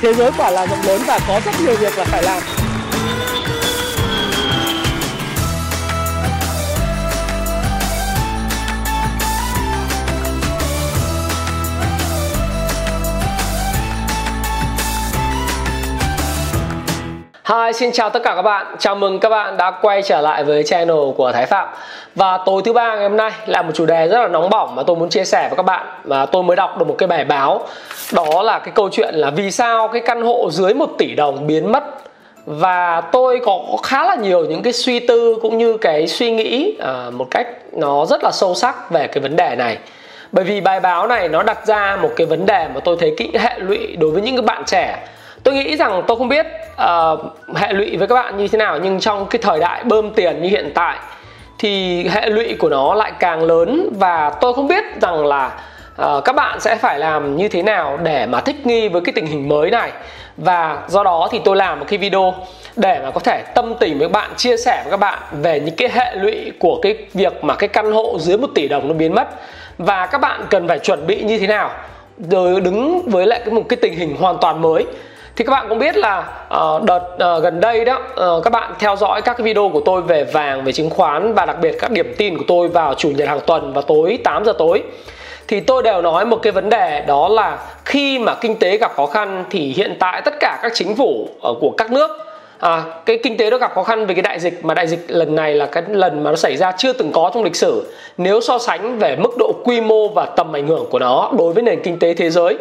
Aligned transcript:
thế 0.00 0.14
giới 0.14 0.30
quả 0.36 0.50
là 0.50 0.66
rộng 0.66 0.82
lớn 0.86 1.02
và 1.06 1.18
có 1.28 1.40
rất 1.44 1.52
nhiều 1.64 1.76
việc 1.76 1.98
là 1.98 2.04
phải 2.04 2.22
làm. 2.22 2.59
Hi, 17.50 17.72
xin 17.72 17.92
chào 17.92 18.10
tất 18.10 18.22
cả 18.22 18.32
các 18.36 18.42
bạn. 18.42 18.66
Chào 18.78 18.94
mừng 18.94 19.20
các 19.20 19.28
bạn 19.28 19.56
đã 19.56 19.70
quay 19.70 20.02
trở 20.02 20.20
lại 20.20 20.44
với 20.44 20.62
channel 20.62 20.96
của 21.16 21.32
Thái 21.32 21.46
Phạm. 21.46 21.68
Và 22.14 22.38
tối 22.46 22.62
thứ 22.64 22.72
ba 22.72 22.94
ngày 22.94 23.02
hôm 23.02 23.16
nay 23.16 23.30
là 23.46 23.62
một 23.62 23.72
chủ 23.74 23.86
đề 23.86 24.08
rất 24.08 24.18
là 24.18 24.28
nóng 24.28 24.50
bỏng 24.50 24.74
mà 24.74 24.82
tôi 24.82 24.96
muốn 24.96 25.08
chia 25.08 25.24
sẻ 25.24 25.48
với 25.48 25.56
các 25.56 25.62
bạn. 25.62 25.86
Mà 26.04 26.26
tôi 26.26 26.42
mới 26.42 26.56
đọc 26.56 26.78
được 26.78 26.88
một 26.88 26.94
cái 26.98 27.06
bài 27.06 27.24
báo. 27.24 27.66
Đó 28.12 28.42
là 28.42 28.58
cái 28.58 28.72
câu 28.74 28.88
chuyện 28.92 29.14
là 29.14 29.30
vì 29.30 29.50
sao 29.50 29.88
cái 29.88 30.02
căn 30.02 30.22
hộ 30.22 30.50
dưới 30.50 30.74
1 30.74 30.90
tỷ 30.98 31.14
đồng 31.14 31.46
biến 31.46 31.72
mất. 31.72 31.84
Và 32.46 33.00
tôi 33.00 33.40
có 33.44 33.58
khá 33.82 34.04
là 34.04 34.14
nhiều 34.14 34.44
những 34.44 34.62
cái 34.62 34.72
suy 34.72 35.00
tư 35.00 35.38
cũng 35.42 35.58
như 35.58 35.76
cái 35.76 36.06
suy 36.06 36.30
nghĩ 36.30 36.76
à, 36.80 37.10
một 37.12 37.26
cách 37.30 37.46
nó 37.72 38.06
rất 38.06 38.24
là 38.24 38.30
sâu 38.32 38.54
sắc 38.54 38.90
về 38.90 39.06
cái 39.06 39.20
vấn 39.20 39.36
đề 39.36 39.56
này. 39.56 39.78
Bởi 40.32 40.44
vì 40.44 40.60
bài 40.60 40.80
báo 40.80 41.06
này 41.06 41.28
nó 41.28 41.42
đặt 41.42 41.66
ra 41.66 41.98
một 42.02 42.10
cái 42.16 42.26
vấn 42.26 42.46
đề 42.46 42.68
mà 42.74 42.80
tôi 42.84 42.96
thấy 43.00 43.14
kỹ 43.16 43.30
hệ 43.38 43.58
lụy 43.58 43.96
đối 43.96 44.10
với 44.10 44.22
những 44.22 44.36
cái 44.36 44.42
bạn 44.42 44.62
trẻ 44.66 44.98
tôi 45.42 45.54
nghĩ 45.54 45.76
rằng 45.76 46.02
tôi 46.06 46.16
không 46.16 46.28
biết 46.28 46.46
uh, 46.82 47.56
hệ 47.56 47.72
lụy 47.72 47.96
với 47.96 48.08
các 48.08 48.14
bạn 48.14 48.36
như 48.36 48.48
thế 48.48 48.58
nào 48.58 48.78
nhưng 48.82 49.00
trong 49.00 49.26
cái 49.26 49.38
thời 49.42 49.60
đại 49.60 49.84
bơm 49.84 50.10
tiền 50.10 50.42
như 50.42 50.48
hiện 50.48 50.72
tại 50.74 50.96
thì 51.58 52.04
hệ 52.08 52.28
lụy 52.30 52.54
của 52.58 52.68
nó 52.68 52.94
lại 52.94 53.12
càng 53.18 53.42
lớn 53.42 53.92
và 53.98 54.30
tôi 54.30 54.54
không 54.54 54.68
biết 54.68 54.84
rằng 55.02 55.26
là 55.26 55.52
uh, 56.02 56.24
các 56.24 56.36
bạn 56.36 56.60
sẽ 56.60 56.76
phải 56.76 56.98
làm 56.98 57.36
như 57.36 57.48
thế 57.48 57.62
nào 57.62 57.98
để 58.02 58.26
mà 58.26 58.40
thích 58.40 58.66
nghi 58.66 58.88
với 58.88 59.00
cái 59.00 59.12
tình 59.12 59.26
hình 59.26 59.48
mới 59.48 59.70
này. 59.70 59.92
Và 60.36 60.82
do 60.88 61.04
đó 61.04 61.28
thì 61.30 61.40
tôi 61.44 61.56
làm 61.56 61.80
một 61.80 61.86
cái 61.88 61.98
video 61.98 62.34
để 62.76 63.00
mà 63.04 63.10
có 63.10 63.20
thể 63.20 63.42
tâm 63.54 63.74
tình 63.80 63.98
với 63.98 64.08
các 64.08 64.12
bạn 64.12 64.30
chia 64.36 64.56
sẻ 64.56 64.80
với 64.84 64.90
các 64.90 65.00
bạn 65.00 65.18
về 65.32 65.60
những 65.60 65.76
cái 65.76 65.88
hệ 65.92 66.14
lụy 66.14 66.52
của 66.58 66.78
cái 66.82 66.96
việc 67.14 67.44
mà 67.44 67.54
cái 67.54 67.68
căn 67.68 67.92
hộ 67.92 68.16
dưới 68.18 68.38
một 68.38 68.50
tỷ 68.54 68.68
đồng 68.68 68.88
nó 68.88 68.94
biến 68.94 69.14
mất. 69.14 69.28
Và 69.78 70.06
các 70.06 70.20
bạn 70.20 70.46
cần 70.50 70.68
phải 70.68 70.78
chuẩn 70.78 71.06
bị 71.06 71.22
như 71.22 71.38
thế 71.38 71.46
nào 71.46 71.70
rồi 72.30 72.60
đứng 72.60 73.02
với 73.06 73.26
lại 73.26 73.40
cái 73.44 73.54
một 73.54 73.62
cái 73.68 73.76
tình 73.76 73.94
hình 73.94 74.16
hoàn 74.16 74.38
toàn 74.40 74.62
mới 74.62 74.86
thì 75.36 75.44
các 75.44 75.50
bạn 75.50 75.66
cũng 75.68 75.78
biết 75.78 75.96
là 75.96 76.18
uh, 76.54 76.82
đợt 76.82 77.36
uh, 77.36 77.42
gần 77.42 77.60
đây 77.60 77.84
đó 77.84 77.98
uh, 78.36 78.44
các 78.44 78.50
bạn 78.50 78.72
theo 78.78 78.96
dõi 78.96 79.22
các 79.22 79.36
cái 79.36 79.44
video 79.44 79.68
của 79.68 79.80
tôi 79.80 80.02
về 80.02 80.24
vàng 80.24 80.64
về 80.64 80.72
chứng 80.72 80.90
khoán 80.90 81.34
và 81.34 81.46
đặc 81.46 81.56
biệt 81.60 81.76
các 81.80 81.90
điểm 81.90 82.14
tin 82.18 82.38
của 82.38 82.44
tôi 82.48 82.68
vào 82.68 82.94
chủ 82.94 83.10
nhật 83.10 83.28
hàng 83.28 83.40
tuần 83.46 83.72
và 83.72 83.82
tối 83.86 84.18
8 84.24 84.44
giờ 84.44 84.52
tối. 84.58 84.82
Thì 85.48 85.60
tôi 85.60 85.82
đều 85.82 86.02
nói 86.02 86.24
một 86.24 86.36
cái 86.42 86.52
vấn 86.52 86.68
đề 86.68 87.04
đó 87.06 87.28
là 87.28 87.58
khi 87.84 88.18
mà 88.18 88.34
kinh 88.34 88.58
tế 88.58 88.76
gặp 88.76 88.92
khó 88.96 89.06
khăn 89.06 89.44
thì 89.50 89.60
hiện 89.60 89.96
tại 89.98 90.22
tất 90.24 90.34
cả 90.40 90.58
các 90.62 90.72
chính 90.74 90.96
phủ 90.96 91.28
của 91.60 91.70
các 91.76 91.92
nước 91.92 92.10
à, 92.58 92.82
cái 93.06 93.18
kinh 93.22 93.36
tế 93.36 93.50
nó 93.50 93.58
gặp 93.58 93.74
khó 93.74 93.82
khăn 93.82 94.06
về 94.06 94.14
cái 94.14 94.22
đại 94.22 94.40
dịch 94.40 94.64
mà 94.64 94.74
đại 94.74 94.86
dịch 94.86 95.04
lần 95.08 95.34
này 95.34 95.54
là 95.54 95.66
cái 95.66 95.82
lần 95.88 96.24
mà 96.24 96.30
nó 96.30 96.36
xảy 96.36 96.56
ra 96.56 96.72
chưa 96.72 96.92
từng 96.92 97.12
có 97.12 97.30
trong 97.34 97.44
lịch 97.44 97.56
sử. 97.56 97.92
Nếu 98.18 98.40
so 98.40 98.58
sánh 98.58 98.98
về 98.98 99.16
mức 99.16 99.30
độ 99.38 99.52
quy 99.64 99.80
mô 99.80 100.08
và 100.08 100.26
tầm 100.26 100.56
ảnh 100.56 100.66
hưởng 100.66 100.86
của 100.90 100.98
nó 100.98 101.30
đối 101.38 101.52
với 101.52 101.62
nền 101.62 101.82
kinh 101.82 101.98
tế 101.98 102.14
thế 102.14 102.30
giới 102.30 102.58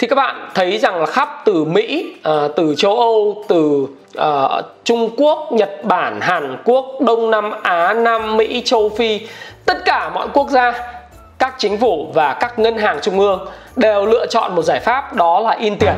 thì 0.00 0.06
các 0.06 0.16
bạn 0.16 0.48
thấy 0.54 0.78
rằng 0.78 1.00
là 1.00 1.06
khắp 1.06 1.42
từ 1.44 1.64
Mỹ, 1.64 2.14
à, 2.22 2.48
từ 2.56 2.74
châu 2.76 2.98
Âu, 2.98 3.44
từ 3.48 3.86
à, 4.16 4.48
Trung 4.84 5.10
Quốc, 5.16 5.52
Nhật 5.52 5.84
Bản, 5.84 6.20
Hàn 6.20 6.56
Quốc, 6.64 6.86
Đông 7.00 7.30
Nam 7.30 7.50
Á, 7.62 7.94
Nam 7.94 8.36
Mỹ, 8.36 8.62
châu 8.64 8.88
Phi, 8.88 9.20
tất 9.66 9.84
cả 9.84 10.10
mọi 10.14 10.28
quốc 10.34 10.48
gia, 10.50 10.72
các 11.38 11.54
chính 11.58 11.78
phủ 11.78 12.06
và 12.14 12.34
các 12.34 12.58
ngân 12.58 12.78
hàng 12.78 12.98
trung 13.02 13.20
ương 13.20 13.48
đều 13.76 14.06
lựa 14.06 14.26
chọn 14.26 14.54
một 14.54 14.62
giải 14.62 14.80
pháp 14.80 15.14
đó 15.14 15.40
là 15.40 15.50
in 15.50 15.76
tiền. 15.78 15.94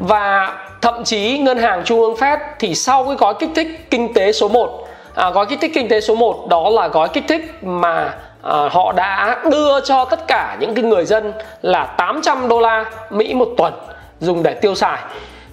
Và 0.00 0.54
thậm 0.82 1.04
chí 1.04 1.38
ngân 1.38 1.58
hàng 1.58 1.82
trung 1.84 2.00
ương 2.00 2.14
Fed 2.14 2.38
thì 2.58 2.74
sau 2.74 3.04
cái 3.04 3.16
gói 3.16 3.34
kích 3.38 3.50
thích 3.54 3.90
kinh 3.90 4.14
tế 4.14 4.32
số 4.32 4.48
1 4.48 4.88
à, 5.14 5.30
gói 5.30 5.46
kích 5.46 5.58
thích 5.60 5.70
kinh 5.74 5.88
tế 5.88 6.00
số 6.00 6.14
1 6.14 6.46
đó 6.48 6.70
là 6.70 6.88
gói 6.88 7.08
kích 7.08 7.24
thích 7.28 7.64
mà 7.64 8.14
à, 8.42 8.68
họ 8.70 8.92
đã 8.92 9.42
đưa 9.50 9.80
cho 9.80 10.04
tất 10.04 10.26
cả 10.26 10.56
những 10.60 10.74
cái 10.74 10.84
người 10.84 11.04
dân 11.04 11.32
là 11.62 11.84
800 11.84 12.48
đô 12.48 12.60
la 12.60 12.84
Mỹ 13.10 13.34
một 13.34 13.48
tuần 13.56 13.72
dùng 14.20 14.42
để 14.42 14.54
tiêu 14.54 14.74
xài. 14.74 14.98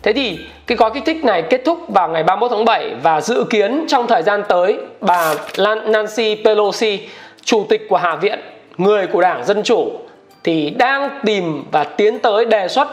Thế 0.04 0.14
thì 0.14 0.40
cái 0.68 0.76
gói 0.76 0.92
kích 0.94 1.04
thích 1.06 1.24
này 1.24 1.42
kết 1.42 1.62
thúc 1.66 1.80
vào 1.88 2.10
ngày 2.10 2.24
31 2.24 2.52
tháng 2.52 2.66
7 2.66 2.96
và 3.04 3.22
dự 3.22 3.46
kiến 3.50 3.86
trong 3.88 4.08
thời 4.08 4.24
gian 4.24 4.44
tới 4.48 4.78
bà 5.02 5.34
Nancy 5.86 6.36
Pelosi, 6.46 7.10
chủ 7.44 7.66
tịch 7.70 7.82
của 7.90 7.98
Hạ 7.98 8.16
viện, 8.16 8.40
người 8.78 9.08
của 9.08 9.22
Đảng 9.22 9.46
Dân 9.46 9.64
Chủ 9.64 9.92
thì 10.44 10.70
đang 10.70 11.20
tìm 11.26 11.64
và 11.72 11.84
tiến 11.84 12.20
tới 12.20 12.46
đề 12.46 12.68
xuất 12.68 12.88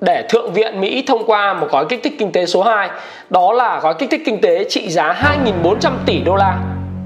để 0.00 0.22
Thượng 0.28 0.52
viện 0.52 0.80
Mỹ 0.80 1.04
thông 1.06 1.24
qua 1.26 1.54
một 1.54 1.68
gói 1.70 1.86
kích 1.88 2.00
thích 2.02 2.14
kinh 2.18 2.32
tế 2.32 2.46
số 2.46 2.62
2 2.62 2.90
Đó 3.30 3.52
là 3.52 3.80
gói 3.80 3.94
kích 3.94 4.10
thích 4.10 4.22
kinh 4.26 4.40
tế 4.40 4.64
trị 4.64 4.88
giá 4.88 5.36
2.400 5.62 5.90
tỷ 6.06 6.18
đô 6.18 6.36
la 6.36 6.58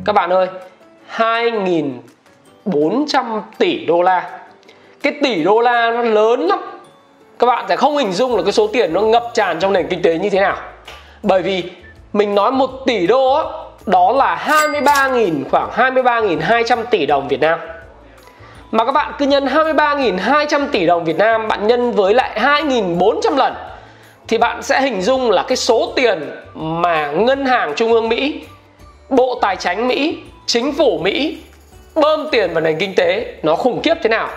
Các 0.05 0.13
bạn 0.13 0.31
ơi 0.31 0.47
2.400 1.17 1.91
400 2.65 3.43
tỷ 3.59 3.87
đô 3.87 4.03
la. 4.03 4.41
Cái 5.03 5.13
tỷ 5.23 5.45
đô 5.45 5.61
la 5.61 5.91
nó 5.91 6.03
lớn 6.03 6.41
lắm. 6.41 6.59
Các 7.39 7.47
bạn 7.47 7.65
sẽ 7.69 7.77
không 7.77 7.97
hình 7.97 8.13
dung 8.13 8.37
là 8.37 8.43
cái 8.43 8.53
số 8.53 8.67
tiền 8.67 8.93
nó 8.93 9.01
ngập 9.01 9.31
tràn 9.35 9.61
trong 9.61 9.73
nền 9.73 9.87
kinh 9.89 10.03
tế 10.03 10.19
như 10.19 10.31
thế 10.31 10.41
nào. 10.41 10.57
Bởi 11.23 11.43
vì 11.43 11.63
mình 12.13 12.35
nói 12.35 12.53
1 12.53 12.71
tỷ 12.87 13.07
đô 13.07 13.35
đó, 13.35 13.69
đó 13.87 14.13
là 14.13 14.45
23.000 14.47 15.45
khoảng 15.51 15.71
23.200 15.71 16.85
tỷ 16.91 17.07
đồng 17.07 17.29
Việt 17.29 17.41
Nam. 17.41 17.59
Mà 18.71 18.85
các 18.85 18.93
bạn 18.93 19.13
cứ 19.19 19.27
nhân 19.27 19.47
23.200 19.47 20.67
tỷ 20.73 20.87
đồng 20.87 21.05
Việt 21.05 21.19
Nam 21.19 21.49
bạn 21.49 21.67
nhân 21.67 21.93
với 21.93 22.15
lại 22.15 22.41
2.400 22.41 23.37
lần 23.37 23.55
thì 24.29 24.39
bạn 24.39 24.63
sẽ 24.63 24.81
hình 24.81 25.03
dung 25.03 25.31
là 25.31 25.43
cái 25.43 25.57
số 25.57 25.93
tiền 25.97 26.31
mà 26.55 27.11
ngân 27.11 27.47
hàng 27.47 27.73
trung 27.77 27.93
ương 27.93 28.09
Mỹ, 28.09 28.41
Bộ 29.09 29.39
Tài 29.43 29.57
chính 29.57 29.89
Mỹ, 29.89 30.19
chính 30.47 30.73
phủ 30.73 30.99
Mỹ 31.03 31.39
bơm 31.95 32.29
tiền 32.31 32.55
vào 32.55 32.61
nền 32.61 32.79
kinh 32.79 32.95
tế 32.95 33.35
nó 33.43 33.57
khủng 33.57 33.83
khiếp 33.83 33.95
thế 34.03 34.09
nào. 34.09 34.29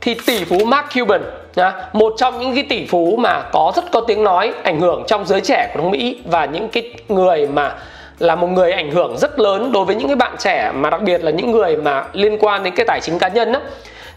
Thì 0.00 0.14
tỷ 0.26 0.44
phú 0.44 0.64
Mark 0.64 0.86
Cuban 0.94 1.22
nhá, 1.56 1.72
một 1.92 2.14
trong 2.16 2.40
những 2.40 2.54
cái 2.54 2.64
tỷ 2.68 2.86
phú 2.86 3.16
mà 3.18 3.42
có 3.52 3.72
rất 3.76 3.84
có 3.92 4.00
tiếng 4.00 4.24
nói 4.24 4.52
ảnh 4.62 4.80
hưởng 4.80 5.04
trong 5.06 5.26
giới 5.26 5.40
trẻ 5.40 5.70
của 5.74 5.80
nước 5.80 5.88
Mỹ 5.88 6.18
và 6.24 6.44
những 6.44 6.68
cái 6.68 6.92
người 7.08 7.46
mà 7.46 7.74
là 8.18 8.34
một 8.34 8.46
người 8.46 8.72
ảnh 8.72 8.90
hưởng 8.90 9.18
rất 9.18 9.38
lớn 9.38 9.72
đối 9.72 9.84
với 9.84 9.94
những 9.94 10.06
cái 10.06 10.16
bạn 10.16 10.32
trẻ 10.38 10.72
mà 10.74 10.90
đặc 10.90 11.02
biệt 11.02 11.24
là 11.24 11.30
những 11.30 11.50
người 11.50 11.76
mà 11.76 12.04
liên 12.12 12.38
quan 12.40 12.62
đến 12.62 12.74
cái 12.76 12.86
tài 12.86 13.00
chính 13.00 13.18
cá 13.18 13.28
nhân 13.28 13.52
đó 13.52 13.60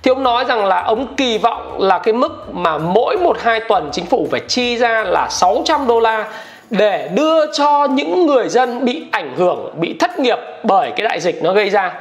thì 0.03 0.09
ông 0.09 0.23
nói 0.23 0.45
rằng 0.45 0.65
là 0.65 0.81
ông 0.81 1.15
kỳ 1.15 1.37
vọng 1.37 1.81
là 1.81 1.99
cái 1.99 2.13
mức 2.13 2.53
mà 2.53 2.77
mỗi 2.77 3.17
một 3.17 3.37
hai 3.41 3.59
tuần 3.59 3.89
chính 3.91 4.05
phủ 4.05 4.27
phải 4.31 4.41
chi 4.47 4.77
ra 4.77 5.03
là 5.03 5.27
600 5.29 5.87
đô 5.87 5.99
la 5.99 6.25
để 6.69 7.09
đưa 7.15 7.51
cho 7.53 7.87
những 7.87 8.25
người 8.25 8.49
dân 8.49 8.85
bị 8.85 9.03
ảnh 9.11 9.35
hưởng, 9.37 9.73
bị 9.79 9.95
thất 9.99 10.19
nghiệp 10.19 10.37
bởi 10.63 10.91
cái 10.95 11.03
đại 11.03 11.19
dịch 11.19 11.43
nó 11.43 11.53
gây 11.53 11.69
ra. 11.69 11.93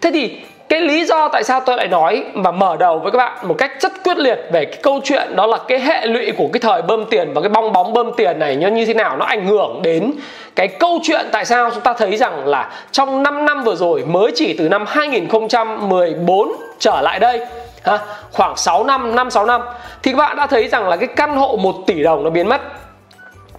Thế 0.00 0.10
thì 0.12 0.40
cái 0.68 0.80
lý 0.80 1.04
do 1.04 1.28
tại 1.28 1.44
sao 1.44 1.60
tôi 1.60 1.76
lại 1.76 1.88
nói 1.88 2.24
và 2.34 2.50
mở 2.50 2.76
đầu 2.76 2.98
với 2.98 3.12
các 3.12 3.18
bạn 3.18 3.48
một 3.48 3.54
cách 3.58 3.72
rất 3.80 3.92
quyết 4.04 4.18
liệt 4.18 4.38
về 4.52 4.64
cái 4.64 4.78
câu 4.82 5.00
chuyện 5.04 5.36
đó 5.36 5.46
là 5.46 5.58
cái 5.68 5.80
hệ 5.80 6.06
lụy 6.06 6.32
của 6.32 6.48
cái 6.52 6.60
thời 6.60 6.82
bơm 6.82 7.04
tiền 7.04 7.32
và 7.34 7.40
cái 7.40 7.48
bong 7.48 7.72
bóng 7.72 7.92
bơm 7.92 8.10
tiền 8.16 8.38
này 8.38 8.56
như 8.56 8.86
thế 8.86 8.94
nào 8.94 9.16
nó 9.16 9.24
ảnh 9.24 9.46
hưởng 9.46 9.80
đến 9.82 10.12
cái 10.56 10.68
câu 10.68 10.98
chuyện 11.02 11.26
tại 11.32 11.44
sao 11.44 11.70
chúng 11.70 11.82
ta 11.82 11.92
thấy 11.92 12.16
rằng 12.16 12.46
là 12.46 12.70
trong 12.92 13.22
5 13.22 13.44
năm 13.44 13.64
vừa 13.64 13.74
rồi 13.74 14.04
mới 14.04 14.32
chỉ 14.34 14.56
từ 14.58 14.68
năm 14.68 14.84
2014 14.88 16.52
trở 16.78 17.00
lại 17.00 17.18
đây 17.18 17.46
ha, 17.82 17.98
khoảng 18.32 18.56
6 18.56 18.84
năm, 18.84 19.14
5 19.14 19.30
6 19.30 19.46
năm 19.46 19.62
thì 20.02 20.12
các 20.12 20.18
bạn 20.18 20.36
đã 20.36 20.46
thấy 20.46 20.68
rằng 20.68 20.88
là 20.88 20.96
cái 20.96 21.08
căn 21.16 21.36
hộ 21.36 21.58
1 21.62 21.74
tỷ 21.86 22.02
đồng 22.02 22.24
nó 22.24 22.30
biến 22.30 22.48
mất. 22.48 22.60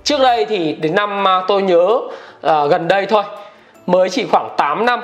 Trước 0.04 0.22
đây 0.22 0.46
thì 0.46 0.74
đến 0.74 0.96
năm 0.96 1.28
à, 1.28 1.42
tôi 1.48 1.62
nhớ 1.62 2.00
à, 2.42 2.66
gần 2.66 2.88
đây 2.88 3.06
thôi 3.06 3.24
mới 3.86 4.10
chỉ 4.10 4.26
khoảng 4.32 4.50
8 4.58 4.86
năm 4.86 5.02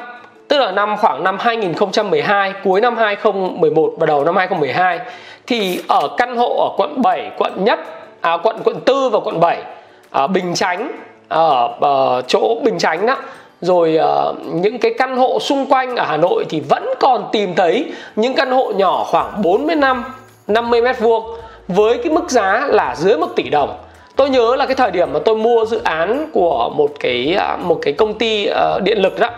tức 0.47 0.57
là 0.57 0.71
năm 0.71 0.97
khoảng 0.97 1.23
năm 1.23 1.37
2012 1.39 2.53
cuối 2.63 2.81
năm 2.81 2.97
2011 2.97 3.93
và 3.97 4.05
đầu 4.05 4.23
năm 4.25 4.35
2012 4.35 4.99
thì 5.47 5.79
ở 5.87 6.09
căn 6.17 6.35
hộ 6.35 6.69
ở 6.69 6.69
quận 6.77 7.01
7 7.01 7.31
quận 7.37 7.63
nhất 7.63 7.79
à, 8.21 8.37
quận 8.43 8.55
quận 8.63 8.79
tư 8.85 9.09
và 9.09 9.19
quận 9.19 9.39
7 9.39 9.63
ở 10.09 10.23
à, 10.23 10.27
Bình 10.27 10.53
Chánh 10.53 10.91
ở, 11.29 11.69
ở 11.81 12.21
chỗ 12.27 12.55
Bình 12.63 12.77
Chánh 12.77 13.05
đó 13.05 13.15
rồi 13.61 13.99
uh, 13.99 14.35
những 14.53 14.79
cái 14.79 14.93
căn 14.97 15.17
hộ 15.17 15.39
xung 15.39 15.65
quanh 15.65 15.95
ở 15.95 16.05
Hà 16.05 16.17
Nội 16.17 16.45
thì 16.49 16.59
vẫn 16.69 16.93
còn 16.99 17.29
tìm 17.31 17.55
thấy 17.55 17.85
những 18.15 18.33
căn 18.33 18.51
hộ 18.51 18.71
nhỏ 18.75 19.03
khoảng 19.07 19.41
45 19.41 20.03
50 20.47 20.81
mét 20.81 20.99
vuông 20.99 21.25
với 21.67 21.97
cái 21.97 22.13
mức 22.13 22.29
giá 22.29 22.67
là 22.67 22.95
dưới 22.95 23.17
1 23.17 23.27
tỷ 23.35 23.49
đồng. 23.49 23.77
Tôi 24.15 24.29
nhớ 24.29 24.55
là 24.55 24.65
cái 24.65 24.75
thời 24.75 24.91
điểm 24.91 25.13
mà 25.13 25.19
tôi 25.25 25.35
mua 25.35 25.65
dự 25.65 25.81
án 25.83 26.29
của 26.33 26.69
một 26.75 26.89
cái 26.99 27.35
à, 27.39 27.57
một 27.61 27.79
cái 27.81 27.93
công 27.93 28.13
ty 28.13 28.49
uh, 28.49 28.83
điện 28.83 28.97
lực 28.97 29.19
đó 29.19 29.29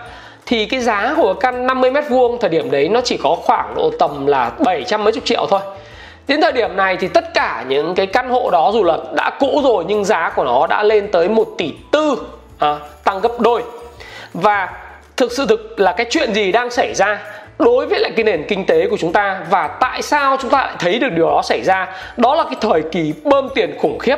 thì 0.48 0.66
cái 0.66 0.80
giá 0.80 1.14
của 1.18 1.34
căn 1.34 1.68
50 1.68 1.92
mét 1.92 2.04
vuông 2.10 2.38
thời 2.40 2.50
điểm 2.50 2.72
đấy 2.72 2.90
nó 2.90 3.02
chỉ 3.02 3.18
có 3.24 3.36
khoảng 3.36 3.76
độ 3.76 3.92
tầm 4.00 4.28
là 4.28 4.52
700 4.66 5.04
mấy 5.04 5.14
chục 5.14 5.26
triệu 5.26 5.46
thôi. 5.50 5.60
Đến 6.28 6.42
thời 6.42 6.52
điểm 6.52 6.76
này 6.76 6.98
thì 6.98 7.08
tất 7.08 7.34
cả 7.34 7.66
những 7.68 7.96
cái 7.96 8.08
căn 8.08 8.30
hộ 8.30 8.50
đó 8.50 8.72
dù 8.74 8.84
là 8.84 8.98
đã 9.16 9.30
cũ 9.40 9.62
rồi 9.64 9.84
nhưng 9.88 10.06
giá 10.06 10.32
của 10.36 10.44
nó 10.44 10.68
đã 10.68 10.84
lên 10.84 11.12
tới 11.12 11.30
1 11.30 11.48
tỷ 11.58 11.74
tư 11.92 12.18
à, 12.60 12.76
tăng 13.04 13.22
gấp 13.22 13.40
đôi. 13.40 13.64
Và 14.34 14.70
thực 15.18 15.32
sự 15.32 15.46
thực 15.46 15.80
là 15.80 15.92
cái 15.92 16.06
chuyện 16.10 16.34
gì 16.34 16.52
đang 16.52 16.70
xảy 16.70 16.94
ra 16.96 17.20
đối 17.60 17.88
với 17.88 18.00
lại 18.00 18.12
cái 18.16 18.24
nền 18.24 18.46
kinh 18.48 18.66
tế 18.66 18.88
của 18.90 18.98
chúng 18.98 19.14
ta 19.14 19.40
và 19.50 19.68
tại 19.68 20.02
sao 20.02 20.38
chúng 20.42 20.52
ta 20.52 20.58
lại 20.58 20.76
thấy 20.80 21.00
được 21.00 21.10
điều 21.16 21.30
đó 21.30 21.42
xảy 21.44 21.62
ra 21.62 21.88
đó 22.18 22.36
là 22.36 22.44
cái 22.44 22.56
thời 22.62 22.82
kỳ 22.92 23.14
bơm 23.24 23.50
tiền 23.56 23.78
khủng 23.80 24.00
khiếp. 24.00 24.18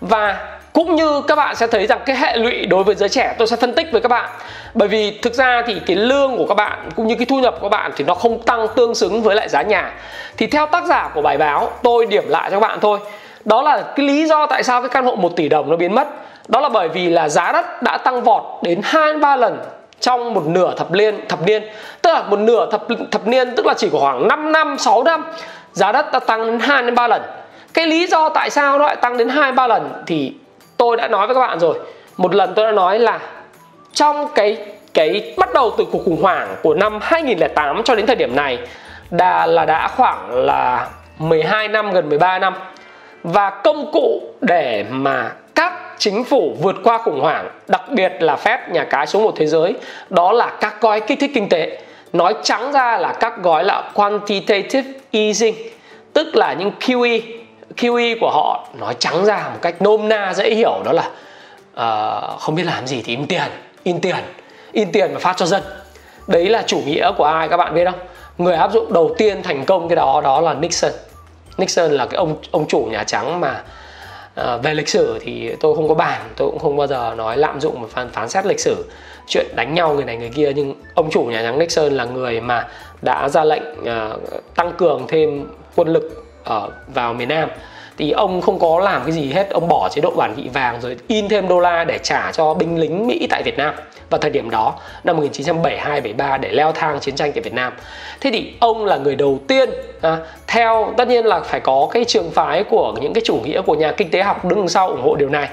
Và 0.00 0.58
cũng 0.72 0.96
như 0.96 1.22
các 1.28 1.36
bạn 1.36 1.56
sẽ 1.56 1.66
thấy 1.66 1.86
rằng 1.86 2.00
cái 2.06 2.16
hệ 2.16 2.36
lụy 2.36 2.66
đối 2.66 2.84
với 2.84 2.94
giới 2.94 3.08
trẻ 3.08 3.34
tôi 3.38 3.48
sẽ 3.48 3.56
phân 3.56 3.74
tích 3.74 3.86
với 3.92 4.00
các 4.00 4.08
bạn 4.08 4.30
bởi 4.74 4.88
vì 4.88 5.18
thực 5.22 5.34
ra 5.34 5.62
thì 5.66 5.80
cái 5.86 5.96
lương 5.96 6.36
của 6.36 6.46
các 6.46 6.54
bạn 6.54 6.88
cũng 6.96 7.06
như 7.06 7.14
cái 7.14 7.26
thu 7.26 7.38
nhập 7.38 7.54
của 7.60 7.68
các 7.68 7.78
bạn 7.78 7.90
thì 7.96 8.04
nó 8.04 8.14
không 8.14 8.42
tăng 8.42 8.66
tương 8.76 8.94
xứng 8.94 9.22
với 9.22 9.36
lại 9.36 9.48
giá 9.48 9.62
nhà. 9.62 9.92
Thì 10.36 10.46
theo 10.46 10.66
tác 10.66 10.84
giả 10.84 11.10
của 11.14 11.22
bài 11.22 11.38
báo, 11.38 11.70
tôi 11.82 12.06
điểm 12.06 12.24
lại 12.28 12.50
cho 12.50 12.60
các 12.60 12.68
bạn 12.68 12.78
thôi. 12.80 12.98
Đó 13.44 13.62
là 13.62 13.82
cái 13.96 14.06
lý 14.06 14.26
do 14.26 14.46
tại 14.46 14.62
sao 14.62 14.80
cái 14.80 14.88
căn 14.88 15.04
hộ 15.04 15.14
1 15.14 15.36
tỷ 15.36 15.48
đồng 15.48 15.70
nó 15.70 15.76
biến 15.76 15.94
mất. 15.94 16.08
Đó 16.48 16.60
là 16.60 16.68
bởi 16.68 16.88
vì 16.88 17.08
là 17.08 17.28
giá 17.28 17.52
đất 17.52 17.82
đã 17.82 17.98
tăng 17.98 18.22
vọt 18.22 18.42
đến 18.62 18.80
hai 18.84 19.14
ba 19.16 19.36
lần 19.36 19.58
trong 20.00 20.34
một 20.34 20.46
nửa 20.46 20.74
thập 20.76 20.90
niên 20.90 21.28
thập 21.28 21.42
niên. 21.42 21.62
Tức 22.02 22.12
là 22.12 22.22
một 22.22 22.38
nửa 22.38 22.70
thập 22.70 22.86
thập 23.10 23.26
niên, 23.26 23.56
tức 23.56 23.66
là 23.66 23.74
chỉ 23.74 23.88
khoảng 23.92 24.28
5 24.28 24.52
năm 24.52 24.76
6 24.78 25.02
năm, 25.02 25.24
giá 25.72 25.92
đất 25.92 26.12
đã 26.12 26.18
tăng 26.18 26.46
đến 26.46 26.60
2 26.60 26.82
đến 26.82 26.94
3 26.94 27.08
lần. 27.08 27.22
Cái 27.74 27.86
lý 27.86 28.06
do 28.06 28.28
tại 28.28 28.50
sao 28.50 28.78
nó 28.78 28.86
lại 28.86 28.96
tăng 28.96 29.16
đến 29.16 29.28
2 29.28 29.52
3 29.52 29.66
lần 29.66 29.92
thì 30.06 30.32
tôi 30.76 30.96
đã 30.96 31.08
nói 31.08 31.26
với 31.26 31.34
các 31.34 31.40
bạn 31.40 31.60
rồi. 31.60 31.78
Một 32.16 32.34
lần 32.34 32.52
tôi 32.56 32.64
đã 32.66 32.72
nói 32.72 32.98
là 32.98 33.18
trong 33.98 34.28
cái 34.34 34.56
cái 34.94 35.34
bắt 35.36 35.48
đầu 35.54 35.72
từ 35.78 35.84
cuộc 35.92 36.04
khủng 36.04 36.22
hoảng 36.22 36.56
của 36.62 36.74
năm 36.74 36.98
2008 37.02 37.82
cho 37.84 37.94
đến 37.94 38.06
thời 38.06 38.16
điểm 38.16 38.36
này 38.36 38.58
đã 39.10 39.46
là 39.46 39.64
đã 39.64 39.88
khoảng 39.88 40.30
là 40.34 40.88
12 41.18 41.68
năm 41.68 41.92
gần 41.92 42.08
13 42.08 42.38
năm. 42.38 42.54
Và 43.22 43.50
công 43.50 43.92
cụ 43.92 44.22
để 44.40 44.84
mà 44.90 45.32
các 45.54 45.72
chính 45.98 46.24
phủ 46.24 46.56
vượt 46.60 46.76
qua 46.84 46.98
khủng 46.98 47.20
hoảng 47.20 47.48
đặc 47.68 47.82
biệt 47.90 48.12
là 48.20 48.36
phép 48.36 48.70
nhà 48.70 48.84
cái 48.84 49.06
số 49.06 49.20
một 49.20 49.32
thế 49.36 49.46
giới 49.46 49.74
đó 50.10 50.32
là 50.32 50.50
các 50.60 50.80
gói 50.80 51.00
kích 51.00 51.20
thích 51.20 51.30
kinh 51.34 51.48
tế. 51.48 51.78
Nói 52.12 52.34
trắng 52.42 52.72
ra 52.72 52.98
là 52.98 53.12
các 53.20 53.42
gói 53.42 53.64
là 53.64 53.90
quantitative 53.94 54.92
easing 55.10 55.54
tức 56.12 56.36
là 56.36 56.52
những 56.52 56.70
QE 56.80 57.20
QE 57.76 58.16
của 58.20 58.30
họ. 58.30 58.68
Nói 58.80 58.94
trắng 58.98 59.24
ra 59.24 59.48
một 59.52 59.58
cách 59.62 59.82
nôm 59.82 60.08
na 60.08 60.34
dễ 60.34 60.50
hiểu 60.50 60.82
đó 60.84 60.92
là 60.92 61.10
uh, 61.78 62.40
không 62.40 62.54
biết 62.54 62.64
làm 62.66 62.86
gì 62.86 63.02
thì 63.04 63.16
in 63.16 63.26
tiền 63.26 63.50
in 63.82 64.00
tiền. 64.00 64.16
In 64.72 64.92
tiền 64.92 65.10
và 65.12 65.18
phát 65.18 65.36
cho 65.36 65.46
dân. 65.46 65.62
Đấy 66.26 66.48
là 66.48 66.62
chủ 66.66 66.80
nghĩa 66.86 67.12
của 67.16 67.24
ai 67.24 67.48
các 67.48 67.56
bạn 67.56 67.74
biết 67.74 67.84
không? 67.84 68.00
Người 68.38 68.54
áp 68.54 68.72
dụng 68.72 68.92
đầu 68.92 69.14
tiên 69.18 69.42
thành 69.42 69.64
công 69.64 69.88
cái 69.88 69.96
đó 69.96 70.20
đó 70.24 70.40
là 70.40 70.54
Nixon. 70.54 70.92
Nixon 71.58 71.90
là 71.90 72.06
cái 72.06 72.18
ông 72.18 72.36
ông 72.50 72.68
chủ 72.68 72.88
nhà 72.90 73.04
trắng 73.04 73.40
mà 73.40 73.62
à, 74.34 74.56
về 74.56 74.74
lịch 74.74 74.88
sử 74.88 75.18
thì 75.20 75.54
tôi 75.60 75.76
không 75.76 75.88
có 75.88 75.94
bàn 75.94 76.20
tôi 76.36 76.50
cũng 76.50 76.58
không 76.58 76.76
bao 76.76 76.86
giờ 76.86 77.14
nói 77.16 77.36
lạm 77.36 77.60
dụng 77.60 77.82
và 77.82 77.88
phán, 77.90 78.08
phán 78.10 78.28
xét 78.28 78.46
lịch 78.46 78.60
sử. 78.60 78.84
Chuyện 79.26 79.46
đánh 79.54 79.74
nhau 79.74 79.94
người 79.94 80.04
này 80.04 80.16
người 80.16 80.30
kia 80.34 80.52
nhưng 80.56 80.74
ông 80.94 81.10
chủ 81.10 81.22
nhà 81.22 81.42
trắng 81.42 81.58
Nixon 81.58 81.92
là 81.92 82.04
người 82.04 82.40
mà 82.40 82.68
đã 83.02 83.28
ra 83.28 83.44
lệnh 83.44 83.84
à, 83.84 84.10
tăng 84.54 84.72
cường 84.72 85.06
thêm 85.08 85.46
quân 85.76 85.88
lực 85.88 86.24
ở 86.44 86.70
vào 86.94 87.14
miền 87.14 87.28
Nam 87.28 87.48
thì 87.98 88.10
ông 88.10 88.40
không 88.40 88.58
có 88.58 88.80
làm 88.80 89.02
cái 89.02 89.12
gì 89.12 89.32
hết 89.32 89.50
ông 89.50 89.68
bỏ 89.68 89.88
chế 89.88 90.00
độ 90.00 90.10
bản 90.10 90.34
vị 90.36 90.50
vàng 90.52 90.80
rồi 90.80 90.96
in 91.08 91.28
thêm 91.28 91.48
đô 91.48 91.60
la 91.60 91.84
để 91.84 91.98
trả 91.98 92.32
cho 92.32 92.54
binh 92.54 92.78
lính 92.78 93.06
Mỹ 93.06 93.26
tại 93.30 93.42
Việt 93.42 93.58
Nam 93.58 93.74
vào 94.10 94.20
thời 94.20 94.30
điểm 94.30 94.50
đó 94.50 94.74
năm 95.04 95.16
1972 95.16 96.00
73 96.00 96.38
để 96.38 96.48
leo 96.48 96.72
thang 96.72 97.00
chiến 97.00 97.16
tranh 97.16 97.32
tại 97.32 97.42
Việt 97.42 97.54
Nam. 97.54 97.72
Thế 98.20 98.30
thì 98.32 98.52
ông 98.60 98.84
là 98.84 98.96
người 98.96 99.16
đầu 99.16 99.38
tiên 99.48 99.70
à, 100.00 100.16
theo 100.46 100.94
tất 100.96 101.08
nhiên 101.08 101.24
là 101.24 101.40
phải 101.40 101.60
có 101.60 101.88
cái 101.90 102.04
trường 102.04 102.30
phái 102.30 102.64
của 102.64 102.94
những 103.00 103.12
cái 103.12 103.22
chủ 103.24 103.40
nghĩa 103.44 103.62
của 103.62 103.74
nhà 103.74 103.92
kinh 103.92 104.10
tế 104.10 104.22
học 104.22 104.44
đứng 104.44 104.68
sau 104.68 104.88
ủng 104.88 105.02
hộ 105.02 105.16
điều 105.16 105.28
này. 105.28 105.48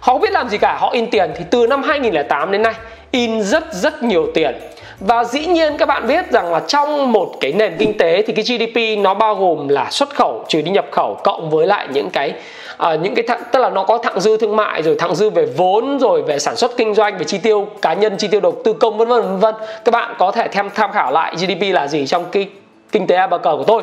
Họ 0.00 0.12
không 0.12 0.20
biết 0.22 0.32
làm 0.32 0.48
gì 0.48 0.58
cả, 0.58 0.76
họ 0.80 0.90
in 0.90 1.10
tiền 1.10 1.30
thì 1.36 1.44
từ 1.50 1.66
năm 1.66 1.82
2008 1.82 2.52
đến 2.52 2.62
nay 2.62 2.74
in 3.10 3.42
rất 3.42 3.72
rất 3.72 4.02
nhiều 4.02 4.26
tiền 4.34 4.54
và 5.00 5.24
dĩ 5.24 5.46
nhiên 5.46 5.76
các 5.76 5.86
bạn 5.86 6.06
biết 6.06 6.30
rằng 6.30 6.52
là 6.52 6.60
trong 6.60 7.12
một 7.12 7.32
cái 7.40 7.52
nền 7.52 7.76
kinh 7.78 7.98
tế 7.98 8.22
thì 8.22 8.32
cái 8.32 8.44
GDP 8.44 9.02
nó 9.02 9.14
bao 9.14 9.34
gồm 9.34 9.68
là 9.68 9.90
xuất 9.90 10.14
khẩu 10.14 10.44
trừ 10.48 10.62
đi 10.62 10.70
nhập 10.70 10.86
khẩu 10.90 11.20
cộng 11.24 11.50
với 11.50 11.66
lại 11.66 11.88
những 11.92 12.10
cái 12.10 12.32
à, 12.76 12.94
những 12.94 13.14
cái 13.14 13.24
thặng, 13.28 13.42
tức 13.52 13.58
là 13.58 13.70
nó 13.70 13.84
có 13.84 13.98
thặng 13.98 14.20
dư 14.20 14.36
thương 14.36 14.56
mại 14.56 14.82
rồi 14.82 14.96
thặng 14.98 15.14
dư 15.14 15.30
về 15.30 15.46
vốn 15.56 15.98
rồi 15.98 16.22
về 16.22 16.38
sản 16.38 16.56
xuất 16.56 16.76
kinh 16.76 16.94
doanh 16.94 17.18
về 17.18 17.24
chi 17.24 17.38
tiêu 17.38 17.68
cá 17.82 17.92
nhân 17.92 18.16
chi 18.16 18.28
tiêu 18.28 18.40
đầu 18.40 18.54
tư 18.64 18.72
công 18.72 18.98
vân 18.98 19.08
vân 19.08 19.22
vân 19.22 19.38
vân. 19.38 19.54
Các 19.84 19.92
bạn 19.92 20.14
có 20.18 20.30
thể 20.30 20.48
tham 20.48 20.70
tham 20.74 20.92
khảo 20.92 21.12
lại 21.12 21.34
GDP 21.36 21.74
là 21.74 21.88
gì 21.88 22.06
trong 22.06 22.24
cái 22.32 22.48
kinh 22.92 23.06
tế 23.06 23.16
A 23.16 23.26
cờ 23.26 23.38
của 23.56 23.64
tôi. 23.66 23.82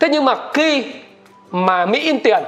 Thế 0.00 0.08
nhưng 0.08 0.24
mà 0.24 0.34
khi 0.54 0.84
mà 1.50 1.86
Mỹ 1.86 2.00
in 2.00 2.18
tiền 2.18 2.42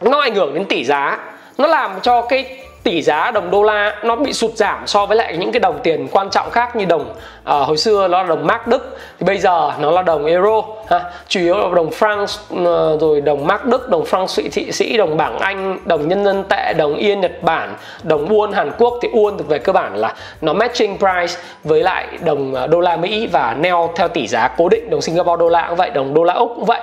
nó 0.00 0.20
ảnh 0.20 0.34
hưởng 0.34 0.54
đến 0.54 0.64
tỷ 0.64 0.84
giá 0.84 1.18
nó 1.58 1.66
làm 1.66 1.90
cho 2.02 2.22
cái 2.22 2.44
tỷ 2.82 3.02
giá 3.02 3.30
đồng 3.30 3.50
đô 3.50 3.62
la 3.62 3.96
nó 4.02 4.16
bị 4.16 4.32
sụt 4.32 4.50
giảm 4.54 4.86
so 4.86 5.06
với 5.06 5.16
lại 5.16 5.36
những 5.36 5.52
cái 5.52 5.60
đồng 5.60 5.80
tiền 5.82 6.08
quan 6.12 6.30
trọng 6.30 6.50
khác 6.50 6.76
như 6.76 6.84
đồng 6.84 7.14
à, 7.44 7.54
hồi 7.54 7.76
xưa 7.76 8.08
nó 8.08 8.22
là 8.22 8.28
đồng 8.28 8.46
mark 8.46 8.66
đức 8.66 8.98
thì 9.18 9.26
bây 9.26 9.38
giờ 9.38 9.72
nó 9.80 9.90
là 9.90 10.02
đồng 10.02 10.26
euro 10.26 10.62
ha. 10.88 11.00
chủ 11.28 11.40
yếu 11.40 11.56
là 11.56 11.68
đồng 11.74 11.90
franc 11.90 12.26
ừ, 12.64 12.98
rồi 13.00 13.20
đồng 13.20 13.46
mark 13.46 13.64
đức 13.64 13.88
đồng 13.88 14.04
franc 14.04 14.36
thụy 14.36 14.48
thị 14.52 14.72
sĩ 14.72 14.96
đồng 14.96 15.16
bảng 15.16 15.38
anh 15.38 15.78
đồng 15.84 16.08
nhân 16.08 16.24
dân 16.24 16.44
tệ 16.48 16.74
đồng 16.74 16.94
yên 16.94 17.20
nhật 17.20 17.42
bản 17.42 17.74
đồng 18.02 18.28
won 18.28 18.52
hàn 18.52 18.70
quốc 18.78 18.94
thì 19.02 19.08
won 19.08 19.38
thì 19.38 19.44
về 19.48 19.58
cơ 19.58 19.72
bản 19.72 19.96
là 19.96 20.14
nó 20.40 20.52
matching 20.52 20.98
price 20.98 21.40
với 21.64 21.82
lại 21.82 22.06
đồng 22.24 22.54
à, 22.54 22.66
đô 22.66 22.80
la 22.80 22.96
mỹ 22.96 23.26
và 23.32 23.56
neo 23.60 23.90
theo 23.96 24.08
tỷ 24.08 24.26
giá 24.26 24.48
cố 24.56 24.68
định 24.68 24.90
đồng 24.90 25.00
singapore 25.00 25.40
đô 25.40 25.48
la 25.48 25.66
cũng 25.68 25.76
vậy 25.76 25.90
đồng 25.90 26.14
đô 26.14 26.24
la 26.24 26.34
úc 26.34 26.52
cũng 26.56 26.64
vậy 26.64 26.80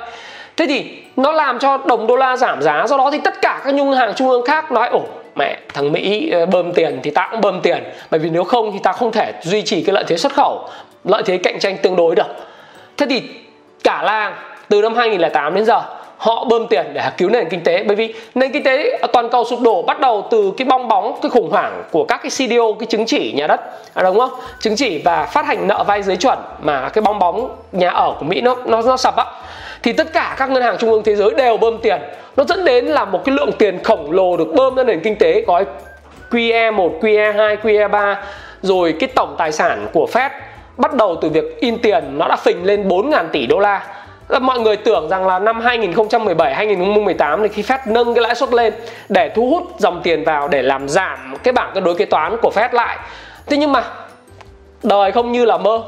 thế 0.57 0.65
thì 0.68 1.03
nó 1.15 1.31
làm 1.31 1.59
cho 1.59 1.77
đồng 1.77 2.07
đô 2.07 2.15
la 2.15 2.38
giảm 2.38 2.62
giá 2.62 2.88
do 2.88 2.98
đó 2.98 3.09
thì 3.12 3.19
tất 3.24 3.41
cả 3.41 3.62
các 3.65 3.74
ngân 3.74 3.91
hàng 3.91 4.13
trung 4.15 4.30
ương 4.30 4.45
khác 4.45 4.71
nói 4.71 4.88
ổ 4.88 5.01
mẹ 5.36 5.58
thằng 5.74 5.92
Mỹ 5.92 6.30
ờ, 6.30 6.46
bơm 6.46 6.74
tiền 6.74 7.00
thì 7.04 7.12
ta 7.12 7.28
cũng 7.32 7.42
bơm 7.42 7.62
tiền. 7.62 7.84
Bởi 8.12 8.20
vì 8.20 8.30
nếu 8.30 8.44
không 8.44 8.72
thì 8.72 8.80
ta 8.84 8.92
không 8.92 9.12
thể 9.12 9.34
duy 9.42 9.62
trì 9.62 9.84
cái 9.84 9.94
lợi 9.94 10.04
thế 10.08 10.18
xuất 10.18 10.34
khẩu 10.34 10.70
lợi 11.04 11.24
thế 11.26 11.38
cạnh 11.38 11.60
tranh 11.60 11.78
tương 11.78 11.96
đối 11.96 12.16
được. 12.16 12.28
Thế 12.98 13.06
thì 13.10 13.22
cả 13.84 14.04
làng 14.04 14.34
từ 14.70 14.82
năm 14.82 14.96
2008 14.96 15.56
đến 15.56 15.66
giờ 15.66 15.82
họ 16.18 16.46
bơm 16.46 16.68
tiền 16.68 16.86
để 16.94 17.10
cứu 17.18 17.30
nền 17.30 17.50
kinh 17.50 17.64
tế. 17.64 17.84
Bởi 17.84 17.96
vì 17.96 18.14
nền 18.36 18.52
kinh 18.52 18.64
tế 18.64 18.98
ờ, 19.02 19.08
toàn 19.14 19.30
cầu 19.30 19.46
sụp 19.46 19.62
đổ 19.62 19.82
bắt 19.82 20.00
đầu 20.00 20.28
từ 20.32 20.52
cái 20.58 20.66
bong 20.66 20.88
bóng 20.88 21.20
cái 21.22 21.30
khủng 21.30 21.50
hoảng 21.52 21.84
của 21.92 22.06
các 22.06 22.22
cái 22.24 22.30
CDO 22.30 22.74
cái 22.80 22.88
chứng 22.88 23.06
chỉ 23.06 23.34
nhà 23.36 23.48
đất. 23.48 23.62
À, 23.94 24.04
đúng 24.04 24.20
không? 24.20 24.30
Chứng 24.60 24.76
chỉ 24.76 25.02
và 25.06 25.26
phát 25.26 25.46
hành 25.46 25.68
nợ 25.68 25.84
vay 25.88 26.04
dưới 26.04 26.16
chuẩn 26.16 26.40
mà 26.62 26.90
cái 26.90 27.02
bong 27.02 27.20
bóng 27.20 27.56
nhà 27.72 27.90
ở 27.90 28.16
của 28.20 28.26
Mỹ 28.26 28.42
nó 28.42 28.56
nó 28.66 28.82
nó 28.82 28.98
sập 28.98 29.16
á 29.16 29.26
thì 29.86 29.94
tất 29.94 30.14
cả 30.14 30.36
các 30.38 30.50
ngân 30.50 30.64
hàng 30.64 30.78
trung 30.80 30.92
ương 30.92 31.04
thế 31.04 31.16
giới 31.16 31.30
đều 31.38 31.58
bơm 31.58 31.78
tiền. 31.78 32.02
Nó 32.38 32.44
dẫn 32.44 32.66
đến 32.66 32.86
là 32.86 33.06
một 33.06 33.26
cái 33.26 33.36
lượng 33.36 33.52
tiền 33.52 33.84
khổng 33.84 34.12
lồ 34.12 34.38
được 34.38 34.48
bơm 34.56 34.76
ra 34.76 34.84
nền 34.84 35.00
kinh 35.00 35.16
tế 35.16 35.42
gói 35.48 35.66
QE1, 36.32 37.00
QE2, 37.00 37.58
QE3 37.64 38.16
rồi 38.62 38.96
cái 39.00 39.10
tổng 39.16 39.36
tài 39.38 39.52
sản 39.52 39.88
của 39.94 40.08
Fed. 40.14 40.30
Bắt 40.78 40.94
đầu 40.94 41.18
từ 41.22 41.30
việc 41.30 41.60
in 41.60 41.78
tiền 41.78 42.04
nó 42.18 42.28
đã 42.28 42.36
phình 42.36 42.66
lên 42.66 42.88
4.000 42.88 43.26
tỷ 43.32 43.46
đô 43.46 43.60
la. 43.60 43.88
Mọi 44.42 44.60
người 44.60 44.78
tưởng 44.78 45.10
rằng 45.10 45.28
là 45.28 45.40
năm 45.40 45.62
2017 45.62 46.54
2018 46.54 47.42
thì 47.42 47.48
khi 47.48 47.62
Fed 47.62 47.80
nâng 47.86 48.14
cái 48.14 48.22
lãi 48.22 48.36
suất 48.36 48.54
lên 48.54 48.74
để 49.10 49.30
thu 49.30 49.50
hút 49.50 49.64
dòng 49.78 50.02
tiền 50.04 50.24
vào 50.24 50.48
để 50.48 50.62
làm 50.62 50.89
giảm 50.89 51.36
cái 51.44 51.51
bảng 51.51 51.72
cân 51.74 51.84
đối 51.84 51.96
kế 51.96 52.06
toán 52.06 52.38
của 52.42 52.51
Fed 52.56 52.70
lại. 52.72 52.98
Thế 53.46 53.58
nhưng 53.58 53.72
mà 53.72 53.84
đời 54.84 55.12
không 55.12 55.32
như 55.32 55.46
là 55.46 55.58
mơ 55.58 55.84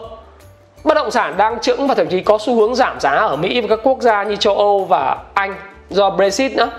bất 0.87 0.93
động 0.93 1.11
sản 1.11 1.37
đang 1.37 1.59
chững 1.59 1.87
và 1.87 1.95
thậm 1.95 2.07
chí 2.09 2.21
có 2.21 2.37
xu 2.41 2.55
hướng 2.55 2.75
giảm 2.75 2.99
giá 2.99 3.11
ở 3.11 3.35
Mỹ 3.35 3.61
và 3.61 3.67
các 3.67 3.79
quốc 3.83 4.01
gia 4.01 4.23
như 4.23 4.35
châu 4.35 4.57
Âu 4.57 4.85
và 4.85 5.17
Anh 5.33 5.55
do 5.89 6.09
Brexit 6.09 6.51
nữa. 6.51 6.69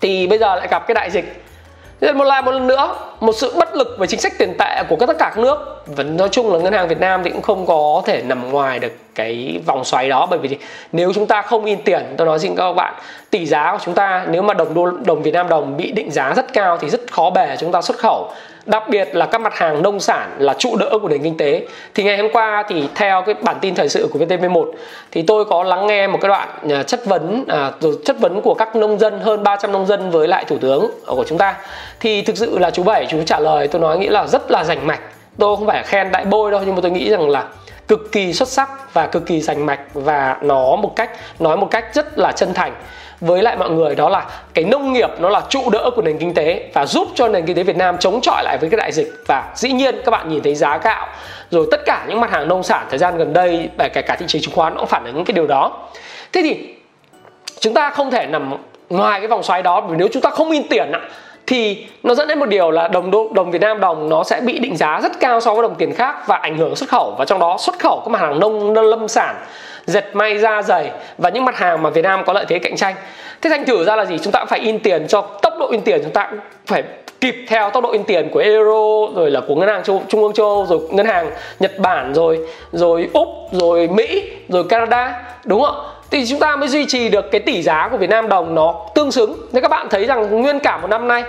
Thì 0.00 0.26
bây 0.26 0.38
giờ 0.38 0.54
lại 0.54 0.68
gặp 0.70 0.86
cái 0.86 0.94
đại 0.94 1.10
dịch. 1.10 1.42
Nên 2.00 2.18
một 2.18 2.24
lại 2.24 2.42
một 2.42 2.50
lần 2.50 2.66
nữa, 2.66 2.94
một 3.20 3.32
sự 3.32 3.54
bất 3.58 3.74
lực 3.74 3.96
về 3.98 4.06
chính 4.06 4.20
sách 4.20 4.32
tiền 4.38 4.54
tệ 4.58 4.82
của 4.88 4.96
tất 5.06 5.16
cả 5.18 5.32
các 5.34 5.38
nước 5.38 5.75
và 5.86 6.04
nói 6.04 6.28
chung 6.32 6.52
là 6.52 6.58
ngân 6.58 6.72
hàng 6.72 6.88
Việt 6.88 7.00
Nam 7.00 7.20
thì 7.24 7.30
cũng 7.30 7.42
không 7.42 7.66
có 7.66 8.02
thể 8.06 8.22
nằm 8.22 8.50
ngoài 8.50 8.78
được 8.78 8.92
cái 9.14 9.60
vòng 9.66 9.84
xoáy 9.84 10.08
đó. 10.08 10.26
Bởi 10.30 10.38
vì 10.38 10.58
nếu 10.92 11.12
chúng 11.12 11.26
ta 11.26 11.42
không 11.42 11.64
in 11.64 11.82
tiền 11.82 12.14
tôi 12.16 12.26
nói 12.26 12.38
xin 12.38 12.56
các 12.56 12.72
bạn 12.72 12.94
tỷ 13.30 13.46
giá 13.46 13.72
của 13.72 13.78
chúng 13.84 13.94
ta 13.94 14.26
nếu 14.30 14.42
mà 14.42 14.54
đồng 14.54 14.74
đô 14.74 14.90
đồng 14.90 15.22
Việt 15.22 15.34
Nam 15.34 15.48
đồng 15.48 15.76
bị 15.76 15.92
định 15.92 16.10
giá 16.10 16.32
rất 16.36 16.52
cao 16.52 16.78
thì 16.78 16.90
rất 16.90 17.12
khó 17.12 17.30
bề 17.30 17.56
chúng 17.60 17.72
ta 17.72 17.82
xuất 17.82 17.98
khẩu. 17.98 18.30
Đặc 18.66 18.88
biệt 18.88 19.08
là 19.12 19.26
các 19.26 19.40
mặt 19.40 19.54
hàng 19.54 19.82
nông 19.82 20.00
sản 20.00 20.30
là 20.38 20.54
trụ 20.58 20.76
đỡ 20.76 20.98
của 21.02 21.08
nền 21.08 21.22
kinh 21.22 21.36
tế. 21.36 21.66
Thì 21.94 22.02
ngày 22.02 22.16
hôm 22.16 22.30
qua 22.32 22.64
thì 22.68 22.88
theo 22.94 23.22
cái 23.22 23.34
bản 23.34 23.56
tin 23.60 23.74
thời 23.74 23.88
sự 23.88 24.08
của 24.12 24.18
VTV1 24.18 24.72
thì 25.12 25.22
tôi 25.22 25.44
có 25.44 25.62
lắng 25.62 25.86
nghe 25.86 26.06
một 26.06 26.18
cái 26.20 26.28
đoạn 26.28 26.48
à, 26.70 26.82
chất 26.82 27.06
vấn 27.06 27.44
à, 27.48 27.72
chất 28.04 28.18
vấn 28.20 28.40
của 28.42 28.54
các 28.54 28.76
nông 28.76 28.98
dân 28.98 29.20
hơn 29.20 29.42
300 29.42 29.72
nông 29.72 29.86
dân 29.86 30.10
với 30.10 30.28
lại 30.28 30.44
thủ 30.44 30.58
tướng 30.58 30.90
của 31.06 31.24
chúng 31.28 31.38
ta. 31.38 31.54
Thì 32.00 32.22
thực 32.22 32.36
sự 32.36 32.58
là 32.58 32.70
chú 32.70 32.82
bảy 32.82 33.06
chú 33.06 33.22
trả 33.26 33.38
lời 33.38 33.68
tôi 33.68 33.80
nói 33.80 33.98
nghĩ 33.98 34.08
là 34.08 34.26
rất 34.26 34.50
là 34.50 34.64
rành 34.64 34.86
mạch 34.86 35.00
tôi 35.38 35.56
không 35.56 35.66
phải 35.66 35.82
khen 35.82 36.12
đại 36.12 36.24
bôi 36.24 36.50
đâu, 36.50 36.60
nhưng 36.66 36.74
mà 36.74 36.80
tôi 36.80 36.90
nghĩ 36.90 37.10
rằng 37.10 37.28
là 37.28 37.44
cực 37.88 38.12
kỳ 38.12 38.32
xuất 38.32 38.48
sắc 38.48 38.94
và 38.94 39.06
cực 39.06 39.26
kỳ 39.26 39.40
rành 39.40 39.66
mạch 39.66 39.80
và 39.94 40.36
nó 40.42 40.76
một 40.76 40.92
cách, 40.96 41.10
nói 41.38 41.56
một 41.56 41.68
cách 41.70 41.94
rất 41.94 42.18
là 42.18 42.32
chân 42.32 42.54
thành. 42.54 42.74
Với 43.20 43.42
lại 43.42 43.56
mọi 43.56 43.70
người, 43.70 43.94
đó 43.94 44.08
là 44.08 44.26
cái 44.54 44.64
nông 44.64 44.92
nghiệp, 44.92 45.10
nó 45.18 45.28
là 45.28 45.42
trụ 45.48 45.70
đỡ 45.70 45.90
của 45.96 46.02
nền 46.02 46.18
kinh 46.18 46.34
tế 46.34 46.70
và 46.74 46.86
giúp 46.86 47.08
cho 47.14 47.28
nền 47.28 47.46
kinh 47.46 47.56
tế 47.56 47.62
Việt 47.62 47.76
Nam 47.76 47.98
chống 47.98 48.20
chọi 48.20 48.44
lại 48.44 48.58
với 48.60 48.70
cái 48.70 48.76
đại 48.76 48.92
dịch. 48.92 49.12
Và 49.26 49.52
dĩ 49.54 49.72
nhiên 49.72 49.94
các 50.04 50.10
bạn 50.10 50.28
nhìn 50.28 50.42
thấy 50.42 50.54
giá 50.54 50.78
gạo, 50.78 51.06
rồi 51.50 51.66
tất 51.70 51.80
cả 51.86 52.04
những 52.08 52.20
mặt 52.20 52.30
hàng 52.30 52.48
nông 52.48 52.62
sản 52.62 52.86
thời 52.90 52.98
gian 52.98 53.18
gần 53.18 53.32
đây, 53.32 53.68
và 53.76 53.88
kể 53.88 54.02
cả 54.02 54.16
thị 54.16 54.26
trường 54.28 54.42
chứng 54.42 54.54
khoán 54.54 54.74
nó 54.74 54.80
cũng 54.80 54.88
phản 54.88 55.04
ứng 55.04 55.24
cái 55.24 55.32
điều 55.32 55.46
đó. 55.46 55.88
Thế 56.32 56.42
thì 56.42 56.74
chúng 57.60 57.74
ta 57.74 57.90
không 57.90 58.10
thể 58.10 58.26
nằm 58.26 58.56
ngoài 58.90 59.20
cái 59.20 59.28
vòng 59.28 59.42
xoáy 59.42 59.62
đó 59.62 59.80
vì 59.80 59.96
nếu 59.96 60.08
chúng 60.12 60.22
ta 60.22 60.30
không 60.30 60.50
in 60.50 60.68
tiền 60.68 60.92
thì 61.46 61.86
nó 62.02 62.14
dẫn 62.14 62.28
đến 62.28 62.38
một 62.38 62.46
điều 62.46 62.70
là 62.70 62.88
đồng 62.88 63.10
đô, 63.10 63.28
đồng 63.32 63.50
Việt 63.50 63.60
Nam 63.60 63.80
đồng 63.80 64.08
nó 64.08 64.24
sẽ 64.24 64.40
bị 64.40 64.58
định 64.58 64.76
giá 64.76 65.00
rất 65.02 65.20
cao 65.20 65.40
so 65.40 65.54
với 65.54 65.62
đồng 65.62 65.74
tiền 65.74 65.94
khác 65.94 66.26
và 66.26 66.36
ảnh 66.36 66.58
hưởng 66.58 66.76
xuất 66.76 66.88
khẩu 66.88 67.14
và 67.18 67.24
trong 67.24 67.40
đó 67.40 67.56
xuất 67.60 67.78
khẩu 67.78 68.00
các 68.04 68.10
mặt 68.10 68.20
hàng 68.20 68.40
nông 68.40 68.74
lâm 68.74 69.08
sản 69.08 69.36
dệt 69.86 70.04
may 70.12 70.38
da 70.38 70.62
dày 70.62 70.90
và 71.18 71.28
những 71.28 71.44
mặt 71.44 71.56
hàng 71.56 71.82
mà 71.82 71.90
Việt 71.90 72.02
Nam 72.02 72.22
có 72.26 72.32
lợi 72.32 72.44
thế 72.48 72.58
cạnh 72.58 72.76
tranh. 72.76 72.94
Thế 73.42 73.50
thành 73.50 73.64
thử 73.64 73.84
ra 73.84 73.96
là 73.96 74.04
gì? 74.04 74.18
Chúng 74.18 74.32
ta 74.32 74.40
cũng 74.40 74.48
phải 74.48 74.60
in 74.60 74.78
tiền 74.78 75.06
cho 75.08 75.20
tốc 75.20 75.52
độ 75.58 75.68
in 75.70 75.80
tiền 75.80 76.00
chúng 76.02 76.12
ta 76.12 76.26
cũng 76.30 76.40
phải 76.66 76.82
kịp 77.20 77.34
theo 77.48 77.70
tốc 77.70 77.82
độ 77.82 77.90
in 77.90 78.04
tiền 78.04 78.28
của 78.32 78.38
euro 78.40 79.12
rồi 79.14 79.30
là 79.30 79.40
của 79.48 79.54
ngân 79.54 79.68
hàng 79.68 79.82
châu, 79.82 80.02
trung 80.08 80.22
ương 80.22 80.32
châu 80.32 80.46
Âu 80.46 80.66
rồi 80.66 80.80
ngân 80.90 81.06
hàng 81.06 81.30
Nhật 81.60 81.78
Bản 81.78 82.14
rồi 82.14 82.38
rồi 82.72 83.08
úc 83.12 83.28
rồi 83.52 83.88
Mỹ 83.88 84.22
rồi 84.48 84.64
Canada 84.68 85.22
đúng 85.44 85.62
không? 85.62 85.76
Thì 86.10 86.26
chúng 86.26 86.38
ta 86.38 86.56
mới 86.56 86.68
duy 86.68 86.86
trì 86.86 87.08
được 87.08 87.30
cái 87.30 87.40
tỷ 87.40 87.62
giá 87.62 87.88
của 87.88 87.96
Việt 87.96 88.10
Nam 88.10 88.28
đồng 88.28 88.54
nó 88.54 88.74
tương 88.94 89.12
xứng. 89.12 89.36
Nên 89.52 89.62
các 89.62 89.70
bạn 89.70 89.86
thấy 89.90 90.04
rằng 90.04 90.42
nguyên 90.42 90.58
cả 90.58 90.76
một 90.76 90.88
năm 90.88 91.08
nay 91.08 91.24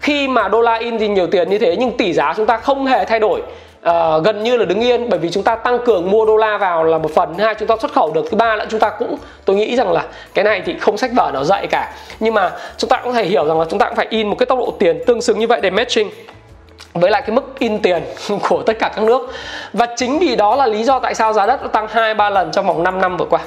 khi 0.00 0.28
mà 0.28 0.48
đô 0.48 0.60
la 0.60 0.74
in 0.74 0.98
thì 0.98 1.08
nhiều 1.08 1.26
tiền 1.26 1.50
như 1.50 1.58
thế 1.58 1.76
nhưng 1.76 1.96
tỷ 1.96 2.12
giá 2.12 2.34
chúng 2.36 2.46
ta 2.46 2.56
không 2.56 2.86
hề 2.86 3.04
thay 3.04 3.20
đổi 3.20 3.42
uh, 3.88 4.24
gần 4.24 4.42
như 4.42 4.56
là 4.56 4.64
đứng 4.64 4.80
yên. 4.80 5.08
Bởi 5.08 5.18
vì 5.18 5.30
chúng 5.30 5.42
ta 5.42 5.56
tăng 5.56 5.78
cường 5.84 6.10
mua 6.10 6.26
đô 6.26 6.36
la 6.36 6.58
vào 6.58 6.84
là 6.84 6.98
một 6.98 7.10
phần. 7.14 7.34
Hai 7.38 7.54
chúng 7.54 7.68
ta 7.68 7.76
xuất 7.80 7.92
khẩu 7.92 8.12
được. 8.12 8.26
Thứ 8.30 8.36
ba 8.36 8.56
là 8.56 8.66
chúng 8.68 8.80
ta 8.80 8.90
cũng 8.98 9.16
tôi 9.44 9.56
nghĩ 9.56 9.76
rằng 9.76 9.92
là 9.92 10.04
cái 10.34 10.44
này 10.44 10.62
thì 10.66 10.78
không 10.78 10.96
sách 10.96 11.10
vở 11.16 11.30
nào 11.34 11.44
dạy 11.44 11.66
cả. 11.70 11.92
Nhưng 12.20 12.34
mà 12.34 12.52
chúng 12.76 12.90
ta 12.90 13.00
cũng 13.04 13.12
thể 13.12 13.24
hiểu 13.24 13.44
rằng 13.44 13.58
là 13.58 13.66
chúng 13.70 13.78
ta 13.78 13.86
cũng 13.86 13.96
phải 13.96 14.06
in 14.10 14.28
một 14.28 14.36
cái 14.38 14.46
tốc 14.46 14.58
độ 14.58 14.74
tiền 14.78 15.02
tương 15.06 15.22
xứng 15.22 15.38
như 15.38 15.46
vậy 15.46 15.60
để 15.62 15.70
matching 15.70 16.10
với 16.94 17.10
lại 17.10 17.22
cái 17.22 17.30
mức 17.30 17.58
in 17.58 17.78
tiền 17.78 18.02
của 18.48 18.62
tất 18.62 18.78
cả 18.78 18.90
các 18.96 19.04
nước. 19.04 19.30
Và 19.72 19.86
chính 19.96 20.18
vì 20.18 20.36
đó 20.36 20.56
là 20.56 20.66
lý 20.66 20.84
do 20.84 20.98
tại 20.98 21.14
sao 21.14 21.32
giá 21.32 21.46
đất 21.46 21.62
nó 21.62 21.68
tăng 21.68 21.88
hai 21.88 22.14
ba 22.14 22.30
lần 22.30 22.50
trong 22.52 22.66
vòng 22.66 22.82
5 22.82 23.00
năm 23.00 23.16
vừa 23.16 23.26
qua 23.30 23.40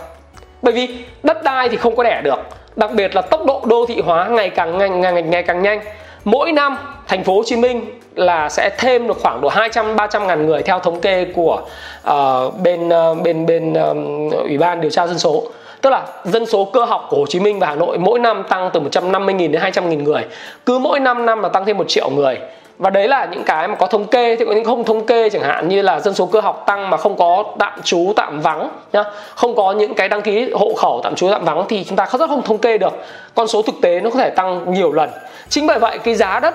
bởi 0.64 0.74
vì 0.74 0.88
đất 1.24 1.44
đai 1.44 1.70
thì 1.70 1.78
không 1.78 1.96
có 1.96 2.04
đẻ 2.04 2.22
được. 2.24 2.40
Đặc 2.76 2.92
biệt 2.94 3.16
là 3.16 3.22
tốc 3.22 3.46
độ 3.46 3.62
đô 3.66 3.86
thị 3.86 4.02
hóa 4.06 4.28
ngày 4.28 4.50
càng 4.50 4.78
ngày, 4.78 4.90
ngày, 4.90 5.22
ngày 5.22 5.44
càng 5.44 5.62
nhanh. 5.62 5.82
Mỗi 6.24 6.52
năm 6.52 6.78
thành 7.08 7.24
phố 7.24 7.36
Hồ 7.36 7.44
Chí 7.46 7.56
Minh 7.56 7.86
là 8.16 8.50
sẽ 8.50 8.70
thêm 8.78 9.08
được 9.08 9.18
khoảng 9.22 9.42
độ 9.42 9.50
200 9.50 9.96
300 9.96 10.28
ngàn 10.28 10.46
người 10.46 10.62
theo 10.62 10.80
thống 10.80 11.02
kê 11.02 11.26
của 11.36 11.62
uh, 12.10 12.60
bên 12.64 12.88
uh, 12.88 13.22
bên 13.24 13.46
bên 13.46 13.74
uh, 13.74 14.34
ủy 14.34 14.58
ban 14.58 14.82
điều 14.82 14.92
tra 14.92 15.08
dân 15.08 15.20
số. 15.20 15.44
Tức 15.82 15.90
là 15.90 16.04
dân 16.24 16.46
số 16.46 16.66
cơ 16.66 16.86
học 16.86 17.08
của 17.10 17.18
Hồ 17.18 17.26
Chí 17.26 17.40
Minh 17.40 17.60
và 17.60 17.68
Hà 17.68 17.76
Nội 17.76 17.98
mỗi 17.98 18.20
năm 18.20 18.44
tăng 18.50 18.70
từ 18.74 18.80
150 18.80 19.34
nghìn 19.34 19.52
đến 19.52 19.62
200 19.62 19.90
nghìn 19.90 20.04
người. 20.04 20.26
Cứ 20.66 20.80
mỗi 20.80 21.00
5 21.00 21.26
năm 21.26 21.42
là 21.42 21.50
tăng 21.50 21.66
thêm 21.66 21.78
một 21.78 21.86
triệu 21.88 22.10
người 22.10 22.38
và 22.78 22.90
đấy 22.90 23.08
là 23.08 23.26
những 23.26 23.44
cái 23.44 23.68
mà 23.68 23.76
có 23.76 23.88
thống 23.88 24.08
kê 24.08 24.36
thì 24.36 24.46
có 24.46 24.52
những 24.52 24.66
không 24.66 24.84
thống 24.84 25.06
kê 25.06 25.30
chẳng 25.30 25.42
hạn, 25.42 25.68
như 25.70 25.82
là 25.82 26.00
dân 26.00 26.14
số 26.14 26.26
cơ 26.26 26.42
học 26.42 26.64
tăng 26.68 26.90
mà 26.90 26.98
không 26.98 27.18
có 27.18 27.44
tạm 27.60 27.82
trú, 27.84 28.14
tạm 28.16 28.42
vắng, 28.42 28.70
nhá. 28.94 29.04
Không 29.36 29.56
có 29.56 29.72
những 29.72 29.94
cái 29.94 30.10
đăng 30.10 30.22
ký 30.22 30.52
hộ 30.52 30.74
khẩu 30.78 31.02
tạm 31.04 31.16
trú, 31.16 31.30
tạm 31.32 31.46
vắng 31.46 31.66
thì 31.70 31.84
chúng 31.84 31.96
ta 31.96 32.08
rất 32.12 32.28
không 32.28 32.42
thống 32.42 32.58
kê 32.58 32.78
được. 32.78 32.94
Con 33.36 33.48
số 33.48 33.62
thực 33.62 33.76
tế 33.82 34.00
nó 34.02 34.10
có 34.10 34.20
thể 34.20 34.30
tăng 34.30 34.74
nhiều 34.74 34.92
lần. 34.92 35.10
Chính 35.50 35.68
bởi 35.68 35.80
vậy 35.80 35.98
cái 35.98 36.16
giá 36.16 36.40
đất 36.40 36.54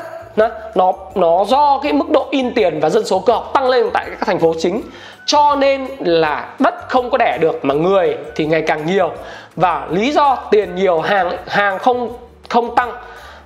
nó 0.74 0.92
nó 1.14 1.44
do 1.44 1.80
cái 1.82 1.92
mức 1.92 2.10
độ 2.10 2.26
in 2.30 2.54
tiền 2.54 2.80
và 2.80 2.90
dân 2.90 3.04
số 3.04 3.18
cơ 3.18 3.32
học 3.32 3.50
tăng 3.54 3.68
lên 3.68 3.90
tại 3.92 4.06
các 4.10 4.26
thành 4.26 4.38
phố 4.38 4.54
chính. 4.58 4.82
Cho 5.26 5.54
nên 5.54 5.86
là 5.98 6.48
đất 6.58 6.74
không 6.88 7.10
có 7.10 7.18
đẻ 7.18 7.38
được 7.40 7.64
mà 7.64 7.74
người 7.74 8.16
thì 8.36 8.46
ngày 8.46 8.62
càng 8.62 8.86
nhiều. 8.86 9.10
Và 9.56 9.86
lý 9.90 10.12
do 10.12 10.36
tiền 10.50 10.74
nhiều, 10.74 11.00
hàng 11.00 11.30
hàng 11.46 11.78
không 11.78 12.12
không 12.48 12.74
tăng 12.74 12.92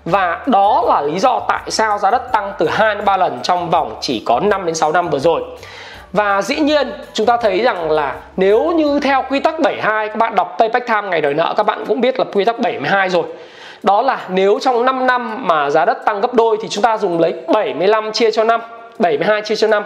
và 0.04 0.40
đó 0.46 0.84
là 0.88 1.00
lý 1.00 1.18
do 1.18 1.40
tại 1.48 1.62
sao 1.68 1.98
giá 1.98 2.10
đất 2.10 2.32
tăng 2.32 2.52
từ 2.58 2.68
2 2.68 2.94
đến 2.94 3.04
3 3.04 3.16
lần 3.16 3.38
trong 3.42 3.70
vòng 3.70 3.96
chỉ 4.00 4.22
có 4.26 4.40
5 4.40 4.66
đến 4.66 4.74
6 4.74 4.92
năm 4.92 5.10
vừa 5.10 5.18
rồi. 5.18 5.42
Và 6.12 6.42
dĩ 6.42 6.56
nhiên 6.56 6.92
chúng 7.12 7.26
ta 7.26 7.36
thấy 7.36 7.60
rằng 7.60 7.90
là 7.90 8.14
nếu 8.36 8.72
như 8.72 9.00
theo 9.02 9.24
quy 9.30 9.40
tắc 9.40 9.60
72 9.60 10.08
các 10.08 10.16
bạn 10.16 10.34
đọc 10.34 10.56
Payback 10.58 10.86
Time 10.86 11.08
ngày 11.08 11.20
đòi 11.20 11.34
nợ 11.34 11.54
các 11.56 11.66
bạn 11.66 11.84
cũng 11.88 12.00
biết 12.00 12.18
là 12.18 12.24
quy 12.32 12.44
tắc 12.44 12.58
72 12.58 13.08
rồi. 13.08 13.24
Đó 13.82 14.02
là 14.02 14.18
nếu 14.28 14.58
trong 14.60 14.84
5 14.84 15.06
năm 15.06 15.46
mà 15.46 15.70
giá 15.70 15.84
đất 15.84 16.04
tăng 16.04 16.20
gấp 16.20 16.34
đôi 16.34 16.56
thì 16.62 16.68
chúng 16.68 16.82
ta 16.82 16.98
dùng 16.98 17.20
lấy 17.20 17.34
75 17.52 18.12
chia 18.12 18.30
cho 18.30 18.44
5, 18.44 18.60
72 18.98 19.42
chia 19.42 19.56
cho 19.56 19.66
5 19.66 19.82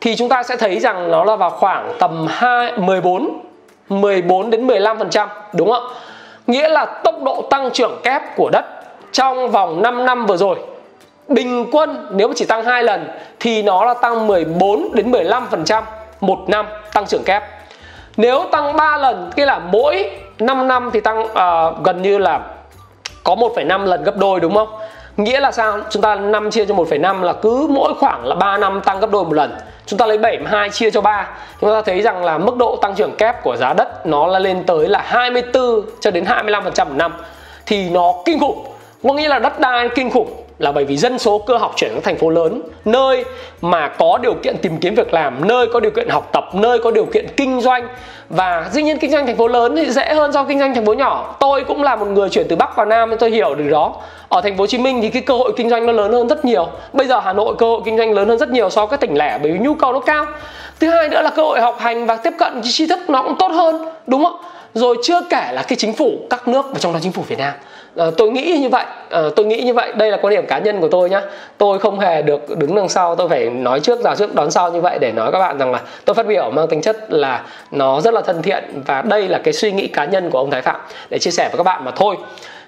thì 0.00 0.16
chúng 0.16 0.28
ta 0.28 0.42
sẽ 0.42 0.56
thấy 0.56 0.80
rằng 0.80 1.10
nó 1.10 1.24
là 1.24 1.36
vào 1.36 1.50
khoảng 1.50 1.92
tầm 1.98 2.26
2 2.30 2.72
14 2.78 3.40
14 3.88 4.50
đến 4.50 4.66
15% 4.66 5.28
đúng 5.52 5.70
không 5.70 5.86
ạ? 5.86 5.94
Nghĩa 6.46 6.68
là 6.68 6.84
tốc 6.84 7.22
độ 7.22 7.42
tăng 7.50 7.70
trưởng 7.70 8.00
kép 8.02 8.36
của 8.36 8.50
đất 8.50 8.64
trong 9.14 9.50
vòng 9.50 9.82
5 9.82 10.04
năm 10.04 10.26
vừa 10.26 10.36
rồi 10.36 10.56
bình 11.28 11.66
quân 11.72 12.06
nếu 12.10 12.28
mà 12.28 12.34
chỉ 12.36 12.44
tăng 12.44 12.64
hai 12.64 12.82
lần 12.82 13.08
thì 13.40 13.62
nó 13.62 13.84
là 13.84 13.94
tăng 13.94 14.26
14 14.26 14.88
đến 14.94 15.12
15% 15.12 15.82
một 16.20 16.38
năm 16.48 16.66
tăng 16.92 17.06
trưởng 17.06 17.24
kép. 17.24 17.42
Nếu 18.16 18.44
tăng 18.52 18.76
3 18.76 18.96
lần 18.96 19.30
kia 19.36 19.46
là 19.46 19.58
mỗi 19.58 20.10
5 20.38 20.68
năm 20.68 20.90
thì 20.92 21.00
tăng 21.00 21.22
uh, 21.22 21.84
gần 21.84 22.02
như 22.02 22.18
là 22.18 22.40
có 23.24 23.34
1,5 23.34 23.84
lần 23.84 24.04
gấp 24.04 24.16
đôi 24.16 24.40
đúng 24.40 24.54
không? 24.54 24.68
Nghĩa 25.16 25.40
là 25.40 25.52
sao? 25.52 25.78
Chúng 25.90 26.02
ta 26.02 26.14
5 26.14 26.50
chia 26.50 26.64
cho 26.64 26.74
1,5 26.74 27.22
là 27.22 27.32
cứ 27.32 27.66
mỗi 27.70 27.94
khoảng 27.94 28.26
là 28.26 28.34
3 28.34 28.58
năm 28.58 28.80
tăng 28.80 29.00
gấp 29.00 29.10
đôi 29.10 29.24
một 29.24 29.34
lần. 29.34 29.56
Chúng 29.86 29.98
ta 29.98 30.06
lấy 30.06 30.18
72 30.18 30.70
chia 30.70 30.90
cho 30.90 31.00
3 31.00 31.28
Chúng 31.60 31.70
ta 31.70 31.82
thấy 31.82 32.02
rằng 32.02 32.24
là 32.24 32.38
mức 32.38 32.56
độ 32.56 32.76
tăng 32.76 32.94
trưởng 32.94 33.16
kép 33.16 33.42
của 33.42 33.56
giá 33.56 33.72
đất 33.72 34.06
Nó 34.06 34.26
là 34.26 34.38
lên 34.38 34.64
tới 34.64 34.88
là 34.88 35.02
24 35.06 35.82
cho 36.00 36.10
đến 36.10 36.24
25% 36.24 36.86
một 36.86 36.94
năm 36.94 37.12
Thì 37.66 37.90
nó 37.90 38.12
kinh 38.24 38.40
khủng 38.40 38.73
có 39.08 39.14
nghĩa 39.14 39.28
là 39.28 39.38
đất 39.38 39.60
đai 39.60 39.88
kinh 39.94 40.10
khủng 40.10 40.28
là 40.58 40.72
bởi 40.72 40.84
vì 40.84 40.96
dân 40.96 41.18
số 41.18 41.38
cơ 41.38 41.56
học 41.56 41.72
chuyển 41.76 41.90
sang 41.92 42.02
thành 42.02 42.18
phố 42.18 42.30
lớn, 42.30 42.62
nơi 42.84 43.24
mà 43.60 43.88
có 43.88 44.18
điều 44.22 44.34
kiện 44.34 44.56
tìm 44.58 44.76
kiếm 44.76 44.94
việc 44.94 45.14
làm, 45.14 45.48
nơi 45.48 45.66
có 45.72 45.80
điều 45.80 45.90
kiện 45.90 46.08
học 46.08 46.28
tập, 46.32 46.44
nơi 46.52 46.78
có 46.78 46.90
điều 46.90 47.04
kiện 47.04 47.26
kinh 47.36 47.60
doanh. 47.60 47.88
Và 48.28 48.68
dĩ 48.72 48.82
nhiên 48.82 48.98
kinh 48.98 49.10
doanh 49.10 49.26
thành 49.26 49.36
phố 49.36 49.48
lớn 49.48 49.76
thì 49.76 49.90
dễ 49.90 50.14
hơn 50.14 50.32
so 50.32 50.44
kinh 50.44 50.58
doanh 50.58 50.74
thành 50.74 50.86
phố 50.86 50.92
nhỏ. 50.92 51.36
Tôi 51.40 51.64
cũng 51.64 51.82
là 51.82 51.96
một 51.96 52.06
người 52.06 52.28
chuyển 52.28 52.46
từ 52.48 52.56
bắc 52.56 52.76
vào 52.76 52.86
nam 52.86 53.10
nên 53.10 53.18
tôi 53.18 53.30
hiểu 53.30 53.54
được 53.54 53.70
đó. 53.70 53.94
Ở 54.28 54.40
thành 54.40 54.56
phố 54.56 54.62
hồ 54.62 54.66
chí 54.66 54.78
minh 54.78 55.02
thì 55.02 55.08
cái 55.10 55.22
cơ 55.22 55.34
hội 55.34 55.52
kinh 55.56 55.70
doanh 55.70 55.86
nó 55.86 55.92
lớn 55.92 56.12
hơn 56.12 56.28
rất 56.28 56.44
nhiều. 56.44 56.68
Bây 56.92 57.06
giờ 57.06 57.20
hà 57.20 57.32
nội 57.32 57.54
cơ 57.58 57.66
hội 57.66 57.80
kinh 57.84 57.98
doanh 57.98 58.12
lớn 58.12 58.28
hơn 58.28 58.38
rất 58.38 58.48
nhiều 58.48 58.70
so 58.70 58.86
với 58.86 58.90
các 58.90 59.00
tỉnh 59.00 59.14
lẻ 59.14 59.38
bởi 59.42 59.52
vì 59.52 59.58
nhu 59.58 59.74
cầu 59.74 59.92
nó 59.92 60.00
cao. 60.00 60.26
Thứ 60.80 60.88
hai 60.88 61.08
nữa 61.08 61.22
là 61.22 61.30
cơ 61.30 61.42
hội 61.42 61.60
học 61.60 61.76
hành 61.80 62.06
và 62.06 62.16
tiếp 62.16 62.32
cận 62.38 62.60
tri 62.62 62.86
thức 62.86 62.98
nó 63.08 63.22
cũng 63.22 63.36
tốt 63.38 63.48
hơn, 63.48 63.88
đúng 64.06 64.24
không 64.24 64.36
rồi 64.74 64.96
chưa 65.02 65.20
kể 65.30 65.48
là 65.52 65.62
cái 65.62 65.76
chính 65.76 65.92
phủ, 65.92 66.10
các 66.30 66.48
nước 66.48 66.66
và 66.72 66.78
trong 66.78 66.92
đó 66.92 66.98
chính 67.02 67.12
phủ 67.12 67.22
việt 67.28 67.38
nam 67.38 67.52
à, 67.96 68.06
tôi 68.16 68.30
nghĩ 68.30 68.58
như 68.58 68.68
vậy. 68.68 68.84
À, 69.10 69.20
tôi 69.36 69.46
nghĩ 69.46 69.62
như 69.62 69.74
vậy. 69.74 69.92
Đây 69.92 70.10
là 70.10 70.18
quan 70.22 70.34
điểm 70.34 70.46
cá 70.46 70.58
nhân 70.58 70.80
của 70.80 70.88
tôi 70.88 71.10
nhá. 71.10 71.22
Tôi 71.58 71.78
không 71.78 72.00
hề 72.00 72.22
được 72.22 72.58
đứng 72.58 72.74
đằng 72.74 72.88
sau. 72.88 73.14
Tôi 73.14 73.28
phải 73.28 73.50
nói 73.50 73.80
trước 73.80 74.00
rào 74.00 74.16
trước 74.16 74.34
đón 74.34 74.50
sau 74.50 74.70
như 74.72 74.80
vậy 74.80 74.98
để 74.98 75.12
nói 75.12 75.32
các 75.32 75.38
bạn 75.38 75.58
rằng 75.58 75.72
là 75.72 75.80
tôi 76.04 76.14
phát 76.14 76.26
biểu 76.26 76.50
mang 76.50 76.68
tính 76.68 76.82
chất 76.82 76.96
là 77.08 77.42
nó 77.70 78.00
rất 78.00 78.14
là 78.14 78.20
thân 78.20 78.42
thiện 78.42 78.82
và 78.86 79.02
đây 79.02 79.28
là 79.28 79.38
cái 79.44 79.52
suy 79.52 79.72
nghĩ 79.72 79.86
cá 79.86 80.04
nhân 80.04 80.30
của 80.30 80.38
ông 80.38 80.50
thái 80.50 80.62
phạm 80.62 80.80
để 81.10 81.18
chia 81.18 81.30
sẻ 81.30 81.48
với 81.48 81.56
các 81.56 81.62
bạn 81.62 81.84
mà 81.84 81.90
thôi. 81.90 82.16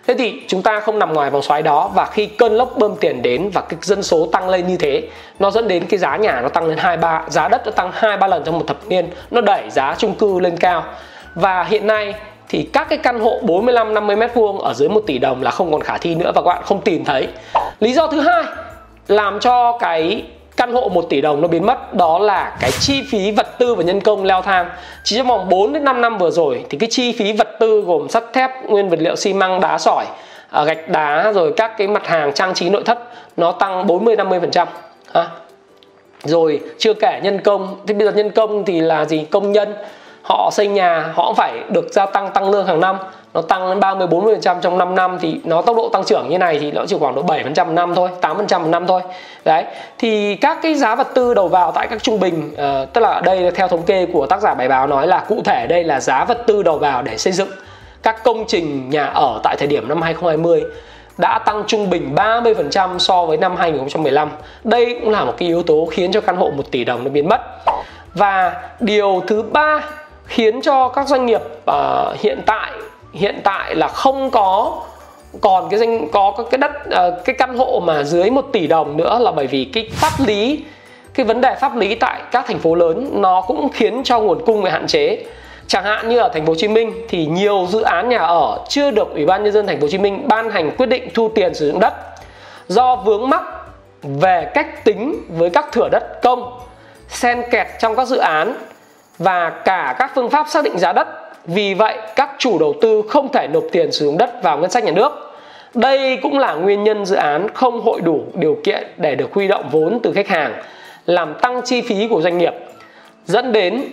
Thế 0.06 0.14
thì 0.18 0.42
chúng 0.48 0.62
ta 0.62 0.80
không 0.80 0.98
nằm 0.98 1.12
ngoài 1.12 1.30
vòng 1.30 1.42
xoáy 1.42 1.62
đó 1.62 1.90
và 1.94 2.06
khi 2.06 2.26
cơn 2.26 2.52
lốc 2.52 2.76
bơm 2.78 2.96
tiền 2.96 3.22
đến 3.22 3.50
và 3.54 3.60
cái 3.60 3.78
dân 3.82 4.02
số 4.02 4.28
tăng 4.32 4.48
lên 4.48 4.66
như 4.66 4.76
thế 4.76 5.02
nó 5.38 5.50
dẫn 5.50 5.68
đến 5.68 5.86
cái 5.88 5.98
giá 5.98 6.16
nhà 6.16 6.40
nó 6.40 6.48
tăng 6.48 6.66
lên 6.66 6.78
hai 6.78 6.96
ba 6.96 7.22
giá 7.28 7.48
đất 7.48 7.62
nó 7.64 7.70
tăng 7.70 7.90
hai 7.94 8.16
ba 8.16 8.26
lần 8.26 8.44
trong 8.44 8.58
một 8.58 8.64
thập 8.66 8.76
niên 8.86 9.10
nó 9.30 9.40
đẩy 9.40 9.70
giá 9.70 9.94
chung 9.98 10.14
cư 10.14 10.40
lên 10.40 10.56
cao. 10.56 10.84
Và 11.34 11.64
hiện 11.64 11.86
nay 11.86 12.14
thì 12.48 12.68
các 12.72 12.86
cái 12.88 12.98
căn 12.98 13.20
hộ 13.20 13.38
45 13.42 13.94
50 13.94 14.16
mét 14.16 14.34
vuông 14.34 14.58
ở 14.58 14.74
dưới 14.74 14.88
1 14.88 15.00
tỷ 15.06 15.18
đồng 15.18 15.42
là 15.42 15.50
không 15.50 15.72
còn 15.72 15.80
khả 15.80 15.98
thi 15.98 16.14
nữa 16.14 16.32
và 16.34 16.42
các 16.42 16.46
bạn 16.46 16.62
không 16.64 16.80
tìm 16.80 17.04
thấy. 17.04 17.28
Lý 17.80 17.92
do 17.92 18.06
thứ 18.06 18.20
hai 18.20 18.44
làm 19.08 19.40
cho 19.40 19.78
cái 19.78 20.22
căn 20.56 20.72
hộ 20.72 20.88
1 20.88 21.06
tỷ 21.08 21.20
đồng 21.20 21.40
nó 21.40 21.48
biến 21.48 21.66
mất 21.66 21.94
đó 21.94 22.18
là 22.18 22.56
cái 22.60 22.70
chi 22.80 23.02
phí 23.10 23.30
vật 23.30 23.58
tư 23.58 23.74
và 23.74 23.82
nhân 23.82 24.00
công 24.00 24.24
leo 24.24 24.42
thang. 24.42 24.70
Chỉ 25.04 25.16
trong 25.16 25.26
vòng 25.26 25.48
4 25.48 25.72
đến 25.72 25.84
5 25.84 26.00
năm 26.00 26.18
vừa 26.18 26.30
rồi 26.30 26.64
thì 26.70 26.78
cái 26.78 26.88
chi 26.90 27.12
phí 27.12 27.32
vật 27.32 27.48
tư 27.60 27.80
gồm 27.80 28.08
sắt 28.08 28.24
thép, 28.32 28.50
nguyên 28.68 28.88
vật 28.88 28.98
liệu 29.00 29.16
xi 29.16 29.32
măng, 29.32 29.60
đá 29.60 29.78
sỏi, 29.78 30.04
à, 30.50 30.64
gạch 30.64 30.88
đá 30.88 31.32
rồi 31.32 31.52
các 31.56 31.78
cái 31.78 31.88
mặt 31.88 32.06
hàng 32.06 32.34
trang 32.34 32.54
trí 32.54 32.70
nội 32.70 32.82
thất 32.84 32.98
nó 33.36 33.52
tăng 33.52 33.86
40 33.86 34.16
50%. 34.16 34.66
Ha. 35.14 35.28
Rồi 36.24 36.60
chưa 36.78 36.94
kể 36.94 37.20
nhân 37.22 37.40
công, 37.40 37.76
thì 37.86 37.94
bây 37.94 38.06
giờ 38.06 38.12
nhân 38.12 38.30
công 38.30 38.64
thì 38.64 38.80
là 38.80 39.04
gì? 39.04 39.24
Công 39.30 39.52
nhân 39.52 39.74
họ 40.26 40.50
xây 40.52 40.66
nhà 40.66 41.12
họ 41.14 41.26
cũng 41.26 41.34
phải 41.34 41.60
được 41.68 41.88
gia 41.92 42.06
tăng 42.06 42.30
tăng 42.30 42.50
lương 42.50 42.66
hàng 42.66 42.80
năm 42.80 42.96
nó 43.34 43.42
tăng 43.42 43.68
đến 43.68 43.80
30 43.80 44.06
40 44.06 44.36
trong 44.62 44.78
5 44.78 44.94
năm 44.94 45.18
thì 45.20 45.40
nó 45.44 45.62
tốc 45.62 45.76
độ 45.76 45.88
tăng 45.88 46.04
trưởng 46.04 46.28
như 46.28 46.38
này 46.38 46.58
thì 46.58 46.72
nó 46.72 46.84
chỉ 46.88 46.96
khoảng 47.00 47.14
độ 47.14 47.22
7 47.22 47.44
một 47.44 47.66
năm 47.72 47.94
thôi 47.94 48.08
8 48.20 48.38
một 48.38 48.68
năm 48.68 48.86
thôi 48.86 49.00
đấy 49.44 49.64
thì 49.98 50.36
các 50.36 50.58
cái 50.62 50.74
giá 50.74 50.94
vật 50.94 51.08
tư 51.14 51.34
đầu 51.34 51.48
vào 51.48 51.72
tại 51.72 51.86
các 51.86 52.02
trung 52.02 52.20
bình 52.20 52.50
uh, 52.52 52.92
tức 52.92 53.00
là 53.00 53.08
ở 53.08 53.20
đây 53.20 53.50
theo 53.50 53.68
thống 53.68 53.82
kê 53.82 54.06
của 54.06 54.26
tác 54.26 54.40
giả 54.40 54.54
bài 54.54 54.68
báo 54.68 54.86
nói 54.86 55.06
là 55.06 55.24
cụ 55.28 55.42
thể 55.44 55.66
đây 55.66 55.84
là 55.84 56.00
giá 56.00 56.24
vật 56.24 56.38
tư 56.46 56.62
đầu 56.62 56.78
vào 56.78 57.02
để 57.02 57.18
xây 57.18 57.32
dựng 57.32 57.48
các 58.02 58.24
công 58.24 58.44
trình 58.48 58.90
nhà 58.90 59.04
ở 59.04 59.40
tại 59.42 59.56
thời 59.58 59.68
điểm 59.68 59.88
năm 59.88 60.02
2020 60.02 60.62
đã 61.18 61.38
tăng 61.38 61.64
trung 61.66 61.90
bình 61.90 62.14
30% 62.14 62.98
so 62.98 63.26
với 63.26 63.36
năm 63.36 63.56
2015. 63.56 64.30
Đây 64.64 64.98
cũng 65.00 65.10
là 65.10 65.24
một 65.24 65.34
cái 65.38 65.48
yếu 65.48 65.62
tố 65.62 65.88
khiến 65.90 66.12
cho 66.12 66.20
căn 66.20 66.36
hộ 66.36 66.50
1 66.50 66.62
tỷ 66.70 66.84
đồng 66.84 67.04
nó 67.04 67.10
biến 67.10 67.28
mất. 67.28 67.40
Và 68.14 68.52
điều 68.80 69.22
thứ 69.26 69.42
ba 69.42 69.80
khiến 70.26 70.60
cho 70.60 70.88
các 70.88 71.08
doanh 71.08 71.26
nghiệp 71.26 71.42
uh, 71.70 72.20
hiện 72.20 72.42
tại 72.46 72.70
hiện 73.12 73.40
tại 73.44 73.74
là 73.74 73.88
không 73.88 74.30
có 74.30 74.80
còn 75.40 75.68
cái 75.70 75.78
danh 75.78 76.08
có 76.12 76.32
cái 76.50 76.58
đất 76.58 76.72
uh, 76.88 77.24
cái 77.24 77.36
căn 77.38 77.56
hộ 77.56 77.82
mà 77.84 78.02
dưới 78.02 78.30
1 78.30 78.44
tỷ 78.52 78.66
đồng 78.66 78.96
nữa 78.96 79.18
là 79.18 79.32
bởi 79.32 79.46
vì 79.46 79.64
cái 79.64 79.88
pháp 79.92 80.12
lý 80.26 80.64
cái 81.16 81.26
vấn 81.26 81.40
đề 81.40 81.54
pháp 81.54 81.76
lý 81.76 81.94
tại 81.94 82.22
các 82.32 82.46
thành 82.46 82.58
phố 82.58 82.74
lớn 82.74 83.10
nó 83.12 83.40
cũng 83.40 83.68
khiến 83.68 84.02
cho 84.04 84.20
nguồn 84.20 84.44
cung 84.46 84.62
bị 84.62 84.70
hạn 84.70 84.86
chế. 84.86 85.24
Chẳng 85.66 85.84
hạn 85.84 86.08
như 86.08 86.18
ở 86.18 86.28
thành 86.28 86.46
phố 86.46 86.52
Hồ 86.52 86.56
Chí 86.58 86.68
Minh 86.68 86.92
thì 87.08 87.26
nhiều 87.26 87.66
dự 87.70 87.82
án 87.82 88.08
nhà 88.08 88.18
ở 88.18 88.58
chưa 88.68 88.90
được 88.90 89.14
ủy 89.14 89.26
ban 89.26 89.44
nhân 89.44 89.52
dân 89.52 89.66
thành 89.66 89.76
phố 89.76 89.82
Hồ 89.82 89.88
Chí 89.90 89.98
Minh 89.98 90.28
ban 90.28 90.50
hành 90.50 90.70
quyết 90.76 90.86
định 90.86 91.08
thu 91.14 91.30
tiền 91.34 91.54
sử 91.54 91.70
dụng 91.70 91.80
đất 91.80 91.94
do 92.68 92.96
vướng 92.96 93.30
mắc 93.30 93.42
về 94.02 94.50
cách 94.54 94.84
tính 94.84 95.22
với 95.28 95.50
các 95.50 95.72
thửa 95.72 95.88
đất 95.88 96.22
công 96.22 96.60
xen 97.08 97.42
kẹt 97.50 97.66
trong 97.78 97.96
các 97.96 98.08
dự 98.08 98.16
án 98.16 98.54
và 99.18 99.50
cả 99.50 99.96
các 99.98 100.12
phương 100.14 100.30
pháp 100.30 100.48
xác 100.48 100.64
định 100.64 100.78
giá 100.78 100.92
đất. 100.92 101.08
Vì 101.44 101.74
vậy, 101.74 101.98
các 102.16 102.30
chủ 102.38 102.58
đầu 102.58 102.74
tư 102.80 103.02
không 103.08 103.32
thể 103.32 103.48
nộp 103.48 103.64
tiền 103.72 103.92
sử 103.92 104.06
dụng 104.06 104.18
đất 104.18 104.42
vào 104.42 104.58
ngân 104.58 104.70
sách 104.70 104.84
nhà 104.84 104.92
nước. 104.92 105.12
Đây 105.74 106.18
cũng 106.22 106.38
là 106.38 106.54
nguyên 106.54 106.84
nhân 106.84 107.06
dự 107.06 107.16
án 107.16 107.48
không 107.54 107.80
hội 107.80 108.00
đủ 108.00 108.24
điều 108.34 108.56
kiện 108.64 108.86
để 108.96 109.14
được 109.14 109.32
huy 109.32 109.48
động 109.48 109.68
vốn 109.70 110.00
từ 110.02 110.12
khách 110.12 110.28
hàng, 110.28 110.54
làm 111.06 111.34
tăng 111.34 111.60
chi 111.64 111.80
phí 111.80 112.08
của 112.08 112.20
doanh 112.20 112.38
nghiệp, 112.38 112.54
dẫn 113.26 113.52
đến, 113.52 113.84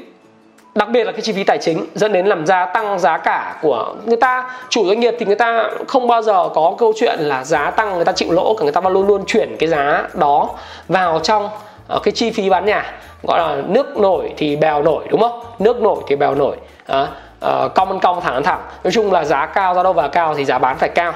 đặc 0.75 0.89
biệt 0.89 1.03
là 1.03 1.11
cái 1.11 1.21
chi 1.21 1.33
phí 1.33 1.43
tài 1.43 1.57
chính, 1.57 1.85
dẫn 1.95 2.13
đến 2.13 2.25
làm 2.25 2.45
gia 2.45 2.65
tăng 2.65 2.99
giá 2.99 3.17
cả 3.17 3.55
của 3.61 3.95
người 4.05 4.17
ta. 4.17 4.49
Chủ 4.69 4.85
doanh 4.87 4.99
nghiệp 4.99 5.15
thì 5.19 5.25
người 5.25 5.35
ta 5.35 5.69
không 5.87 6.07
bao 6.07 6.21
giờ 6.21 6.49
có 6.53 6.75
câu 6.77 6.93
chuyện 6.95 7.19
là 7.19 7.43
giá 7.43 7.71
tăng 7.71 7.95
người 7.95 8.05
ta 8.05 8.11
chịu 8.11 8.31
lỗ, 8.31 8.53
cả 8.53 8.63
người 8.63 8.71
ta 8.71 8.81
luôn 8.81 9.07
luôn 9.07 9.23
chuyển 9.27 9.55
cái 9.59 9.69
giá 9.69 10.07
đó 10.13 10.49
vào 10.87 11.19
trong 11.19 11.49
ờ, 11.87 11.99
cái 12.03 12.11
chi 12.11 12.31
phí 12.31 12.49
bán 12.49 12.65
nhà 12.65 12.93
gọi 13.23 13.39
là 13.39 13.61
nước 13.67 13.97
nổi 13.97 14.33
thì 14.37 14.55
bèo 14.55 14.83
nổi 14.83 15.05
đúng 15.09 15.21
không? 15.21 15.39
Nước 15.59 15.81
nổi 15.81 15.97
thì 16.07 16.15
bèo 16.15 16.35
nổi. 16.35 16.55
À, 16.87 16.99
à, 16.99 17.07
ờ, 17.39 17.69
cong 17.75 17.89
ăn 17.89 17.99
cong 17.99 18.21
thẳng 18.21 18.33
ăn 18.33 18.43
thẳng. 18.43 18.61
Nói 18.83 18.91
chung 18.91 19.11
là 19.11 19.23
giá 19.23 19.45
cao 19.45 19.73
ra 19.73 19.83
đâu 19.83 19.93
vào 19.93 20.09
cao 20.09 20.35
thì 20.35 20.45
giá 20.45 20.59
bán 20.59 20.77
phải 20.77 20.89
cao. 20.89 21.13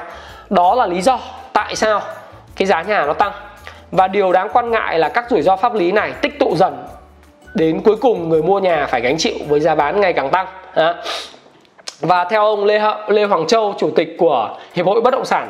Đó 0.50 0.76
là 0.76 0.88
lý 0.88 1.02
do 1.02 1.20
tại 1.54 1.76
sao 1.76 2.02
cái 2.56 2.66
giá 2.66 2.82
nhà 2.82 3.06
nó 3.06 3.14
tăng. 3.14 3.32
Và 3.92 4.08
điều 4.08 4.32
đáng 4.32 4.50
quan 4.54 4.72
ngại 4.72 5.00
là 5.00 5.10
các 5.10 5.26
rủi 5.30 5.42
ro 5.42 5.56
pháp 5.56 5.74
lý 5.74 5.92
này 5.92 6.12
tích 6.22 6.40
tụ 6.40 6.56
dần. 6.56 6.88
Đến 7.54 7.82
cuối 7.82 7.96
cùng 7.96 8.30
người 8.30 8.44
mua 8.44 8.60
nhà 8.60 8.86
phải 8.90 9.02
gánh 9.02 9.18
chịu 9.18 9.36
với 9.48 9.60
giá 9.60 9.76
bán 9.76 10.02
ngày 10.02 10.14
càng 10.14 10.30
tăng. 10.30 10.48
Và 12.00 12.24
theo 12.24 12.46
ông 12.46 12.66
Lê, 12.66 12.82
Lê 13.08 13.24
Hoàng 13.24 13.48
Châu 13.48 13.74
chủ 13.78 13.92
tịch 13.96 14.16
của 14.20 14.50
hiệp 14.74 14.86
hội 14.86 15.02
bất 15.02 15.12
động 15.12 15.26
sản 15.26 15.50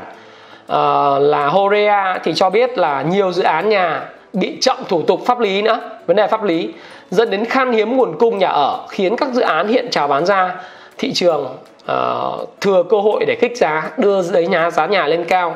uh, 0.71 1.21
là 1.21 1.47
Horea 1.47 2.19
thì 2.23 2.33
cho 2.33 2.49
biết 2.49 2.77
là 2.77 3.01
nhiều 3.01 3.31
dự 3.31 3.43
án 3.43 3.69
nhà 3.69 4.09
bị 4.39 4.57
chậm 4.61 4.77
thủ 4.87 5.01
tục 5.01 5.21
pháp 5.25 5.39
lý 5.39 5.61
nữa 5.61 5.79
vấn 6.07 6.15
đề 6.15 6.27
pháp 6.27 6.43
lý 6.43 6.73
dẫn 7.11 7.29
đến 7.29 7.45
khan 7.45 7.71
hiếm 7.71 7.97
nguồn 7.97 8.17
cung 8.19 8.37
nhà 8.37 8.47
ở 8.47 8.85
khiến 8.89 9.15
các 9.15 9.29
dự 9.33 9.41
án 9.41 9.67
hiện 9.67 9.87
chào 9.91 10.07
bán 10.07 10.25
ra 10.25 10.55
thị 10.97 11.13
trường 11.13 11.45
uh, 11.91 12.49
thừa 12.61 12.83
cơ 12.89 12.97
hội 12.97 13.25
để 13.27 13.37
kích 13.41 13.57
giá 13.57 13.89
đưa 13.97 14.21
giấy 14.21 14.47
nhà 14.47 14.69
giá 14.69 14.85
nhà 14.85 15.07
lên 15.07 15.23
cao 15.23 15.55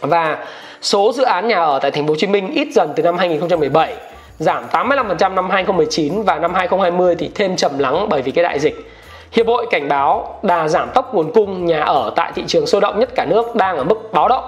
và 0.00 0.38
số 0.82 1.12
dự 1.12 1.22
án 1.22 1.48
nhà 1.48 1.58
ở 1.58 1.78
tại 1.82 1.90
thành 1.90 2.06
phố 2.06 2.12
Hồ 2.12 2.16
Chí 2.16 2.26
Minh 2.26 2.50
ít 2.54 2.68
dần 2.72 2.92
từ 2.96 3.02
năm 3.02 3.18
2017 3.18 3.94
giảm 4.38 4.64
85% 4.72 5.34
năm 5.34 5.50
2019 5.50 6.22
và 6.22 6.38
năm 6.38 6.54
2020 6.54 7.14
thì 7.18 7.30
thêm 7.34 7.56
trầm 7.56 7.78
lắng 7.78 8.06
bởi 8.08 8.22
vì 8.22 8.32
cái 8.32 8.44
đại 8.44 8.58
dịch. 8.58 8.90
Hiệp 9.32 9.46
hội 9.46 9.66
cảnh 9.70 9.88
báo 9.88 10.38
đà 10.42 10.68
giảm 10.68 10.90
tốc 10.94 11.14
nguồn 11.14 11.32
cung 11.32 11.66
nhà 11.66 11.80
ở 11.80 12.12
tại 12.16 12.32
thị 12.34 12.44
trường 12.46 12.66
sôi 12.66 12.80
động 12.80 12.98
nhất 12.98 13.10
cả 13.14 13.24
nước 13.24 13.54
đang 13.54 13.76
ở 13.76 13.84
mức 13.84 14.12
báo 14.12 14.28
động. 14.28 14.44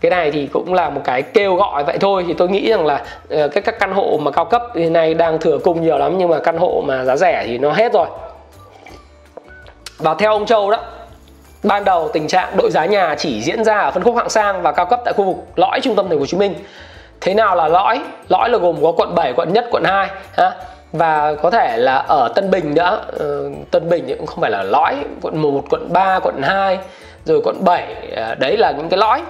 Cái 0.00 0.10
này 0.10 0.30
thì 0.30 0.46
cũng 0.46 0.74
là 0.74 0.90
một 0.90 1.00
cái 1.04 1.22
kêu 1.22 1.54
gọi 1.54 1.84
vậy 1.84 1.98
thôi 1.98 2.24
thì 2.26 2.34
tôi 2.34 2.48
nghĩ 2.48 2.70
rằng 2.70 2.86
là 2.86 3.04
ờ, 3.30 3.48
các 3.48 3.64
các 3.64 3.78
căn 3.78 3.92
hộ 3.92 4.18
mà 4.22 4.30
cao 4.30 4.44
cấp 4.44 4.62
hiện 4.74 4.92
nay 4.92 5.14
đang 5.14 5.38
thừa 5.38 5.58
cung 5.58 5.82
nhiều 5.82 5.98
lắm 5.98 6.18
nhưng 6.18 6.28
mà 6.28 6.38
căn 6.38 6.58
hộ 6.58 6.82
mà 6.86 7.04
giá 7.04 7.16
rẻ 7.16 7.44
thì 7.46 7.58
nó 7.58 7.72
hết 7.72 7.92
rồi. 7.92 8.06
Và 9.98 10.14
theo 10.14 10.32
ông 10.32 10.46
Châu 10.46 10.70
đó, 10.70 10.78
ban 11.62 11.84
đầu 11.84 12.10
tình 12.12 12.28
trạng 12.28 12.56
đội 12.56 12.70
giá 12.70 12.84
nhà 12.84 13.14
chỉ 13.18 13.42
diễn 13.42 13.64
ra 13.64 13.78
ở 13.78 13.90
phân 13.90 14.02
khúc 14.02 14.16
hạng 14.16 14.30
sang 14.30 14.62
và 14.62 14.72
cao 14.72 14.86
cấp 14.86 15.00
tại 15.04 15.14
khu 15.16 15.24
vực 15.24 15.36
lõi 15.56 15.80
trung 15.82 15.96
tâm 15.96 16.08
thành 16.08 16.18
phố 16.18 16.20
Hồ 16.20 16.26
Chí 16.26 16.36
Minh. 16.36 16.54
Thế 17.20 17.34
nào 17.34 17.56
là 17.56 17.68
lõi? 17.68 18.00
Lõi 18.28 18.50
là 18.50 18.58
gồm 18.58 18.82
có 18.82 18.92
quận 18.96 19.14
7 19.14 19.32
quận 19.32 19.52
nhất 19.52 19.66
quận 19.70 19.84
2 19.84 20.08
ha? 20.32 20.52
Và 20.92 21.34
có 21.34 21.50
thể 21.50 21.76
là 21.76 21.96
ở 21.96 22.28
Tân 22.34 22.50
Bình 22.50 22.74
nữa 22.74 23.00
ừ, 23.12 23.44
ờ, 23.44 23.50
Tân 23.70 23.88
Bình 23.88 24.14
cũng 24.18 24.26
không 24.26 24.40
phải 24.40 24.50
là 24.50 24.62
lõi 24.62 24.94
quận 25.22 25.42
1 25.42 25.64
quận 25.70 25.92
3 25.92 26.18
quận 26.18 26.42
2 26.42 26.78
rồi 27.24 27.40
quận 27.44 27.64
7 27.64 27.94
ờ, 28.16 28.34
đấy 28.34 28.56
là 28.56 28.70
những 28.70 28.88
cái 28.88 28.98
lõi 28.98 29.22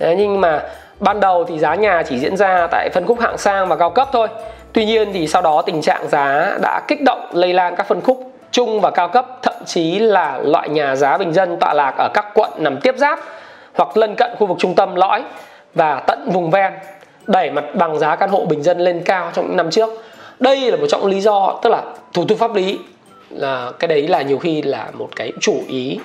nhưng 0.00 0.40
mà 0.40 0.62
ban 1.00 1.20
đầu 1.20 1.44
thì 1.44 1.58
giá 1.58 1.74
nhà 1.74 2.02
chỉ 2.08 2.18
diễn 2.18 2.36
ra 2.36 2.66
tại 2.70 2.88
phân 2.94 3.06
khúc 3.06 3.20
hạng 3.20 3.38
sang 3.38 3.68
và 3.68 3.76
cao 3.76 3.90
cấp 3.90 4.08
thôi. 4.12 4.28
Tuy 4.72 4.84
nhiên 4.84 5.12
thì 5.12 5.26
sau 5.26 5.42
đó 5.42 5.62
tình 5.62 5.82
trạng 5.82 6.08
giá 6.08 6.56
đã 6.62 6.80
kích 6.88 7.02
động 7.02 7.30
lây 7.32 7.52
lan 7.52 7.76
các 7.76 7.88
phân 7.88 8.00
khúc 8.00 8.32
trung 8.50 8.80
và 8.80 8.90
cao 8.90 9.08
cấp, 9.08 9.26
thậm 9.42 9.54
chí 9.66 9.98
là 9.98 10.38
loại 10.42 10.68
nhà 10.68 10.96
giá 10.96 11.18
bình 11.18 11.32
dân 11.32 11.56
tọa 11.60 11.74
lạc 11.74 11.94
ở 11.98 12.08
các 12.14 12.26
quận 12.34 12.50
nằm 12.56 12.80
tiếp 12.80 12.94
giáp 12.96 13.18
hoặc 13.74 13.96
lân 13.96 14.14
cận 14.14 14.30
khu 14.38 14.46
vực 14.46 14.56
trung 14.60 14.74
tâm 14.74 14.94
lõi 14.94 15.24
và 15.74 16.02
tận 16.06 16.30
vùng 16.32 16.50
ven, 16.50 16.72
đẩy 17.26 17.50
mặt 17.50 17.64
bằng 17.74 17.98
giá 17.98 18.16
căn 18.16 18.30
hộ 18.30 18.44
bình 18.44 18.62
dân 18.62 18.78
lên 18.78 19.02
cao 19.04 19.30
trong 19.34 19.46
những 19.46 19.56
năm 19.56 19.70
trước. 19.70 19.90
Đây 20.38 20.70
là 20.70 20.76
một 20.76 20.86
trong 20.88 21.06
lý 21.06 21.20
do, 21.20 21.58
tức 21.62 21.70
là 21.70 21.82
thủ 22.12 22.24
tục 22.24 22.38
pháp 22.38 22.54
lý, 22.54 22.78
là 23.30 23.72
cái 23.78 23.88
đấy 23.88 24.08
là 24.08 24.22
nhiều 24.22 24.38
khi 24.38 24.62
là 24.62 24.86
một 24.92 25.08
cái 25.16 25.32
chủ 25.40 25.54
ý. 25.68 26.00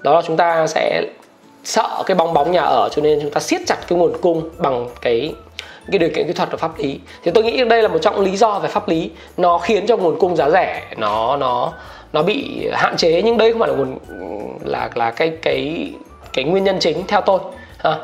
Đó 0.00 0.14
là 0.14 0.22
chúng 0.26 0.36
ta 0.36 0.66
sẽ 0.66 1.02
sợ 1.64 2.02
cái 2.06 2.14
bong 2.14 2.34
bóng 2.34 2.52
nhà 2.52 2.62
ở, 2.62 2.88
cho 2.92 3.02
nên 3.02 3.18
chúng 3.22 3.30
ta 3.30 3.40
siết 3.40 3.60
chặt 3.66 3.76
cái 3.88 3.98
nguồn 3.98 4.12
cung 4.22 4.48
bằng 4.58 4.88
cái 5.00 5.34
cái 5.92 5.98
điều 5.98 6.10
kiện 6.14 6.26
kỹ 6.26 6.32
thuật 6.32 6.50
và 6.50 6.56
pháp 6.56 6.78
lý. 6.78 7.00
Thì 7.22 7.30
tôi 7.30 7.44
nghĩ 7.44 7.64
đây 7.64 7.82
là 7.82 7.88
một 7.88 7.98
trong 8.02 8.20
lý 8.20 8.36
do 8.36 8.58
về 8.58 8.68
pháp 8.68 8.88
lý. 8.88 9.10
Nó 9.36 9.58
khiến 9.58 9.86
cho 9.86 9.96
nguồn 9.96 10.18
cung 10.18 10.36
giá 10.36 10.50
rẻ, 10.50 10.82
nó 10.96 11.36
nó 11.36 11.72
nó 12.12 12.22
bị 12.22 12.68
hạn 12.72 12.96
chế, 12.96 13.22
nhưng 13.22 13.38
đây 13.38 13.52
không 13.52 13.60
phải 13.60 13.68
là 13.68 13.74
nguồn, 13.74 13.98
là 14.64 14.90
là 14.94 15.10
cái 15.10 15.32
cái 15.42 15.90
cái 16.32 16.44
nguyên 16.44 16.64
nhân 16.64 16.78
chính, 16.80 17.06
theo 17.06 17.20
tôi, 17.20 17.38
ha. 17.78 17.96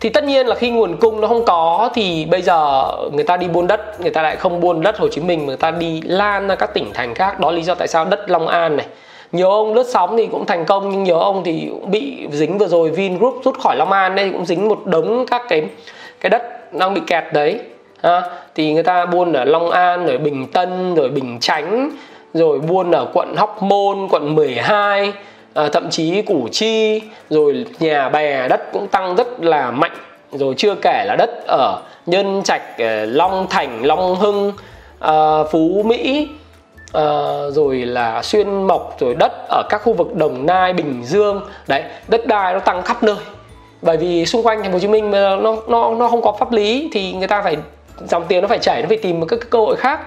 Thì 0.00 0.08
tất 0.08 0.24
nhiên 0.24 0.46
là 0.46 0.54
khi 0.54 0.70
nguồn 0.70 0.96
cung 0.96 1.20
nó 1.20 1.28
không 1.28 1.44
có 1.44 1.90
thì 1.94 2.24
bây 2.24 2.42
giờ 2.42 2.84
người 3.12 3.24
ta 3.24 3.36
đi 3.36 3.48
buôn 3.48 3.66
đất, 3.66 4.00
người 4.00 4.10
ta 4.10 4.22
lại 4.22 4.36
không 4.36 4.60
buôn 4.60 4.82
đất 4.82 4.98
Hồ 4.98 5.08
Chí 5.08 5.20
Minh, 5.20 5.40
mà 5.40 5.46
người 5.46 5.56
ta 5.56 5.70
đi 5.70 6.02
lan 6.04 6.48
ra 6.48 6.54
các 6.54 6.74
tỉnh 6.74 6.90
thành 6.94 7.14
khác. 7.14 7.40
Đó 7.40 7.50
lý 7.50 7.62
do 7.62 7.74
tại 7.74 7.88
sao 7.88 8.04
đất 8.04 8.30
Long 8.30 8.48
An 8.48 8.76
này 8.76 8.86
nhiều 9.36 9.50
ông 9.50 9.74
lướt 9.74 9.86
sóng 9.88 10.16
thì 10.16 10.26
cũng 10.26 10.46
thành 10.46 10.64
công 10.64 10.90
nhưng 10.90 11.04
nhiều 11.04 11.18
ông 11.18 11.42
thì 11.44 11.68
cũng 11.70 11.90
bị 11.90 12.26
dính 12.30 12.58
vừa 12.58 12.68
rồi 12.68 12.90
Vingroup 12.90 13.40
rút 13.44 13.58
khỏi 13.58 13.76
Long 13.76 13.92
An 13.92 14.14
đây 14.14 14.30
cũng 14.30 14.46
dính 14.46 14.68
một 14.68 14.86
đống 14.86 15.26
các 15.30 15.42
cái 15.48 15.68
cái 16.20 16.30
đất 16.30 16.72
đang 16.72 16.94
bị 16.94 17.00
kẹt 17.06 17.24
đấy. 17.32 17.60
Ha 18.02 18.22
thì 18.54 18.72
người 18.72 18.82
ta 18.82 19.06
buôn 19.06 19.32
ở 19.32 19.44
Long 19.44 19.70
An 19.70 20.06
rồi 20.06 20.18
Bình 20.18 20.46
Tân 20.46 20.94
rồi 20.94 21.08
Bình 21.08 21.38
Chánh 21.40 21.90
rồi 22.34 22.60
buôn 22.60 22.90
ở 22.90 23.06
quận 23.12 23.36
Hóc 23.36 23.62
Môn 23.62 24.08
quận 24.10 24.34
12 24.34 25.12
à, 25.54 25.68
thậm 25.72 25.90
chí 25.90 26.22
củ 26.22 26.48
chi 26.52 27.02
rồi 27.30 27.66
nhà 27.80 28.08
bè 28.08 28.48
đất 28.48 28.72
cũng 28.72 28.88
tăng 28.88 29.16
rất 29.16 29.40
là 29.40 29.70
mạnh. 29.70 29.96
Rồi 30.32 30.54
chưa 30.56 30.74
kể 30.74 31.04
là 31.06 31.16
đất 31.18 31.30
ở 31.46 31.82
nhân 32.06 32.42
trạch 32.44 32.78
ờ, 32.78 33.04
long 33.04 33.46
thành 33.50 33.84
long 33.84 34.16
hưng 34.16 34.52
à, 35.00 35.44
phú 35.52 35.82
mỹ 35.86 36.28
Uh, 36.86 37.54
rồi 37.54 37.76
là 37.76 38.22
xuyên 38.22 38.66
mộc 38.66 38.96
rồi 39.00 39.14
đất 39.14 39.32
ở 39.48 39.62
các 39.68 39.82
khu 39.84 39.92
vực 39.92 40.14
đồng 40.14 40.46
nai 40.46 40.72
bình 40.72 41.02
dương. 41.04 41.40
Đấy 41.68 41.82
đất 42.08 42.26
đai 42.26 42.52
nó 42.52 42.58
tăng 42.58 42.82
khắp 42.82 43.02
nơi. 43.02 43.16
Bởi 43.82 43.96
vì 43.96 44.26
xung 44.26 44.46
quanh 44.46 44.62
thành 44.62 44.72
phố 44.72 44.76
hồ 44.76 44.80
chí 44.80 44.88
minh 44.88 45.10
nó 45.10 45.36
nó 45.68 45.94
nó 45.94 46.08
không 46.08 46.22
có 46.22 46.32
pháp 46.32 46.52
lý 46.52 46.90
thì 46.92 47.12
người 47.12 47.28
ta 47.28 47.42
phải 47.42 47.56
dòng 48.08 48.24
tiền 48.28 48.42
nó 48.42 48.48
phải 48.48 48.58
chảy 48.58 48.82
nó 48.82 48.88
phải 48.88 48.96
tìm 48.96 49.20
một 49.20 49.26
cái 49.28 49.38
cơ 49.50 49.58
hội 49.58 49.76
khác. 49.76 50.00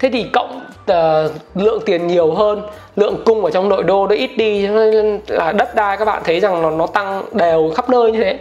Thế 0.00 0.10
thì 0.12 0.26
cộng 0.32 0.60
uh, 0.90 1.32
lượng 1.54 1.80
tiền 1.86 2.06
nhiều 2.06 2.34
hơn 2.34 2.62
lượng 2.96 3.22
cung 3.24 3.44
ở 3.44 3.50
trong 3.50 3.68
nội 3.68 3.82
đô 3.82 4.06
nó 4.06 4.14
ít 4.14 4.30
đi 4.36 4.68
nên 4.68 5.20
là 5.28 5.52
đất 5.52 5.74
đai 5.74 5.96
các 5.96 6.04
bạn 6.04 6.22
thấy 6.24 6.40
rằng 6.40 6.62
nó, 6.62 6.70
nó 6.70 6.86
tăng 6.86 7.22
đều 7.32 7.72
khắp 7.76 7.90
nơi 7.90 8.12
như 8.12 8.22
thế 8.22 8.38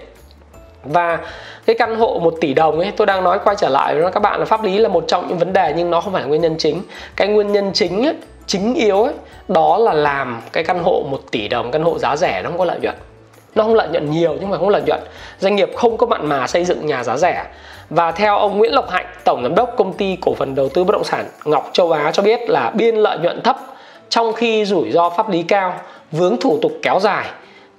và 0.83 1.19
cái 1.65 1.75
căn 1.75 1.95
hộ 1.95 2.19
1 2.23 2.33
tỷ 2.41 2.53
đồng 2.53 2.79
ấy 2.79 2.91
tôi 2.97 3.07
đang 3.07 3.23
nói 3.23 3.39
quay 3.43 3.55
trở 3.59 3.69
lại 3.69 3.95
với 3.95 4.11
các 4.11 4.19
bạn 4.19 4.39
là 4.39 4.45
pháp 4.45 4.63
lý 4.63 4.77
là 4.77 4.89
một 4.89 5.03
trong 5.07 5.27
những 5.27 5.37
vấn 5.37 5.53
đề 5.53 5.73
nhưng 5.77 5.91
nó 5.91 6.01
không 6.01 6.13
phải 6.13 6.21
là 6.21 6.27
nguyên 6.27 6.41
nhân 6.41 6.55
chính. 6.59 6.81
Cái 7.15 7.27
nguyên 7.27 7.51
nhân 7.51 7.71
chính 7.73 8.05
ấy, 8.05 8.15
chính 8.47 8.73
yếu 8.73 9.03
ấy 9.03 9.13
đó 9.47 9.77
là 9.77 9.93
làm 9.93 10.41
cái 10.53 10.63
căn 10.63 10.83
hộ 10.83 11.05
1 11.09 11.19
tỷ 11.31 11.47
đồng 11.47 11.71
căn 11.71 11.83
hộ 11.83 11.99
giá 11.99 12.15
rẻ 12.15 12.41
nó 12.43 12.49
không 12.49 12.57
có 12.57 12.65
lợi 12.65 12.79
nhuận. 12.79 12.95
Nó 13.55 13.63
không 13.63 13.75
lợi 13.75 13.87
nhuận 13.87 14.11
nhiều 14.11 14.37
nhưng 14.39 14.49
mà 14.49 14.57
không 14.57 14.69
lợi 14.69 14.81
nhuận. 14.85 14.99
Doanh 15.39 15.55
nghiệp 15.55 15.71
không 15.75 15.97
có 15.97 16.05
mặn 16.05 16.25
mà 16.25 16.47
xây 16.47 16.65
dựng 16.65 16.85
nhà 16.85 17.03
giá 17.03 17.17
rẻ. 17.17 17.45
Và 17.89 18.11
theo 18.11 18.37
ông 18.37 18.57
Nguyễn 18.57 18.73
Lộc 18.73 18.89
Hạnh, 18.89 19.05
tổng 19.23 19.43
giám 19.43 19.55
đốc 19.55 19.73
công 19.77 19.93
ty 19.93 20.17
cổ 20.21 20.33
phần 20.33 20.55
đầu 20.55 20.69
tư 20.69 20.83
bất 20.83 20.91
động 20.93 21.03
sản 21.03 21.25
Ngọc 21.45 21.69
Châu 21.73 21.91
Á 21.91 22.11
cho 22.11 22.23
biết 22.23 22.49
là 22.49 22.69
biên 22.69 22.95
lợi 22.95 23.17
nhuận 23.17 23.41
thấp 23.41 23.57
trong 24.09 24.33
khi 24.33 24.65
rủi 24.65 24.91
ro 24.91 25.09
pháp 25.09 25.29
lý 25.29 25.43
cao, 25.43 25.73
vướng 26.11 26.37
thủ 26.37 26.59
tục 26.61 26.71
kéo 26.81 26.99
dài, 26.99 27.25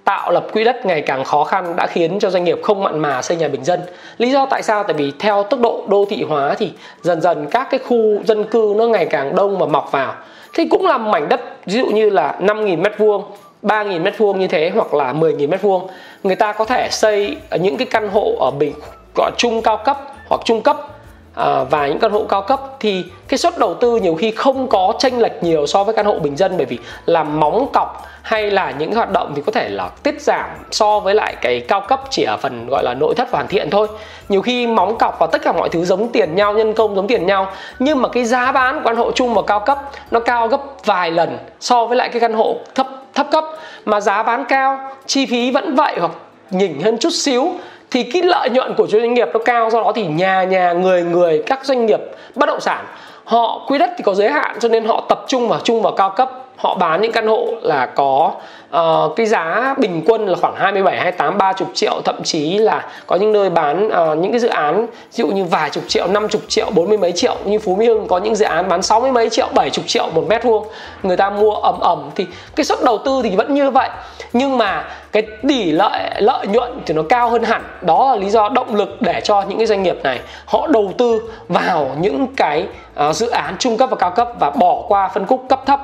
tạo 0.05 0.31
lập 0.31 0.47
quỹ 0.53 0.65
đất 0.65 0.87
ngày 0.87 1.01
càng 1.01 1.25
khó 1.25 1.45
khăn 1.45 1.77
đã 1.77 1.87
khiến 1.87 2.19
cho 2.19 2.31
doanh 2.31 2.45
nghiệp 2.45 2.61
không 2.63 2.83
mặn 2.83 2.99
mà 2.99 3.23
xây 3.23 3.37
nhà 3.37 3.49
bình 3.49 3.65
dân. 3.65 3.81
Lý 4.19 4.31
do 4.31 4.47
tại 4.47 4.63
sao? 4.63 4.83
Tại 4.83 4.95
vì 4.95 5.13
theo 5.19 5.43
tốc 5.43 5.61
độ 5.61 5.85
đô 5.89 6.05
thị 6.11 6.23
hóa 6.29 6.55
thì 6.59 6.73
dần 7.03 7.21
dần 7.21 7.47
các 7.51 7.69
cái 7.71 7.81
khu 7.89 8.23
dân 8.25 8.45
cư 8.45 8.75
nó 8.77 8.87
ngày 8.87 9.07
càng 9.07 9.37
đông 9.37 9.59
và 9.59 9.67
mọc 9.67 9.93
vào. 9.93 10.15
Thì 10.55 10.69
cũng 10.71 10.87
là 10.87 10.99
mảnh 10.99 11.29
đất, 11.29 11.41
ví 11.67 11.73
dụ 11.73 11.87
như 11.87 12.11
là 12.11 12.37
5.000 12.41 12.83
m2 12.83 13.23
3.000 13.63 14.03
m2 14.03 14.37
như 14.37 14.49
thế 14.49 14.71
hoặc 14.75 14.95
là 14.95 15.13
10.000 15.13 15.49
m2 15.49 15.81
người 16.23 16.37
ta 16.37 16.53
có 16.53 16.65
thể 16.65 16.89
xây 16.91 17.37
những 17.61 17.77
cái 17.77 17.87
căn 17.91 18.09
hộ 18.09 18.37
ở 18.41 18.51
bình, 18.51 18.73
gọi 19.15 19.31
trung 19.37 19.63
cao 19.63 19.77
cấp 19.77 19.99
hoặc 20.29 20.41
trung 20.45 20.63
cấp 20.63 20.92
à, 21.35 21.65
và 21.65 21.87
những 21.87 21.99
căn 21.99 22.13
hộ 22.13 22.25
cao 22.29 22.43
cấp 22.43 22.61
thì 22.81 23.05
cái 23.29 23.39
suất 23.39 23.59
đầu 23.59 23.75
tư 23.75 23.97
nhiều 23.97 24.15
khi 24.15 24.31
không 24.31 24.69
có 24.69 24.95
chênh 24.99 25.19
lệch 25.19 25.43
nhiều 25.43 25.67
so 25.67 25.85
với 25.85 25.95
căn 25.95 26.07
hộ 26.07 26.19
bình 26.19 26.37
dân 26.37 26.57
bởi 26.57 26.67
vì 26.67 26.79
làm 27.07 27.41
móng 27.41 27.67
cọc 27.73 28.07
hay 28.23 28.51
là 28.51 28.71
những 28.71 28.95
hoạt 28.95 29.11
động 29.11 29.33
thì 29.37 29.43
có 29.47 29.53
thể 29.53 29.69
là 29.69 29.89
tiết 30.03 30.23
giảm 30.23 30.51
so 30.71 31.01
với 31.01 31.15
lại 31.15 31.37
cái 31.41 31.61
cao 31.61 31.81
cấp 31.89 32.03
chỉ 32.11 32.23
ở 32.23 32.37
phần 32.37 32.67
gọi 32.71 32.85
là 32.85 32.95
nội 32.95 33.15
thất 33.15 33.31
và 33.31 33.37
hoàn 33.37 33.49
thiện 33.49 33.71
thôi. 33.71 33.89
Nhiều 34.29 34.43
khi 34.43 34.67
móng 34.67 34.99
cọc 34.99 35.19
và 35.19 35.27
tất 35.27 35.43
cả 35.43 35.53
mọi 35.53 35.69
thứ 35.69 35.85
giống 35.85 36.09
tiền 36.09 36.35
nhau 36.35 36.53
nhân 36.53 36.73
công 36.73 36.97
giống 36.97 37.09
tiền 37.09 37.27
nhau 37.27 37.53
nhưng 37.79 38.03
mà 38.03 38.09
cái 38.09 38.25
giá 38.25 38.53
bán 38.53 38.75
của 38.75 38.83
căn 38.85 38.97
hộ 38.97 39.13
chung 39.13 39.35
và 39.35 39.43
cao 39.43 39.61
cấp 39.61 39.79
nó 40.11 40.21
cao 40.21 40.49
gấp 40.49 40.61
vài 40.85 41.11
lần 41.11 41.39
so 41.61 41.87
với 41.87 41.97
lại 41.97 42.09
cái 42.09 42.21
căn 42.21 42.35
hộ 42.35 42.57
thấp 42.75 42.87
thấp 43.15 43.27
cấp. 43.31 43.45
Mà 43.85 44.01
giá 44.01 44.23
bán 44.23 44.45
cao 44.49 44.91
chi 45.07 45.27
phí 45.27 45.51
vẫn 45.51 45.75
vậy 45.75 45.97
hoặc 46.01 46.13
nhỉnh 46.51 46.81
hơn 46.83 46.99
chút 46.99 47.13
xíu 47.13 47.53
thì 47.93 48.03
cái 48.03 48.23
lợi 48.23 48.51
nhuận 48.51 48.75
của 48.75 48.87
doanh 48.87 49.15
nghiệp 49.15 49.29
nó 49.33 49.41
cao, 49.45 49.71
do 49.71 49.81
đó 49.81 49.93
thì 49.95 50.07
nhà 50.07 50.45
nhà, 50.45 50.73
người 50.73 51.03
người, 51.03 51.43
các 51.47 51.65
doanh 51.65 51.87
nghiệp 51.87 52.01
bất 52.35 52.47
động 52.47 52.61
sản, 52.61 52.85
họ 53.25 53.65
quy 53.69 53.79
đất 53.79 53.91
thì 53.97 54.03
có 54.07 54.15
giới 54.15 54.31
hạn, 54.31 54.57
cho 54.61 54.69
nên 54.69 54.85
họ 54.85 55.05
tập 55.09 55.25
trung 55.29 55.49
vào, 55.49 55.61
chung 55.65 55.83
vào 55.83 55.93
cao 55.97 56.11
cấp 56.11 56.31
họ 56.63 56.75
bán 56.75 57.01
những 57.01 57.13
căn 57.13 57.27
hộ 57.27 57.47
là 57.63 57.87
có 57.87 58.33
uh, 58.77 59.17
cái 59.17 59.27
giá 59.27 59.75
bình 59.79 60.03
quân 60.07 60.27
là 60.27 60.37
khoảng 60.41 60.55
27, 60.57 60.97
28, 60.97 61.39
30 61.39 61.69
triệu 61.75 62.01
thậm 62.05 62.23
chí 62.25 62.59
là 62.59 62.87
có 63.07 63.17
những 63.17 63.33
nơi 63.33 63.51
bán 63.51 63.87
uh, 63.87 64.19
những 64.19 64.33
cái 64.33 64.41
dự 64.41 64.49
án 64.49 64.87
ví 64.87 65.13
dụ 65.13 65.27
như 65.27 65.45
vài 65.45 65.71
chục 65.71 65.85
triệu, 65.89 66.07
50 66.07 66.41
triệu, 66.49 66.71
40 66.75 66.99
mấy 66.99 67.13
triệu. 67.13 67.37
Như 67.45 67.59
Phú 67.59 67.77
Mỹ 67.77 67.87
Hưng 67.87 68.09
có 68.09 68.19
những 68.19 68.35
dự 68.35 68.45
án 68.45 68.69
bán 68.69 68.83
60 68.83 69.13
mấy 69.13 69.31
triệu, 69.31 69.49
70 69.55 69.71
triệu 69.87 70.09
một 70.15 70.25
mét 70.29 70.45
vuông. 70.45 70.67
Người 71.03 71.17
ta 71.17 71.31
mua 71.31 71.55
ẩm 71.55 71.81
ẩm 71.81 72.11
thì 72.15 72.27
cái 72.57 72.65
suất 72.65 72.79
đầu 72.85 72.99
tư 72.99 73.21
thì 73.25 73.37
vẫn 73.37 73.55
như 73.55 73.71
vậy. 73.71 73.91
Nhưng 74.33 74.59
mà 74.59 74.85
cái 75.13 75.23
tỷ 75.49 75.73
lợi 75.73 76.11
lợi 76.19 76.47
nhuận 76.47 76.83
thì 76.87 76.95
nó 76.95 77.03
cao 77.09 77.31
hơn 77.31 77.43
hẳn. 77.43 77.63
Đó 77.81 78.11
là 78.11 78.17
lý 78.17 78.31
do 78.31 78.49
động 78.49 78.75
lực 78.75 79.03
để 79.03 79.21
cho 79.25 79.43
những 79.43 79.59
cái 79.59 79.67
doanh 79.67 79.83
nghiệp 79.83 79.99
này 80.03 80.21
họ 80.47 80.67
đầu 80.67 80.93
tư 80.99 81.23
vào 81.49 81.91
những 81.99 82.27
cái 82.37 82.67
uh, 83.09 83.17
dự 83.17 83.31
án 83.31 83.55
trung 83.59 83.77
cấp 83.77 83.91
và 83.91 83.97
cao 83.97 84.11
cấp 84.11 84.29
và 84.41 84.51
bỏ 84.51 84.83
qua 84.89 85.09
phân 85.09 85.27
khúc 85.27 85.45
cấp 85.49 85.63
thấp 85.67 85.81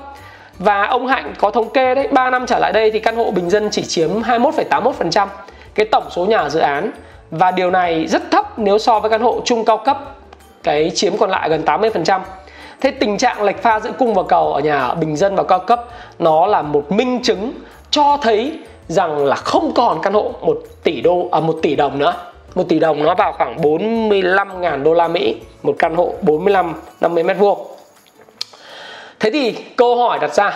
và 0.58 0.86
ông 0.86 1.06
Hạnh 1.06 1.34
có 1.38 1.50
thống 1.50 1.70
kê 1.70 1.94
đấy 1.94 2.08
3 2.10 2.30
năm 2.30 2.46
trở 2.46 2.58
lại 2.58 2.72
đây 2.72 2.90
thì 2.90 2.98
căn 2.98 3.16
hộ 3.16 3.30
bình 3.30 3.50
dân 3.50 3.68
chỉ 3.70 3.82
chiếm 3.82 4.10
21,81% 4.22 5.26
cái 5.74 5.86
tổng 5.92 6.04
số 6.10 6.26
nhà 6.26 6.48
dự 6.48 6.60
án 6.60 6.90
và 7.30 7.50
điều 7.50 7.70
này 7.70 8.06
rất 8.06 8.30
thấp 8.30 8.58
nếu 8.58 8.78
so 8.78 9.00
với 9.00 9.10
căn 9.10 9.22
hộ 9.22 9.40
trung 9.44 9.64
cao 9.64 9.78
cấp 9.78 9.98
cái 10.62 10.90
chiếm 10.94 11.16
còn 11.16 11.30
lại 11.30 11.48
gần 11.48 11.62
80%. 11.64 12.20
Thế 12.80 12.90
tình 12.90 13.18
trạng 13.18 13.42
lệch 13.42 13.62
pha 13.62 13.80
giữa 13.80 13.92
cung 13.92 14.14
và 14.14 14.22
cầu 14.22 14.52
ở 14.52 14.60
nhà 14.60 14.94
bình 14.94 15.16
dân 15.16 15.34
và 15.36 15.42
cao 15.42 15.58
cấp 15.58 15.84
nó 16.18 16.46
là 16.46 16.62
một 16.62 16.92
minh 16.92 17.22
chứng 17.22 17.52
cho 17.90 18.18
thấy 18.22 18.58
rằng 18.88 19.24
là 19.24 19.36
không 19.36 19.72
còn 19.74 20.02
căn 20.02 20.12
hộ 20.12 20.32
1 20.40 20.58
tỷ 20.84 21.00
đô 21.00 21.28
à 21.32 21.40
1 21.40 21.56
tỷ 21.62 21.76
đồng 21.76 21.98
nữa. 21.98 22.14
1 22.54 22.64
tỷ 22.68 22.78
đồng 22.78 23.02
nó 23.02 23.14
vào 23.14 23.32
khoảng 23.32 23.56
45.000 23.56 24.82
đô 24.82 24.94
la 24.94 25.08
Mỹ 25.08 25.36
một 25.62 25.76
căn 25.78 25.94
hộ 25.94 26.12
45 26.22 26.74
50 27.00 27.24
mét 27.24 27.38
vuông 27.38 27.58
thế 29.20 29.30
thì 29.30 29.56
câu 29.76 29.96
hỏi 29.96 30.18
đặt 30.18 30.34
ra 30.34 30.52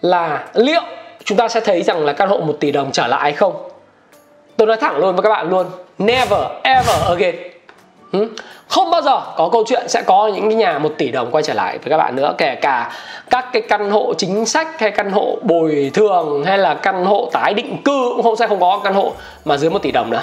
là 0.00 0.44
liệu 0.54 0.82
chúng 1.24 1.38
ta 1.38 1.48
sẽ 1.48 1.60
thấy 1.60 1.82
rằng 1.82 2.04
là 2.04 2.12
căn 2.12 2.28
hộ 2.28 2.36
1 2.36 2.52
tỷ 2.60 2.72
đồng 2.72 2.92
trở 2.92 3.06
lại 3.06 3.22
hay 3.22 3.32
không? 3.32 3.68
Tôi 4.56 4.66
nói 4.66 4.76
thẳng 4.76 4.96
luôn 4.96 5.16
với 5.16 5.22
các 5.22 5.28
bạn 5.28 5.50
luôn, 5.50 5.66
never, 5.98 6.40
ever 6.62 7.02
again. 7.08 7.36
Ừ. 8.12 8.28
Không 8.68 8.90
bao 8.90 9.02
giờ 9.02 9.20
có 9.36 9.48
câu 9.52 9.64
chuyện 9.66 9.88
sẽ 9.88 10.02
có 10.02 10.30
những 10.34 10.48
cái 10.48 10.54
nhà 10.54 10.78
1 10.78 10.92
tỷ 10.98 11.10
đồng 11.10 11.30
quay 11.30 11.42
trở 11.42 11.54
lại 11.54 11.78
với 11.78 11.90
các 11.90 11.96
bạn 11.96 12.16
nữa, 12.16 12.34
kể 12.38 12.54
cả 12.54 12.92
các 13.30 13.48
cái 13.52 13.62
căn 13.62 13.90
hộ 13.90 14.14
chính 14.14 14.46
sách 14.46 14.80
hay 14.80 14.90
căn 14.90 15.10
hộ 15.10 15.38
bồi 15.42 15.90
thường 15.94 16.44
hay 16.44 16.58
là 16.58 16.74
căn 16.74 17.04
hộ 17.04 17.30
tái 17.32 17.54
định 17.54 17.82
cư 17.84 18.12
cũng 18.16 18.22
không, 18.22 18.36
sẽ 18.36 18.46
không 18.46 18.60
có 18.60 18.80
căn 18.84 18.94
hộ 18.94 19.12
mà 19.44 19.56
dưới 19.56 19.70
1 19.70 19.78
tỷ 19.82 19.92
đồng 19.92 20.10
nữa. 20.10 20.22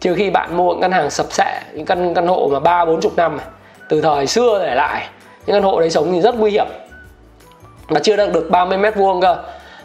Trừ 0.00 0.14
khi 0.14 0.30
bạn 0.30 0.56
mua 0.56 0.74
ngân 0.74 0.92
hàng 0.92 1.10
sập 1.10 1.26
sệ, 1.32 1.60
những 1.72 1.86
căn 1.86 2.14
căn 2.14 2.26
hộ 2.26 2.48
mà 2.52 2.60
ba 2.60 2.84
bốn 2.84 3.00
chục 3.00 3.12
năm 3.16 3.40
từ 3.88 4.00
thời 4.00 4.26
xưa 4.26 4.64
để 4.66 4.74
lại 4.74 5.06
những 5.46 5.54
căn 5.56 5.62
hộ 5.62 5.80
đấy 5.80 5.90
sống 5.90 6.12
thì 6.12 6.20
rất 6.20 6.34
nguy 6.34 6.50
hiểm. 6.50 6.66
Mà 7.88 8.00
chưa 8.00 8.16
được 8.16 8.32
được 8.32 8.50
30 8.50 8.78
mét 8.78 8.96
vuông 8.96 9.20
cơ. 9.20 9.36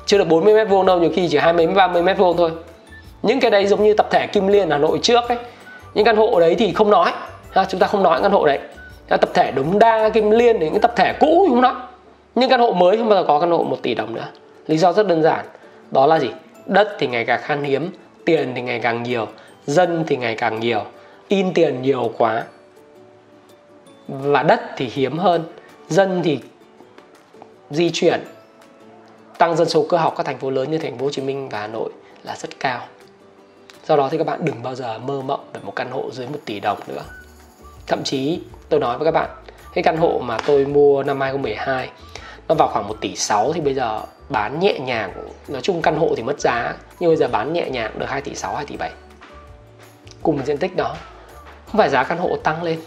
Chưa 0.06 0.18
được 0.18 0.28
40 0.28 0.54
mét 0.54 0.70
vuông 0.70 0.86
đâu 0.86 1.00
nhiều 1.00 1.12
khi 1.16 1.28
chỉ 1.32 1.38
20 1.38 1.68
30 1.68 2.02
mét 2.02 2.18
vuông 2.18 2.38
thôi. 2.38 2.52
Những 3.24 3.40
cái 3.40 3.52
đấy 3.52 3.68
giống 3.68 3.84
như 3.84 3.94
tập 3.94 4.08
thể 4.12 4.28
Kim 4.28 4.48
Liên 4.48 4.70
Hà 4.70 4.78
Nội 4.78 5.00
trước 5.02 5.30
ấy. 5.30 5.38
Những 5.94 6.06
căn 6.06 6.16
hộ 6.16 6.40
đấy 6.40 6.56
thì 6.60 6.74
không 6.74 6.90
nói. 6.90 7.12
Ha, 7.52 7.66
chúng 7.70 7.80
ta 7.80 7.88
không 7.88 8.04
nói 8.04 8.20
căn 8.22 8.32
hộ 8.32 8.46
đấy. 8.46 8.60
Tập 9.08 9.30
thể 9.34 9.52
Đống 9.52 9.80
Đa 9.80 10.10
Kim 10.10 10.32
Liên 10.32 10.60
thì 10.60 10.70
những 10.70 10.82
tập 10.82 10.94
thể 10.96 11.14
cũ 11.20 11.46
không 11.50 11.62
nói. 11.62 11.74
Nhưng 12.36 12.50
căn 12.50 12.60
hộ 12.60 12.72
mới 12.72 12.98
không 12.98 13.10
bao 13.10 13.20
giờ 13.20 13.26
có 13.28 13.40
căn 13.40 13.52
hộ 13.52 13.64
1 13.64 13.78
tỷ 13.82 13.96
đồng 13.96 14.14
nữa. 14.14 14.28
Lý 14.68 14.78
do 14.78 14.94
rất 14.94 15.08
đơn 15.08 15.24
giản. 15.24 15.46
Đó 15.92 16.06
là 16.06 16.20
gì? 16.20 16.30
Đất 16.66 16.96
thì 17.00 17.08
ngày 17.08 17.26
càng 17.26 17.40
khan 17.44 17.64
hiếm 17.64 17.92
tiền 18.26 18.52
thì 18.56 18.62
ngày 18.62 18.80
càng 18.80 19.04
nhiều 19.04 19.28
dân 19.66 20.04
thì 20.08 20.18
ngày 20.18 20.36
càng 20.36 20.60
nhiều 20.60 20.82
in 21.28 21.54
tiền 21.54 21.82
nhiều 21.82 22.12
quá 22.18 22.44
và 24.08 24.44
đất 24.44 24.62
thì 24.78 24.86
hiếm 24.86 25.18
hơn, 25.18 25.44
dân 25.90 26.22
thì 26.24 26.40
di 27.70 27.90
chuyển. 27.94 28.24
Tăng 29.38 29.56
dân 29.56 29.70
số 29.70 29.86
cơ 29.90 29.98
học 29.98 30.14
các 30.18 30.26
thành 30.26 30.38
phố 30.38 30.50
lớn 30.50 30.72
như 30.72 30.78
thành 30.78 30.98
phố 30.98 31.06
Hồ 31.06 31.12
Chí 31.12 31.22
Minh 31.22 31.50
và 31.50 31.60
Hà 31.60 31.68
Nội 31.68 31.92
là 32.24 32.36
rất 32.36 32.60
cao. 32.60 32.82
Do 33.88 33.96
đó 33.96 34.10
thì 34.12 34.18
các 34.18 34.28
bạn 34.28 34.46
đừng 34.46 34.64
bao 34.64 34.76
giờ 34.76 35.00
mơ 35.00 35.22
mộng 35.22 35.46
về 35.54 35.60
một 35.64 35.76
căn 35.76 35.92
hộ 35.92 36.12
dưới 36.12 36.28
1 36.28 36.40
tỷ 36.46 36.60
đồng 36.60 36.80
nữa. 36.88 37.04
Thậm 37.88 38.04
chí, 38.04 38.40
tôi 38.70 38.80
nói 38.80 38.98
với 38.98 39.06
các 39.06 39.12
bạn, 39.12 39.30
cái 39.74 39.84
căn 39.84 39.98
hộ 39.98 40.22
mà 40.24 40.38
tôi 40.46 40.66
mua 40.66 41.04
năm 41.04 41.22
2012 41.22 41.90
nó 42.48 42.56
vào 42.56 42.68
khoảng 42.68 42.88
1 42.88 42.98
tỷ 43.02 43.16
6 43.16 43.54
thì 43.54 43.62
bây 43.62 43.74
giờ 43.74 44.02
bán 44.30 44.60
nhẹ 44.60 44.80
nhàng. 44.80 45.14
Nói 45.48 45.62
chung 45.62 45.82
căn 45.82 45.98
hộ 45.98 46.14
thì 46.18 46.24
mất 46.24 46.40
giá, 46.40 46.76
nhưng 47.00 47.10
bây 47.10 47.18
giờ 47.18 47.28
bán 47.28 47.54
nhẹ 47.54 47.70
nhàng 47.70 48.00
được 48.00 48.06
2 48.10 48.22
tỷ 48.22 48.36
6 48.36 48.56
2 48.56 48.66
tỷ 48.66 48.78
7 48.78 48.92
cùng 50.24 50.46
diện 50.46 50.58
tích 50.58 50.76
đó, 50.76 50.96
không 51.66 51.78
phải 51.78 51.90
giá 51.90 52.04
căn 52.04 52.18
hộ 52.18 52.38
tăng 52.44 52.64
lên 52.64 52.80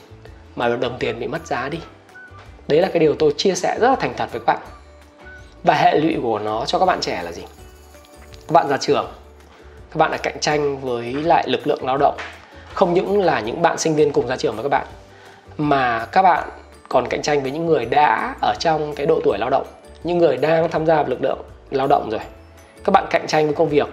mà 0.56 0.68
đồng 0.68 0.98
tiền 0.98 1.20
bị 1.20 1.26
mất 1.26 1.46
giá 1.46 1.68
đi. 1.68 1.78
Đấy 2.68 2.80
là 2.80 2.88
cái 2.88 3.00
điều 3.00 3.14
tôi 3.14 3.34
chia 3.36 3.54
sẻ 3.54 3.78
rất 3.80 3.90
là 3.90 3.96
thành 3.96 4.14
thật 4.16 4.28
với 4.32 4.40
các 4.40 4.46
bạn. 4.46 4.58
Và 5.62 5.74
hệ 5.74 5.94
lụy 5.94 6.16
của 6.22 6.38
nó 6.38 6.64
cho 6.66 6.78
các 6.78 6.86
bạn 6.86 7.00
trẻ 7.00 7.22
là 7.22 7.32
gì? 7.32 7.42
Các 8.32 8.52
bạn 8.52 8.68
ra 8.68 8.76
trường, 8.76 9.12
các 9.90 9.98
bạn 9.98 10.10
đã 10.10 10.16
cạnh 10.16 10.40
tranh 10.40 10.80
với 10.80 11.12
lại 11.12 11.44
lực 11.48 11.66
lượng 11.66 11.86
lao 11.86 11.98
động. 11.98 12.16
Không 12.74 12.94
những 12.94 13.22
là 13.22 13.40
những 13.40 13.62
bạn 13.62 13.78
sinh 13.78 13.94
viên 13.94 14.12
cùng 14.12 14.26
ra 14.26 14.36
trường 14.36 14.54
với 14.54 14.62
các 14.62 14.68
bạn, 14.68 14.86
mà 15.58 16.06
các 16.12 16.22
bạn 16.22 16.48
còn 16.88 17.08
cạnh 17.08 17.22
tranh 17.22 17.42
với 17.42 17.50
những 17.50 17.66
người 17.66 17.84
đã 17.84 18.34
ở 18.42 18.54
trong 18.58 18.94
cái 18.94 19.06
độ 19.06 19.20
tuổi 19.24 19.38
lao 19.38 19.50
động, 19.50 19.66
những 20.04 20.18
người 20.18 20.36
đang 20.36 20.70
tham 20.70 20.86
gia 20.86 21.02
lực 21.02 21.22
lượng 21.22 21.38
lao 21.70 21.86
động 21.86 22.10
rồi. 22.10 22.20
Các 22.84 22.90
bạn 22.90 23.06
cạnh 23.10 23.26
tranh 23.26 23.46
với 23.46 23.54
công 23.54 23.68
việc 23.68 23.88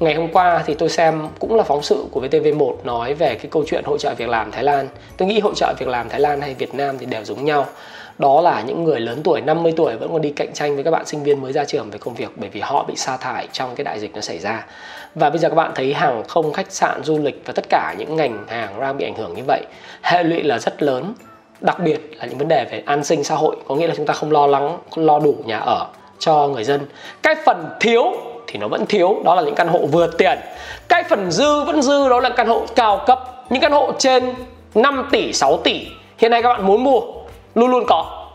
ngày 0.00 0.14
hôm 0.14 0.28
qua 0.32 0.62
thì 0.66 0.74
tôi 0.74 0.88
xem 0.88 1.28
cũng 1.38 1.56
là 1.56 1.62
phóng 1.62 1.82
sự 1.82 2.04
của 2.10 2.20
VTV1 2.20 2.74
nói 2.84 3.14
về 3.14 3.34
cái 3.34 3.46
câu 3.50 3.64
chuyện 3.66 3.84
hỗ 3.84 3.98
trợ 3.98 4.14
việc 4.14 4.28
làm 4.28 4.50
Thái 4.50 4.64
Lan. 4.64 4.88
Tôi 5.16 5.28
nghĩ 5.28 5.40
hỗ 5.40 5.54
trợ 5.54 5.74
việc 5.78 5.88
làm 5.88 6.08
Thái 6.08 6.20
Lan 6.20 6.40
hay 6.40 6.54
Việt 6.54 6.74
Nam 6.74 6.98
thì 6.98 7.06
đều 7.06 7.24
giống 7.24 7.44
nhau. 7.44 7.66
Đó 8.18 8.40
là 8.40 8.62
những 8.62 8.84
người 8.84 9.00
lớn 9.00 9.20
tuổi 9.24 9.40
50 9.40 9.72
tuổi 9.76 9.96
vẫn 9.96 10.12
còn 10.12 10.22
đi 10.22 10.30
cạnh 10.30 10.52
tranh 10.52 10.74
với 10.74 10.84
các 10.84 10.90
bạn 10.90 11.06
sinh 11.06 11.22
viên 11.22 11.42
mới 11.42 11.52
ra 11.52 11.64
trường 11.64 11.90
về 11.90 11.98
công 11.98 12.14
việc 12.14 12.30
bởi 12.36 12.50
vì 12.50 12.60
họ 12.60 12.84
bị 12.88 12.96
sa 12.96 13.16
thải 13.16 13.48
trong 13.52 13.74
cái 13.74 13.84
đại 13.84 14.00
dịch 14.00 14.14
nó 14.14 14.20
xảy 14.20 14.38
ra. 14.38 14.66
Và 15.14 15.30
bây 15.30 15.38
giờ 15.38 15.48
các 15.48 15.54
bạn 15.54 15.72
thấy 15.74 15.94
hàng 15.94 16.22
không, 16.28 16.52
khách 16.52 16.72
sạn, 16.72 17.04
du 17.04 17.18
lịch 17.18 17.42
và 17.44 17.52
tất 17.52 17.64
cả 17.68 17.94
những 17.98 18.16
ngành 18.16 18.44
hàng 18.48 18.80
đang 18.80 18.98
bị 18.98 19.04
ảnh 19.04 19.16
hưởng 19.16 19.34
như 19.34 19.42
vậy. 19.46 19.66
Hệ 20.02 20.22
lụy 20.22 20.42
là 20.42 20.58
rất 20.58 20.82
lớn, 20.82 21.14
đặc 21.60 21.80
biệt 21.80 22.00
là 22.16 22.26
những 22.26 22.38
vấn 22.38 22.48
đề 22.48 22.66
về 22.70 22.82
an 22.86 23.04
sinh 23.04 23.24
xã 23.24 23.34
hội, 23.34 23.56
có 23.68 23.74
nghĩa 23.74 23.86
là 23.86 23.94
chúng 23.96 24.06
ta 24.06 24.14
không 24.14 24.32
lo 24.32 24.46
lắng, 24.46 24.78
không 24.90 25.06
lo 25.06 25.18
đủ 25.18 25.34
nhà 25.44 25.58
ở 25.58 25.86
cho 26.18 26.48
người 26.48 26.64
dân. 26.64 26.80
Cái 27.22 27.34
phần 27.46 27.66
thiếu 27.80 28.12
thì 28.46 28.58
nó 28.58 28.68
vẫn 28.68 28.86
thiếu. 28.86 29.16
Đó 29.24 29.34
là 29.34 29.42
những 29.42 29.54
căn 29.54 29.68
hộ 29.68 29.78
vượt 29.86 30.18
tiền 30.18 30.38
cái 30.88 31.04
phần 31.04 31.30
dư 31.30 31.64
vẫn 31.64 31.82
dư 31.82 32.08
đó 32.08 32.20
là 32.20 32.28
căn 32.28 32.48
hộ 32.48 32.62
cao 32.76 33.02
cấp. 33.06 33.44
Những 33.50 33.60
căn 33.60 33.72
hộ 33.72 33.92
trên 33.98 34.34
5 34.74 35.08
tỷ 35.10 35.32
6 35.32 35.56
tỷ. 35.56 35.86
Hiện 36.18 36.30
nay 36.30 36.42
các 36.42 36.48
bạn 36.48 36.66
muốn 36.66 36.84
mua, 36.84 37.00
luôn 37.54 37.70
luôn 37.70 37.84
có. 37.88 38.26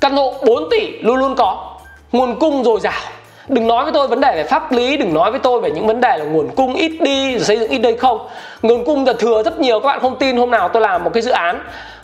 Căn 0.00 0.16
hộ 0.16 0.34
4 0.46 0.70
tỷ, 0.70 0.98
luôn 1.00 1.16
luôn 1.16 1.34
có. 1.36 1.76
Nguồn 2.12 2.38
cung 2.38 2.64
dồi 2.64 2.80
dào 2.80 3.00
đừng 3.48 3.66
nói 3.66 3.84
với 3.84 3.92
tôi 3.92 4.08
vấn 4.08 4.20
đề 4.20 4.32
về 4.36 4.44
pháp 4.44 4.72
lý 4.72 4.96
đừng 4.96 5.14
nói 5.14 5.30
với 5.30 5.40
tôi 5.40 5.60
về 5.60 5.70
những 5.70 5.86
vấn 5.86 6.00
đề 6.00 6.16
là 6.18 6.24
nguồn 6.24 6.48
cung 6.56 6.74
ít 6.74 6.92
đi 7.00 7.32
rồi 7.32 7.40
xây 7.40 7.58
dựng 7.58 7.70
ít 7.70 7.78
đây 7.78 7.96
không. 7.96 8.18
Nguồn 8.62 8.84
cung 8.84 9.06
là 9.06 9.12
thừa 9.12 9.42
rất 9.42 9.60
nhiều 9.60 9.80
các 9.80 9.86
bạn 9.86 10.00
không 10.00 10.16
tin 10.16 10.36
hôm 10.36 10.50
nào 10.50 10.68
tôi 10.68 10.82
làm 10.82 11.04
một 11.04 11.10
cái 11.14 11.22
dự 11.22 11.30
án. 11.30 11.60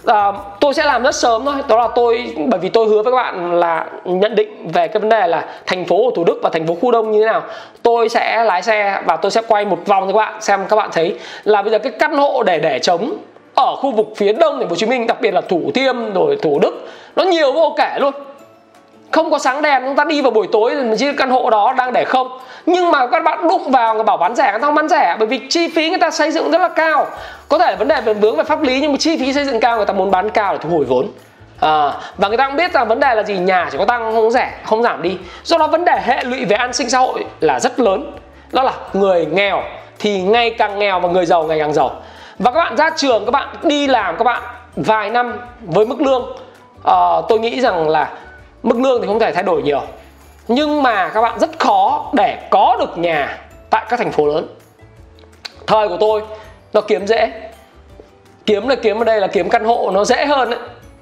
À, 0.07 0.33
tôi 0.61 0.75
sẽ 0.75 0.85
làm 0.85 1.03
rất 1.03 1.15
sớm 1.15 1.45
thôi. 1.45 1.55
Đó 1.69 1.77
là 1.77 1.89
tôi 1.95 2.35
bởi 2.47 2.61
vì 2.61 2.69
tôi 2.69 2.89
hứa 2.89 3.03
với 3.03 3.13
các 3.13 3.17
bạn 3.17 3.61
là 3.61 3.87
nhận 4.05 4.35
định 4.35 4.69
về 4.73 4.89
cái 4.89 5.01
vấn 5.01 5.09
đề 5.09 5.27
là 5.27 5.45
thành 5.67 5.85
phố 5.85 5.97
của 5.97 6.11
thủ 6.11 6.25
đức 6.25 6.41
và 6.43 6.51
thành 6.53 6.67
phố 6.67 6.77
khu 6.81 6.91
đông 6.91 7.13
như 7.13 7.21
thế 7.21 7.27
nào. 7.27 7.43
Tôi 7.83 8.09
sẽ 8.09 8.45
lái 8.45 8.63
xe 8.63 9.03
và 9.07 9.17
tôi 9.17 9.31
sẽ 9.31 9.43
quay 9.49 9.65
một 9.65 9.79
vòng 9.87 10.07
cho 10.07 10.13
các 10.13 10.19
bạn 10.19 10.43
xem 10.43 10.61
các 10.69 10.77
bạn 10.77 10.91
thấy 10.93 11.15
là 11.45 11.63
bây 11.63 11.73
giờ 11.73 11.79
cái 11.79 11.93
căn 11.99 12.17
hộ 12.17 12.43
để 12.43 12.59
để 12.59 12.79
chống 12.79 13.13
ở 13.55 13.77
khu 13.77 13.91
vực 13.91 14.07
phía 14.17 14.33
đông 14.33 14.59
thành 14.59 14.69
phố 14.69 14.71
hồ 14.71 14.77
chí 14.77 14.87
minh 14.87 15.07
đặc 15.07 15.21
biệt 15.21 15.35
là 15.35 15.41
thủ 15.41 15.71
thiêm 15.75 16.13
rồi 16.15 16.37
thủ 16.43 16.59
đức 16.63 16.89
nó 17.17 17.23
nhiều 17.23 17.53
vô 17.53 17.75
kể 17.79 17.97
luôn 18.01 18.15
không 19.11 19.31
có 19.31 19.39
sáng 19.39 19.63
đèn 19.63 19.83
chúng 19.85 19.97
ta 19.97 20.05
đi 20.05 20.21
vào 20.21 20.31
buổi 20.31 20.47
tối 20.53 20.75
chứ 20.99 21.13
căn 21.19 21.31
hộ 21.31 21.51
đó 21.51 21.75
đang 21.79 21.93
để 21.93 22.05
không. 22.05 22.39
Nhưng 22.67 22.91
mà 22.91 23.07
các 23.07 23.23
bạn 23.25 23.49
đụng 23.49 23.71
vào 23.71 23.95
người 23.95 24.05
bảo 24.05 24.17
bán 24.17 24.35
rẻ 24.35 24.51
người 24.51 24.61
ta 24.61 24.67
không 24.67 24.75
bán 24.75 24.89
rẻ 24.89 25.17
bởi 25.19 25.27
vì 25.27 25.41
chi 25.49 25.69
phí 25.69 25.89
người 25.89 25.99
ta 25.99 26.11
xây 26.11 26.31
dựng 26.31 26.51
rất 26.51 26.61
là 26.61 26.69
cao. 26.69 27.07
Có 27.49 27.59
thể 27.59 27.77
vấn 27.79 27.89
đề 27.89 28.01
về 28.01 28.15
vướng 28.15 28.37
về 28.37 28.45
pháp 28.45 28.63
lý 28.63 28.81
nhưng 28.81 28.93
mà 28.93 28.99
chi 29.01 29.17
phí 29.21 29.33
xây 29.33 29.45
dựng 29.45 29.61
cao 29.61 29.77
người 29.77 29.87
ta 29.87 29.93
muốn 29.93 30.11
bán 30.11 30.31
cao 30.31 30.53
để 30.53 30.59
thu 30.63 30.69
hồi 30.69 30.85
vốn. 30.85 31.07
À, 31.61 31.93
và 32.17 32.29
người 32.29 32.37
ta 32.37 32.47
cũng 32.47 32.57
biết 32.57 32.73
rằng 32.73 32.89
vấn 32.89 33.01
đề 33.01 33.15
là 33.15 33.23
gì 33.23 33.39
nhà 33.39 33.69
chỉ 33.73 33.79
có 33.79 33.85
tăng 33.85 34.15
không 34.15 34.31
rẻ 34.31 34.53
không 34.65 34.83
giảm 34.83 35.03
đi. 35.03 35.19
Do 35.45 35.59
đó 35.59 35.67
vấn 35.67 35.85
đề 35.85 36.01
hệ 36.05 36.25
lụy 36.25 36.45
về 36.45 36.57
an 36.57 36.73
sinh 36.73 36.91
xã 36.91 36.99
hội 36.99 37.25
là 37.41 37.61
rất 37.61 37.81
lớn. 37.81 38.13
Đó 38.53 38.63
là 38.63 38.73
người 38.93 39.27
nghèo 39.27 39.63
thì 39.99 40.23
ngày 40.23 40.51
càng 40.51 40.79
nghèo 40.79 41.01
và 41.01 41.09
người 41.09 41.27
giàu 41.27 41.43
ngày 41.43 41.59
càng 41.59 41.73
giàu. 41.73 41.91
Và 42.39 42.51
các 42.51 42.61
bạn 42.65 42.77
ra 42.77 42.91
trường 42.97 43.25
các 43.25 43.31
bạn 43.31 43.49
đi 43.63 43.87
làm 43.87 44.17
các 44.17 44.25
bạn 44.25 44.43
vài 44.77 45.11
năm 45.11 45.39
với 45.61 45.87
mức 45.87 46.01
lương. 46.01 46.23
Uh, 46.89 47.25
tôi 47.29 47.39
nghĩ 47.39 47.61
rằng 47.61 47.89
là 47.89 48.09
mức 48.63 48.81
lương 48.81 49.01
thì 49.01 49.07
không 49.07 49.19
thể 49.19 49.33
thay 49.33 49.43
đổi 49.43 49.63
nhiều. 49.63 49.83
Nhưng 50.49 50.83
mà 50.83 51.09
các 51.09 51.21
bạn 51.21 51.39
rất 51.39 51.59
khó 51.59 52.11
để 52.15 52.39
có 52.51 52.77
được 52.81 52.99
nhà 52.99 53.39
tại 53.71 53.85
các 53.89 53.99
thành 53.99 54.13
phố 54.13 54.27
lớn. 54.27 54.47
Thời 55.67 55.89
của 55.89 55.97
tôi, 56.01 56.23
nó 56.73 56.81
kiếm 56.81 57.07
dễ. 57.07 57.33
Kiếm 58.47 58.69
là 58.69 58.75
kiếm 58.75 58.99
ở 58.99 59.05
đây 59.05 59.21
là 59.21 59.27
kiếm 59.27 59.49
căn 59.49 59.65
hộ, 59.65 59.91
nó 59.95 60.05
dễ 60.05 60.27
hơn 60.27 60.51
đấy 60.51 60.59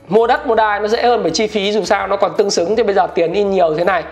mua 0.09 0.27
đất, 0.27 0.47
mua 0.47 0.55
đai 0.55 0.81
nó 0.81 0.89
dễ 0.89 1.03
hơn, 1.03 1.23
bởi 1.23 1.31
chi 1.31 1.47
phí 1.47 1.73
dù 1.73 1.85
sao 1.85 2.07
nó 2.07 2.17
còn 2.17 2.33
tương 2.37 2.51
xứng. 2.51 2.77
Thì 2.77 2.83
bây 2.83 2.95
giờ 2.95 3.07
tiền 3.07 3.33
in 3.33 3.51
nhiều 3.51 3.75
thế 3.75 3.85
này 3.85 4.03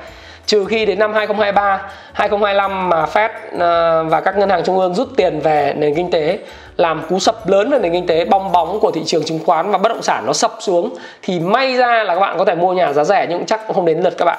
trừ 0.47 0.65
khi 0.65 0.87
đến 0.87 0.99
năm 0.99 1.13
2023, 1.13 1.91
2025 2.13 2.89
mà 2.89 3.05
Fed 3.05 3.29
ờ, 3.59 4.05
và 4.05 4.21
các 4.21 4.39
ngân 4.39 4.49
hàng 4.49 4.63
trung 4.65 4.79
ương 4.79 4.95
rút 4.95 5.09
tiền 5.17 5.41
về 5.41 5.75
nền 5.77 5.95
kinh 5.95 6.11
tế 6.11 6.39
làm 6.77 7.03
cú 7.09 7.19
sập 7.19 7.49
lớn 7.49 7.71
về 7.71 7.79
nền 7.79 7.93
kinh 7.93 8.07
tế 8.07 8.25
bong 8.25 8.53
bóng 8.53 8.81
của 8.81 8.91
thị 8.91 9.03
trường 9.07 9.25
chứng 9.25 9.41
khoán 9.47 9.71
và 9.71 9.79
bất 9.79 9.89
động 9.89 10.03
sản 10.03 10.27
nó 10.27 10.33
sập 10.33 10.53
xuống 10.61 10.95
thì 11.23 11.41
may 11.41 11.77
ra 11.77 12.05
là 12.05 12.15
các 12.15 12.21
bạn 12.21 12.39
có 12.39 12.45
thể 12.45 12.55
mua 12.55 12.73
nhà 12.73 12.93
giá 12.93 13.05
rẻ 13.05 13.27
nhưng 13.31 13.47
chắc 13.47 13.61
cũng 13.67 13.77
không 13.77 13.85
đến 13.85 14.01
lượt 14.01 14.15
các 14.19 14.25
bạn. 14.25 14.39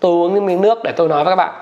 Tôi 0.00 0.12
uống 0.12 0.46
miếng 0.46 0.60
nước 0.60 0.78
để 0.84 0.92
tôi 0.96 1.08
nói 1.08 1.24
với 1.24 1.32
các 1.32 1.36
bạn. 1.36 1.54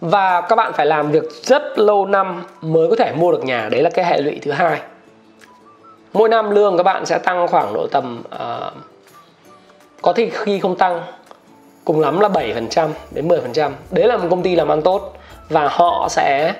Và 0.00 0.40
các 0.40 0.56
bạn 0.56 0.72
phải 0.72 0.86
làm 0.86 1.10
việc 1.10 1.24
rất 1.42 1.78
lâu 1.78 2.06
năm 2.06 2.44
mới 2.60 2.90
có 2.90 2.96
thể 2.96 3.12
mua 3.12 3.32
được 3.32 3.44
nhà. 3.44 3.68
Đấy 3.68 3.82
là 3.82 3.90
cái 3.90 4.04
hệ 4.04 4.20
lụy 4.20 4.38
thứ 4.42 4.50
hai. 4.50 4.80
Mỗi 6.12 6.28
năm 6.28 6.50
lương 6.50 6.76
các 6.76 6.82
bạn 6.82 7.06
sẽ 7.06 7.18
tăng 7.18 7.48
khoảng 7.48 7.74
độ 7.74 7.86
tầm 7.92 8.22
uh, 8.34 8.72
có 10.02 10.12
thể 10.12 10.30
khi 10.32 10.60
không 10.60 10.76
tăng 10.76 11.02
cùng 11.84 12.00
lắm 12.00 12.20
là 12.20 12.28
7% 12.28 12.88
đến 13.10 13.28
10% 13.28 13.70
đấy 13.90 14.08
là 14.08 14.16
một 14.16 14.26
công 14.30 14.42
ty 14.42 14.56
làm 14.56 14.68
ăn 14.68 14.82
tốt 14.82 15.16
và 15.48 15.68
họ 15.68 16.08
sẽ 16.10 16.54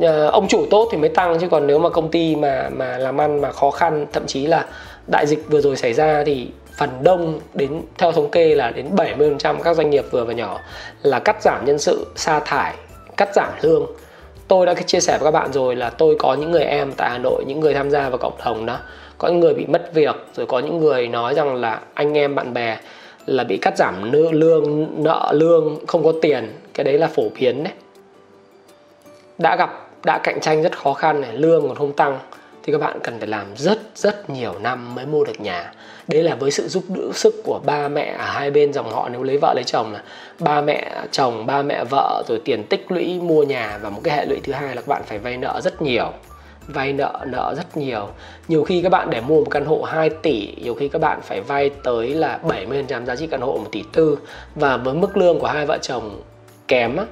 ờ, 0.00 0.28
ông 0.28 0.48
chủ 0.48 0.66
tốt 0.70 0.88
thì 0.92 0.98
mới 0.98 1.08
tăng 1.08 1.38
chứ 1.40 1.48
còn 1.48 1.66
nếu 1.66 1.78
mà 1.78 1.88
công 1.88 2.10
ty 2.10 2.36
mà 2.36 2.68
mà 2.72 2.98
làm 2.98 3.20
ăn 3.20 3.40
mà 3.40 3.52
khó 3.52 3.70
khăn 3.70 4.06
thậm 4.12 4.26
chí 4.26 4.46
là 4.46 4.64
đại 5.06 5.26
dịch 5.26 5.44
vừa 5.48 5.60
rồi 5.60 5.76
xảy 5.76 5.92
ra 5.92 6.22
thì 6.26 6.48
phần 6.76 6.90
đông 7.02 7.40
đến 7.54 7.82
theo 7.98 8.12
thống 8.12 8.30
kê 8.30 8.54
là 8.54 8.70
đến 8.70 8.88
70% 8.96 9.56
các 9.62 9.76
doanh 9.76 9.90
nghiệp 9.90 10.04
vừa 10.10 10.24
và 10.24 10.32
nhỏ 10.32 10.60
là 11.02 11.18
cắt 11.18 11.42
giảm 11.42 11.64
nhân 11.64 11.78
sự, 11.78 12.06
sa 12.16 12.40
thải, 12.40 12.74
cắt 13.16 13.28
giảm 13.34 13.52
lương. 13.60 13.86
Tôi 14.48 14.66
đã 14.66 14.74
chia 14.74 15.00
sẻ 15.00 15.18
với 15.20 15.32
các 15.32 15.40
bạn 15.40 15.52
rồi 15.52 15.76
là 15.76 15.90
tôi 15.90 16.16
có 16.18 16.34
những 16.34 16.50
người 16.50 16.62
em 16.62 16.92
tại 16.96 17.10
Hà 17.10 17.18
Nội, 17.18 17.44
những 17.46 17.60
người 17.60 17.74
tham 17.74 17.90
gia 17.90 18.08
vào 18.08 18.18
cộng 18.18 18.38
đồng 18.44 18.66
đó, 18.66 18.78
có 19.22 19.28
những 19.28 19.40
người 19.40 19.54
bị 19.54 19.66
mất 19.66 19.94
việc, 19.94 20.16
rồi 20.34 20.46
có 20.46 20.58
những 20.58 20.78
người 20.78 21.08
nói 21.08 21.34
rằng 21.34 21.54
là 21.54 21.80
anh 21.94 22.18
em 22.18 22.34
bạn 22.34 22.54
bè 22.54 22.78
là 23.26 23.44
bị 23.44 23.58
cắt 23.62 23.76
giảm 23.76 24.12
lương, 24.12 24.86
nợ 25.04 25.32
lương, 25.34 25.86
không 25.86 26.04
có 26.04 26.12
tiền, 26.22 26.52
cái 26.74 26.84
đấy 26.84 26.98
là 26.98 27.06
phổ 27.06 27.22
biến 27.40 27.64
đấy. 27.64 27.72
Đã 29.38 29.56
gặp 29.56 29.88
đã 30.04 30.20
cạnh 30.22 30.40
tranh 30.40 30.62
rất 30.62 30.78
khó 30.78 30.92
khăn 30.92 31.20
này, 31.20 31.30
lương 31.32 31.68
còn 31.68 31.76
không 31.76 31.92
tăng 31.92 32.18
thì 32.62 32.72
các 32.72 32.80
bạn 32.80 32.98
cần 33.02 33.18
phải 33.18 33.28
làm 33.28 33.46
rất 33.56 33.78
rất 33.94 34.30
nhiều 34.30 34.54
năm 34.60 34.94
mới 34.94 35.06
mua 35.06 35.24
được 35.24 35.40
nhà. 35.40 35.72
Đấy 36.08 36.22
là 36.22 36.34
với 36.34 36.50
sự 36.50 36.68
giúp 36.68 36.84
đỡ 36.88 37.10
sức 37.14 37.34
của 37.44 37.60
ba 37.64 37.88
mẹ 37.88 38.14
ở 38.18 38.24
hai 38.24 38.50
bên 38.50 38.72
dòng 38.72 38.90
họ. 38.90 39.08
Nếu 39.08 39.22
lấy 39.22 39.38
vợ 39.38 39.52
lấy 39.54 39.64
chồng 39.64 39.92
là 39.92 40.02
ba 40.38 40.60
mẹ 40.60 40.92
chồng 41.10 41.46
ba 41.46 41.62
mẹ 41.62 41.84
vợ 41.90 42.22
rồi 42.28 42.40
tiền 42.44 42.64
tích 42.64 42.86
lũy 42.88 43.20
mua 43.20 43.42
nhà 43.42 43.78
và 43.82 43.90
một 43.90 44.00
cái 44.04 44.16
hệ 44.16 44.26
lụy 44.26 44.40
thứ 44.44 44.52
hai 44.52 44.68
là 44.68 44.74
các 44.74 44.88
bạn 44.88 45.02
phải 45.06 45.18
vay 45.18 45.36
nợ 45.36 45.60
rất 45.64 45.82
nhiều 45.82 46.12
vay 46.68 46.92
nợ 46.92 47.24
nợ 47.26 47.54
rất 47.56 47.76
nhiều. 47.76 48.08
Nhiều 48.48 48.64
khi 48.64 48.82
các 48.82 48.88
bạn 48.88 49.10
để 49.10 49.20
mua 49.20 49.40
một 49.40 49.50
căn 49.50 49.64
hộ 49.64 49.82
2 49.82 50.10
tỷ 50.10 50.54
nhiều 50.62 50.74
khi 50.74 50.88
các 50.88 50.98
bạn 50.98 51.20
phải 51.22 51.40
vay 51.40 51.70
tới 51.84 52.08
là 52.08 52.38
70% 52.42 53.04
giá 53.04 53.16
trị 53.16 53.26
căn 53.26 53.40
hộ 53.40 53.52
1 53.52 53.72
tỷ 53.72 53.82
tư. 53.92 54.18
Và 54.54 54.76
với 54.76 54.94
mức 54.94 55.16
lương 55.16 55.38
của 55.38 55.46
hai 55.46 55.66
vợ 55.66 55.78
chồng 55.82 56.22
kém 56.68 56.96
á, 56.96 57.04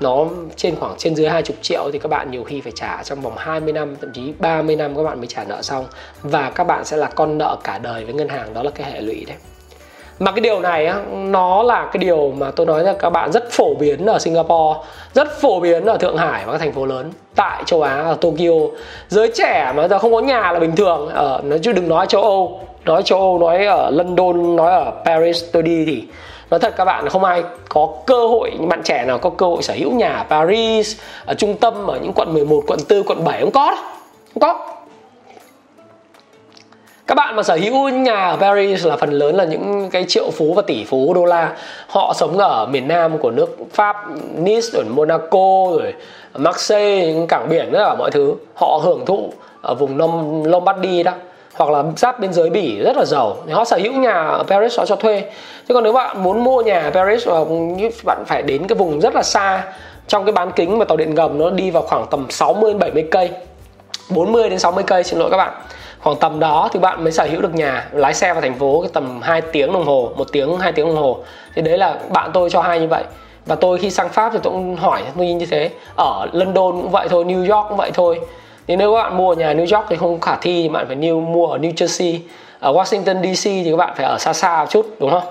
nó 0.00 0.26
trên 0.56 0.76
khoảng 0.76 0.94
trên 0.98 1.16
dưới 1.16 1.28
20 1.28 1.56
triệu 1.62 1.90
thì 1.92 1.98
các 1.98 2.08
bạn 2.08 2.30
nhiều 2.30 2.44
khi 2.44 2.60
phải 2.60 2.72
trả 2.72 3.02
trong 3.02 3.20
vòng 3.20 3.34
20 3.36 3.72
năm 3.72 3.96
thậm 4.00 4.12
chí 4.12 4.32
30 4.38 4.76
năm 4.76 4.96
các 4.96 5.02
bạn 5.02 5.18
mới 5.18 5.26
trả 5.26 5.44
nợ 5.44 5.62
xong. 5.62 5.86
Và 6.22 6.50
các 6.50 6.64
bạn 6.64 6.84
sẽ 6.84 6.96
là 6.96 7.06
con 7.06 7.38
nợ 7.38 7.56
cả 7.64 7.78
đời 7.78 8.04
với 8.04 8.14
ngân 8.14 8.28
hàng 8.28 8.54
đó 8.54 8.62
là 8.62 8.70
cái 8.70 8.92
hệ 8.92 9.00
lụy 9.00 9.24
đấy 9.24 9.36
mà 10.18 10.30
cái 10.32 10.40
điều 10.40 10.60
này 10.60 10.86
á, 10.86 11.00
nó 11.12 11.62
là 11.62 11.90
cái 11.92 11.98
điều 11.98 12.32
mà 12.38 12.50
tôi 12.50 12.66
nói 12.66 12.84
là 12.84 12.92
các 12.92 13.10
bạn 13.10 13.32
rất 13.32 13.50
phổ 13.50 13.74
biến 13.74 14.06
ở 14.06 14.18
Singapore 14.18 14.80
rất 15.14 15.40
phổ 15.40 15.60
biến 15.60 15.84
ở 15.84 15.96
Thượng 15.96 16.16
Hải 16.16 16.42
và 16.46 16.52
các 16.52 16.58
thành 16.58 16.72
phố 16.72 16.86
lớn 16.86 17.12
tại 17.34 17.62
châu 17.66 17.82
Á 17.82 18.02
ở 18.02 18.16
Tokyo. 18.20 18.52
Giới 19.08 19.30
trẻ 19.34 19.72
mà 19.76 19.88
giờ 19.88 19.98
không 19.98 20.12
có 20.12 20.20
nhà 20.20 20.52
là 20.52 20.58
bình 20.58 20.76
thường. 20.76 21.08
Ờ, 21.14 21.26
ở 21.26 21.40
nó 21.44 21.56
chứ 21.62 21.72
đừng 21.72 21.88
nói 21.88 22.06
châu 22.06 22.22
Âu. 22.22 22.60
Nói 22.84 23.02
châu 23.02 23.18
Âu 23.18 23.38
nói 23.38 23.66
ở 23.66 23.90
London 23.90 24.56
nói 24.56 24.72
ở 24.72 24.92
Paris 25.04 25.44
tôi 25.52 25.62
đi 25.62 25.84
thì 25.86 26.04
nói 26.50 26.60
thật 26.60 26.74
các 26.76 26.84
bạn 26.84 27.08
không 27.08 27.24
ai 27.24 27.42
có 27.68 27.88
cơ 28.06 28.26
hội 28.26 28.50
những 28.52 28.68
bạn 28.68 28.82
trẻ 28.82 29.04
nào 29.04 29.18
có 29.18 29.30
cơ 29.30 29.46
hội 29.46 29.62
sở 29.62 29.74
hữu 29.74 29.92
nhà 29.92 30.12
ở 30.16 30.24
Paris 30.30 30.96
ở 31.26 31.34
trung 31.34 31.56
tâm 31.56 31.86
ở 31.86 31.98
những 32.02 32.12
quận 32.12 32.34
11 32.34 32.62
quận 32.66 32.78
4 32.90 33.02
quận 33.02 33.24
7 33.24 33.40
không 33.40 33.50
có 33.50 33.70
đâu 33.70 33.84
không 34.34 34.40
có 34.40 34.75
các 37.06 37.14
bạn 37.14 37.36
mà 37.36 37.42
sở 37.42 37.54
hữu 37.54 37.88
nhà 37.88 38.24
ở 38.24 38.36
Paris 38.36 38.86
là 38.86 38.96
phần 38.96 39.10
lớn 39.10 39.36
là 39.36 39.44
những 39.44 39.90
cái 39.90 40.04
triệu 40.08 40.30
phú 40.30 40.54
và 40.54 40.62
tỷ 40.62 40.84
phú 40.84 41.14
đô 41.14 41.24
la. 41.24 41.52
Họ 41.88 42.12
sống 42.16 42.38
ở 42.38 42.66
miền 42.66 42.88
nam 42.88 43.18
của 43.18 43.30
nước 43.30 43.56
Pháp, 43.72 43.96
Nice, 44.34 44.66
rồi 44.72 44.84
Monaco, 44.84 45.66
rồi 45.78 45.94
Marseille, 46.34 47.12
những 47.12 47.26
cảng 47.26 47.48
biển, 47.48 47.68
tất 47.72 47.78
cả 47.78 47.94
mọi 47.94 48.10
thứ. 48.10 48.34
Họ 48.54 48.80
hưởng 48.82 49.06
thụ 49.06 49.32
ở 49.62 49.74
vùng 49.74 49.98
Lombardy 50.46 51.02
đó, 51.02 51.12
hoặc 51.54 51.70
là 51.70 51.84
giáp 51.96 52.20
biên 52.20 52.32
giới 52.32 52.50
bỉ, 52.50 52.78
rất 52.78 52.96
là 52.96 53.04
giàu. 53.04 53.36
Thì 53.46 53.52
họ 53.52 53.64
sở 53.64 53.76
hữu 53.76 53.92
nhà 53.92 54.12
ở 54.12 54.42
Paris, 54.42 54.78
họ 54.78 54.86
cho 54.86 54.96
thuê. 54.96 55.22
Chứ 55.68 55.74
còn 55.74 55.84
nếu 55.84 55.92
bạn 55.92 56.22
muốn 56.22 56.44
mua 56.44 56.62
nhà 56.62 56.80
ở 56.80 56.90
Paris 56.90 57.26
và 57.26 57.44
bạn 58.04 58.24
phải 58.26 58.42
đến 58.42 58.66
cái 58.66 58.76
vùng 58.76 59.00
rất 59.00 59.14
là 59.14 59.22
xa, 59.22 59.64
trong 60.08 60.24
cái 60.24 60.32
bán 60.32 60.52
kính 60.52 60.78
mà 60.78 60.84
tàu 60.84 60.96
điện 60.96 61.14
ngầm 61.14 61.38
nó 61.38 61.50
đi 61.50 61.70
vào 61.70 61.82
khoảng 61.82 62.06
tầm 62.10 62.26
60 62.30 62.74
70 62.74 63.04
cây 63.10 63.30
40 64.10 64.50
đến 64.50 64.58
60 64.58 64.84
cây, 64.86 65.04
xin 65.04 65.18
lỗi 65.18 65.30
các 65.30 65.36
bạn 65.36 65.52
khoảng 66.06 66.18
tầm 66.18 66.40
đó 66.40 66.68
thì 66.72 66.80
bạn 66.80 67.04
mới 67.04 67.12
sở 67.12 67.24
hữu 67.30 67.40
được 67.40 67.54
nhà 67.54 67.88
lái 67.92 68.14
xe 68.14 68.32
vào 68.32 68.42
thành 68.42 68.58
phố 68.58 68.80
cái 68.80 68.90
tầm 68.92 69.20
2 69.22 69.40
tiếng 69.40 69.72
đồng 69.72 69.86
hồ 69.86 70.10
một 70.16 70.26
tiếng 70.32 70.58
hai 70.58 70.72
tiếng 70.72 70.86
đồng 70.86 70.96
hồ. 70.96 71.18
Thì 71.54 71.62
đấy 71.62 71.78
là 71.78 71.94
bạn 72.08 72.30
tôi 72.32 72.50
cho 72.50 72.62
hay 72.62 72.80
như 72.80 72.86
vậy. 72.86 73.04
Và 73.46 73.54
tôi 73.54 73.78
khi 73.78 73.90
sang 73.90 74.08
Pháp 74.08 74.32
thì 74.32 74.38
tôi 74.42 74.52
cũng 74.52 74.76
hỏi 74.76 75.02
tôi 75.16 75.26
như 75.26 75.46
thế. 75.46 75.70
Ở 75.96 76.26
London 76.32 76.72
cũng 76.72 76.90
vậy 76.90 77.08
thôi 77.08 77.24
New 77.24 77.56
York 77.56 77.68
cũng 77.68 77.76
vậy 77.76 77.90
thôi. 77.94 78.20
Thì 78.66 78.76
nếu 78.76 78.94
các 78.94 79.02
bạn 79.02 79.16
mua 79.16 79.34
nhà 79.34 79.54
New 79.54 79.76
York 79.76 79.86
thì 79.88 79.96
không 79.96 80.20
khả 80.20 80.36
thi 80.36 80.62
thì 80.62 80.68
bạn 80.68 80.86
phải 80.86 80.96
new, 80.96 81.20
mua 81.20 81.46
ở 81.46 81.58
New 81.58 81.72
Jersey. 81.72 82.18
Ở 82.60 82.72
Washington 82.72 83.34
DC 83.34 83.44
thì 83.44 83.70
các 83.70 83.76
bạn 83.76 83.92
phải 83.96 84.06
ở 84.06 84.18
xa 84.18 84.32
xa 84.32 84.60
một 84.60 84.70
chút 84.70 84.86
đúng 85.00 85.10
không? 85.10 85.24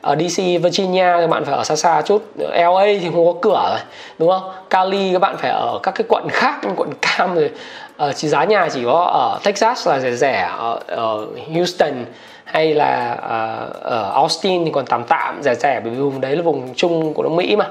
Ở 0.00 0.16
DC 0.16 0.38
Virginia 0.62 1.20
thì 1.20 1.26
bạn 1.26 1.44
phải 1.44 1.54
ở 1.54 1.64
xa 1.64 1.76
xa 1.76 2.02
chút. 2.02 2.22
LA 2.38 2.84
thì 2.84 3.08
không 3.14 3.26
có 3.26 3.34
cửa 3.42 3.68
rồi 3.70 3.80
đúng 4.18 4.30
không? 4.30 4.50
Cali 4.70 5.12
các 5.12 5.18
bạn 5.18 5.36
phải 5.36 5.50
ở 5.50 5.78
các 5.82 5.94
cái 5.94 6.04
quận 6.08 6.28
khác 6.30 6.54
quận 6.76 6.90
Cam 7.00 7.34
rồi. 7.34 7.50
Ờ, 7.96 8.08
ở 8.08 8.12
chỉ 8.12 8.28
giá 8.28 8.44
nhà 8.44 8.68
chỉ 8.72 8.84
có 8.84 9.10
ở 9.12 9.38
Texas 9.44 9.88
là 9.88 10.00
rẻ 10.00 10.12
rẻ 10.12 10.48
ở, 10.58 10.80
ở 10.86 11.26
Houston 11.54 12.04
hay 12.44 12.74
là 12.74 13.12
uh, 13.12 13.82
ở 13.82 14.12
Austin 14.14 14.64
thì 14.64 14.70
còn 14.74 14.86
tạm 14.86 15.04
tạm 15.04 15.42
rẻ 15.42 15.54
rẻ 15.54 15.80
bởi 15.84 15.90
vì 15.90 16.00
vùng 16.00 16.20
đấy 16.20 16.36
là 16.36 16.42
vùng 16.42 16.74
chung 16.74 17.14
của 17.14 17.22
nước 17.22 17.32
Mỹ 17.32 17.56
mà. 17.56 17.68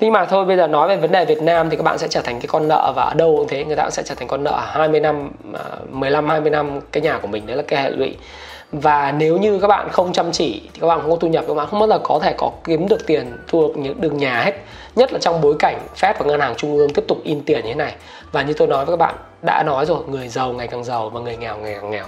Nhưng 0.00 0.12
mà 0.12 0.24
thôi 0.24 0.44
bây 0.44 0.56
giờ 0.56 0.66
nói 0.66 0.88
về 0.88 0.96
vấn 0.96 1.12
đề 1.12 1.24
Việt 1.24 1.42
Nam 1.42 1.70
thì 1.70 1.76
các 1.76 1.82
bạn 1.82 1.98
sẽ 1.98 2.08
trở 2.08 2.20
thành 2.20 2.40
cái 2.40 2.46
con 2.46 2.68
nợ 2.68 2.92
và 2.96 3.02
ở 3.02 3.14
đâu 3.14 3.36
cũng 3.36 3.48
thế 3.48 3.64
người 3.64 3.76
ta 3.76 3.82
cũng 3.82 3.90
sẽ 3.90 4.02
trở 4.02 4.14
thành 4.14 4.28
con 4.28 4.44
nợ 4.44 4.60
20 4.66 5.00
năm 5.00 5.30
ờ, 5.52 5.78
15 5.90 6.28
20 6.28 6.50
năm 6.50 6.80
cái 6.92 7.02
nhà 7.02 7.18
của 7.18 7.28
mình 7.28 7.46
đấy 7.46 7.56
là 7.56 7.62
cái 7.62 7.82
hệ 7.82 7.90
lụy. 7.90 8.16
Và 8.72 9.12
nếu 9.12 9.38
như 9.38 9.58
các 9.58 9.68
bạn 9.68 9.88
không 9.92 10.12
chăm 10.12 10.32
chỉ 10.32 10.60
thì 10.74 10.80
các 10.80 10.86
bạn 10.86 11.00
không 11.00 11.10
có 11.10 11.16
thu 11.16 11.28
nhập 11.28 11.44
các 11.48 11.54
bạn 11.54 11.66
không 11.70 11.80
bao 11.80 11.88
giờ 11.88 11.98
có 12.02 12.20
thể 12.22 12.34
có 12.38 12.50
kiếm 12.64 12.88
được 12.88 13.06
tiền 13.06 13.36
thu 13.48 13.72
được 13.84 14.00
đường 14.00 14.16
nhà 14.16 14.42
hết 14.42 14.54
nhất 14.96 15.12
là 15.12 15.18
trong 15.18 15.40
bối 15.40 15.54
cảnh 15.58 15.78
Fed 15.96 16.14
và 16.18 16.26
ngân 16.26 16.40
hàng 16.40 16.54
trung 16.56 16.76
ương 16.76 16.92
tiếp 16.92 17.04
tục 17.08 17.18
in 17.24 17.40
tiền 17.40 17.64
như 17.64 17.68
thế 17.68 17.74
này. 17.74 17.94
Và 18.32 18.42
như 18.42 18.52
tôi 18.52 18.68
nói 18.68 18.84
với 18.84 18.92
các 18.92 18.98
bạn 18.98 19.14
đã 19.42 19.62
nói 19.62 19.86
rồi 19.86 19.98
người 20.08 20.28
giàu 20.28 20.52
ngày 20.52 20.66
càng 20.66 20.84
giàu 20.84 21.10
và 21.10 21.20
người 21.20 21.36
nghèo 21.36 21.56
ngày 21.56 21.74
càng 21.74 21.90
nghèo. 21.90 22.04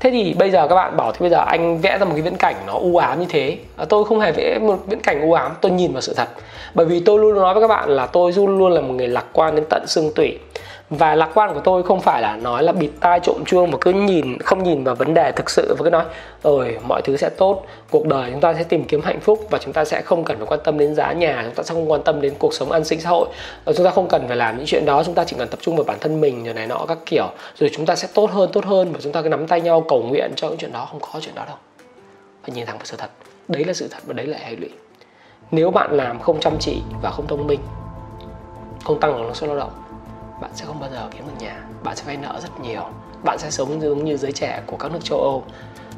Thế 0.00 0.10
thì 0.10 0.34
bây 0.38 0.50
giờ 0.50 0.68
các 0.68 0.74
bạn 0.74 0.96
bảo 0.96 1.12
thì 1.12 1.18
bây 1.20 1.30
giờ 1.30 1.44
anh 1.46 1.78
vẽ 1.78 1.98
ra 1.98 2.04
một 2.04 2.12
cái 2.14 2.22
viễn 2.22 2.36
cảnh 2.36 2.54
nó 2.66 2.72
u 2.72 2.96
ám 2.96 3.20
như 3.20 3.26
thế. 3.28 3.58
À, 3.76 3.84
tôi 3.88 4.04
không 4.04 4.20
hề 4.20 4.32
vẽ 4.32 4.58
một 4.58 4.78
viễn 4.86 5.00
cảnh 5.00 5.20
u 5.22 5.32
ám 5.32 5.52
tôi 5.60 5.72
nhìn 5.72 5.92
vào 5.92 6.00
sự 6.00 6.14
thật. 6.14 6.28
Bởi 6.74 6.86
vì 6.86 7.00
tôi 7.00 7.18
luôn 7.18 7.34
nói 7.34 7.54
với 7.54 7.60
các 7.60 7.68
bạn 7.68 7.88
là 7.88 8.06
tôi 8.06 8.32
luôn 8.32 8.58
luôn 8.58 8.72
là 8.72 8.80
một 8.80 8.92
người 8.92 9.08
lạc 9.08 9.24
quan 9.32 9.54
đến 9.54 9.64
tận 9.70 9.84
xương 9.86 10.10
tủy 10.14 10.38
và 10.90 11.14
lạc 11.14 11.30
quan 11.34 11.54
của 11.54 11.60
tôi 11.60 11.82
không 11.82 12.00
phải 12.00 12.22
là 12.22 12.36
nói 12.36 12.62
là 12.62 12.72
bịt 12.72 12.90
tai 13.00 13.20
trộm 13.20 13.44
chuông 13.46 13.70
mà 13.70 13.78
cứ 13.80 13.92
nhìn, 13.92 14.38
không 14.38 14.62
nhìn 14.62 14.84
vào 14.84 14.94
vấn 14.94 15.14
đề 15.14 15.32
thực 15.32 15.50
sự 15.50 15.74
và 15.78 15.84
cứ 15.84 15.90
nói 15.90 16.04
ơi 16.42 16.78
mọi 16.88 17.02
thứ 17.02 17.16
sẽ 17.16 17.28
tốt, 17.28 17.66
cuộc 17.90 18.06
đời 18.06 18.30
chúng 18.32 18.40
ta 18.40 18.54
sẽ 18.54 18.62
tìm 18.62 18.84
kiếm 18.84 19.02
hạnh 19.02 19.20
phúc 19.20 19.46
và 19.50 19.58
chúng 19.58 19.72
ta 19.72 19.84
sẽ 19.84 20.02
không 20.02 20.24
cần 20.24 20.36
phải 20.36 20.46
quan 20.46 20.60
tâm 20.64 20.78
đến 20.78 20.94
giá 20.94 21.12
nhà, 21.12 21.42
chúng 21.44 21.54
ta 21.54 21.62
sẽ 21.62 21.74
không 21.74 21.90
quan 21.90 22.02
tâm 22.02 22.20
đến 22.20 22.34
cuộc 22.38 22.54
sống 22.54 22.70
an 22.70 22.84
sinh 22.84 23.00
xã 23.00 23.10
hội. 23.10 23.28
Và 23.64 23.72
chúng 23.72 23.84
ta 23.86 23.90
không 23.90 24.08
cần 24.08 24.24
phải 24.28 24.36
làm 24.36 24.56
những 24.56 24.66
chuyện 24.66 24.84
đó, 24.84 25.02
chúng 25.04 25.14
ta 25.14 25.24
chỉ 25.24 25.36
cần 25.38 25.48
tập 25.48 25.58
trung 25.62 25.76
vào 25.76 25.84
bản 25.84 25.96
thân 26.00 26.20
mình, 26.20 26.44
rồi 26.44 26.54
này 26.54 26.66
nọ, 26.66 26.84
các 26.88 26.98
kiểu. 27.06 27.26
Rồi 27.58 27.70
chúng 27.72 27.86
ta 27.86 27.96
sẽ 27.96 28.08
tốt 28.14 28.30
hơn 28.30 28.50
tốt 28.52 28.64
hơn 28.64 28.92
và 28.92 28.98
chúng 29.02 29.12
ta 29.12 29.22
cứ 29.22 29.28
nắm 29.28 29.46
tay 29.46 29.60
nhau 29.60 29.84
cầu 29.88 30.02
nguyện 30.02 30.32
cho 30.36 30.48
những 30.48 30.58
chuyện 30.58 30.72
đó. 30.72 30.88
Không 30.90 31.00
có 31.00 31.20
chuyện 31.20 31.34
đó 31.34 31.44
đâu. 31.46 31.56
Phải 32.42 32.54
nhìn 32.54 32.66
thẳng 32.66 32.76
vào 32.78 32.86
sự 32.86 32.96
thật. 32.96 33.10
Đấy 33.48 33.64
là 33.64 33.72
sự 33.72 33.88
thật 33.90 34.02
và 34.06 34.12
đấy 34.12 34.26
là 34.26 34.38
hệ 34.38 34.56
lụy. 34.56 34.70
Nếu 35.50 35.70
bạn 35.70 35.92
làm 35.92 36.20
không 36.20 36.40
chăm 36.40 36.52
chỉ 36.60 36.82
và 37.02 37.10
không 37.10 37.26
thông 37.26 37.46
minh, 37.46 37.60
không 38.84 39.00
tăng 39.00 39.22
năng 39.22 39.34
suất 39.34 39.48
lao 39.48 39.58
động 39.58 39.70
bạn 40.40 40.50
sẽ 40.54 40.64
không 40.66 40.80
bao 40.80 40.90
giờ 40.90 41.08
kiếm 41.10 41.26
được 41.26 41.46
nhà. 41.46 41.62
Bạn 41.82 41.96
sẽ 41.96 42.04
vay 42.06 42.16
nợ 42.16 42.40
rất 42.42 42.60
nhiều. 42.60 42.82
Bạn 43.24 43.38
sẽ 43.38 43.50
sống 43.50 43.80
giống 43.80 44.04
như 44.04 44.16
giới 44.16 44.32
trẻ 44.32 44.62
của 44.66 44.76
các 44.76 44.92
nước 44.92 45.00
châu 45.02 45.18
âu 45.18 45.44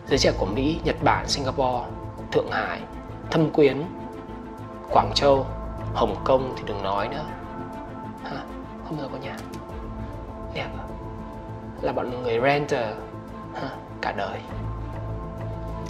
giới 0.08 0.18
trẻ 0.18 0.32
của 0.38 0.46
mỹ 0.46 0.80
nhật 0.84 0.96
bản 1.04 1.28
singapore 1.28 1.84
thượng 2.32 2.50
hải 2.50 2.80
thâm 3.30 3.50
quyến 3.50 3.82
quảng 4.90 5.10
châu 5.14 5.46
hồng 5.94 6.16
kông 6.24 6.54
thì 6.56 6.62
đừng 6.66 6.82
nói 6.82 7.08
nữa. 7.08 7.24
Ha, 8.24 8.42
không 8.84 8.96
bao 8.96 9.06
giờ 9.06 9.08
có 9.12 9.18
nhà. 9.18 9.36
Đẹp 10.54 10.68
à? 10.78 10.84
là 11.82 11.92
bọn 11.92 12.22
người 12.22 12.40
renter 12.40 12.86
ha, 13.54 13.68
cả 14.00 14.12
đời. 14.12 14.38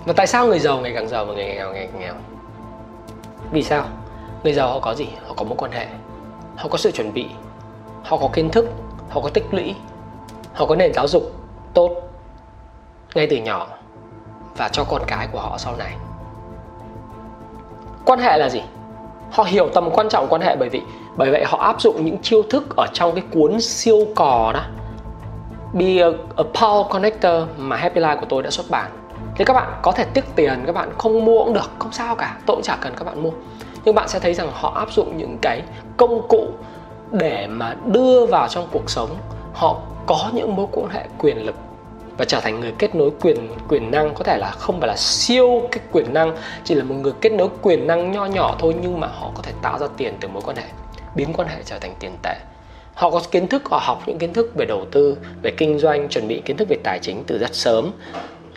Và 0.04 0.12
tại 0.12 0.26
sao 0.26 0.46
người 0.46 0.58
giàu 0.58 0.80
ngày 0.80 0.92
càng 0.94 1.08
giàu 1.08 1.24
và 1.24 1.34
người 1.34 1.44
nghèo 1.44 1.72
ngày 1.72 1.88
càng 1.92 2.00
nghèo? 2.00 2.14
Vì 3.52 3.62
sao? 3.62 3.84
Người 4.44 4.52
giàu 4.52 4.68
họ 4.68 4.80
có 4.80 4.94
gì? 4.94 5.08
Họ 5.26 5.34
có 5.36 5.44
mối 5.44 5.56
quan 5.58 5.72
hệ. 5.72 5.86
Họ 6.56 6.68
có 6.68 6.78
sự 6.78 6.90
chuẩn 6.90 7.12
bị 7.12 7.26
họ 8.04 8.16
có 8.16 8.28
kiến 8.32 8.50
thức 8.50 8.66
họ 9.10 9.20
có 9.20 9.30
tích 9.30 9.46
lũy 9.50 9.74
họ 10.54 10.66
có 10.66 10.76
nền 10.76 10.92
giáo 10.94 11.08
dục 11.08 11.22
tốt 11.74 11.90
ngay 13.14 13.26
từ 13.30 13.36
nhỏ 13.36 13.66
và 14.56 14.68
cho 14.68 14.84
con 14.84 15.02
cái 15.06 15.28
của 15.32 15.40
họ 15.40 15.58
sau 15.58 15.76
này. 15.76 15.92
Quan 18.04 18.18
hệ 18.18 18.38
là 18.38 18.48
gì? 18.48 18.62
Họ 19.30 19.44
hiểu 19.44 19.68
tầm 19.74 19.90
quan 19.90 20.08
trọng 20.08 20.26
quan 20.30 20.42
hệ 20.42 20.56
bởi 20.56 20.68
vì 20.68 20.82
bởi 21.16 21.30
vậy 21.30 21.44
họ 21.46 21.58
áp 21.58 21.80
dụng 21.80 22.04
những 22.04 22.18
chiêu 22.22 22.42
thức 22.50 22.76
ở 22.76 22.86
trong 22.92 23.14
cái 23.14 23.24
cuốn 23.32 23.60
siêu 23.60 24.06
cò 24.14 24.52
đó. 24.54 24.62
Be 25.72 26.02
a, 26.02 26.08
a 26.36 26.44
Power 26.52 26.88
Connector 26.88 27.42
mà 27.56 27.76
Happy 27.76 28.00
Life 28.00 28.20
của 28.20 28.26
tôi 28.28 28.42
đã 28.42 28.50
xuất 28.50 28.66
bản. 28.70 28.90
Thì 29.36 29.44
các 29.44 29.54
bạn 29.54 29.78
có 29.82 29.92
thể 29.92 30.04
tiếc 30.14 30.24
tiền 30.36 30.62
các 30.66 30.74
bạn 30.74 30.90
không 30.98 31.24
mua 31.24 31.44
cũng 31.44 31.54
được 31.54 31.70
không 31.78 31.92
sao 31.92 32.14
cả 32.14 32.36
tôi 32.46 32.56
cũng 32.56 32.62
chả 32.62 32.76
cần 32.80 32.92
các 32.96 33.04
bạn 33.04 33.22
mua. 33.22 33.30
Nhưng 33.84 33.94
bạn 33.94 34.08
sẽ 34.08 34.18
thấy 34.18 34.34
rằng 34.34 34.48
họ 34.52 34.72
áp 34.74 34.92
dụng 34.92 35.16
những 35.16 35.38
cái 35.42 35.62
công 35.96 36.28
cụ 36.28 36.48
để 37.12 37.46
mà 37.46 37.76
đưa 37.86 38.26
vào 38.26 38.48
trong 38.48 38.68
cuộc 38.72 38.90
sống, 38.90 39.16
họ 39.54 39.80
có 40.06 40.30
những 40.34 40.56
mối 40.56 40.66
quan 40.72 40.88
hệ 40.90 41.04
quyền 41.18 41.46
lực 41.46 41.54
và 42.18 42.24
trở 42.24 42.40
thành 42.40 42.60
người 42.60 42.72
kết 42.78 42.94
nối 42.94 43.10
quyền 43.20 43.48
quyền 43.68 43.90
năng. 43.90 44.14
Có 44.14 44.24
thể 44.24 44.38
là 44.38 44.50
không 44.50 44.80
phải 44.80 44.88
là 44.88 44.96
siêu 44.96 45.68
cái 45.72 45.84
quyền 45.92 46.14
năng, 46.14 46.36
chỉ 46.64 46.74
là 46.74 46.84
một 46.84 46.94
người 46.94 47.12
kết 47.20 47.32
nối 47.32 47.48
quyền 47.62 47.86
năng 47.86 48.12
nho 48.12 48.26
nhỏ 48.26 48.56
thôi, 48.58 48.74
nhưng 48.82 49.00
mà 49.00 49.06
họ 49.06 49.30
có 49.34 49.42
thể 49.42 49.52
tạo 49.62 49.78
ra 49.78 49.86
tiền 49.96 50.14
từ 50.20 50.28
mối 50.28 50.42
quan 50.46 50.56
hệ, 50.56 50.66
biến 51.14 51.32
quan 51.32 51.48
hệ 51.48 51.56
trở 51.64 51.78
thành 51.78 51.94
tiền 52.00 52.16
tệ. 52.22 52.34
Họ 52.94 53.10
có 53.10 53.20
kiến 53.30 53.48
thức, 53.48 53.62
họ 53.70 53.80
học 53.82 54.02
những 54.06 54.18
kiến 54.18 54.32
thức 54.32 54.50
về 54.54 54.66
đầu 54.66 54.86
tư, 54.90 55.16
về 55.42 55.50
kinh 55.56 55.78
doanh, 55.78 56.08
chuẩn 56.08 56.28
bị 56.28 56.42
kiến 56.44 56.56
thức 56.56 56.68
về 56.68 56.76
tài 56.84 56.98
chính 57.02 57.24
từ 57.26 57.38
rất 57.38 57.54
sớm, 57.54 57.90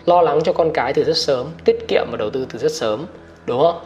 lo 0.05 0.21
lắng 0.21 0.39
cho 0.43 0.53
con 0.53 0.71
cái 0.73 0.93
từ 0.93 1.03
rất 1.03 1.17
sớm, 1.17 1.47
tiết 1.65 1.75
kiệm 1.87 2.07
và 2.11 2.17
đầu 2.17 2.29
tư 2.29 2.47
từ 2.53 2.59
rất 2.59 2.71
sớm, 2.71 3.05
đúng 3.45 3.61
không? 3.61 3.79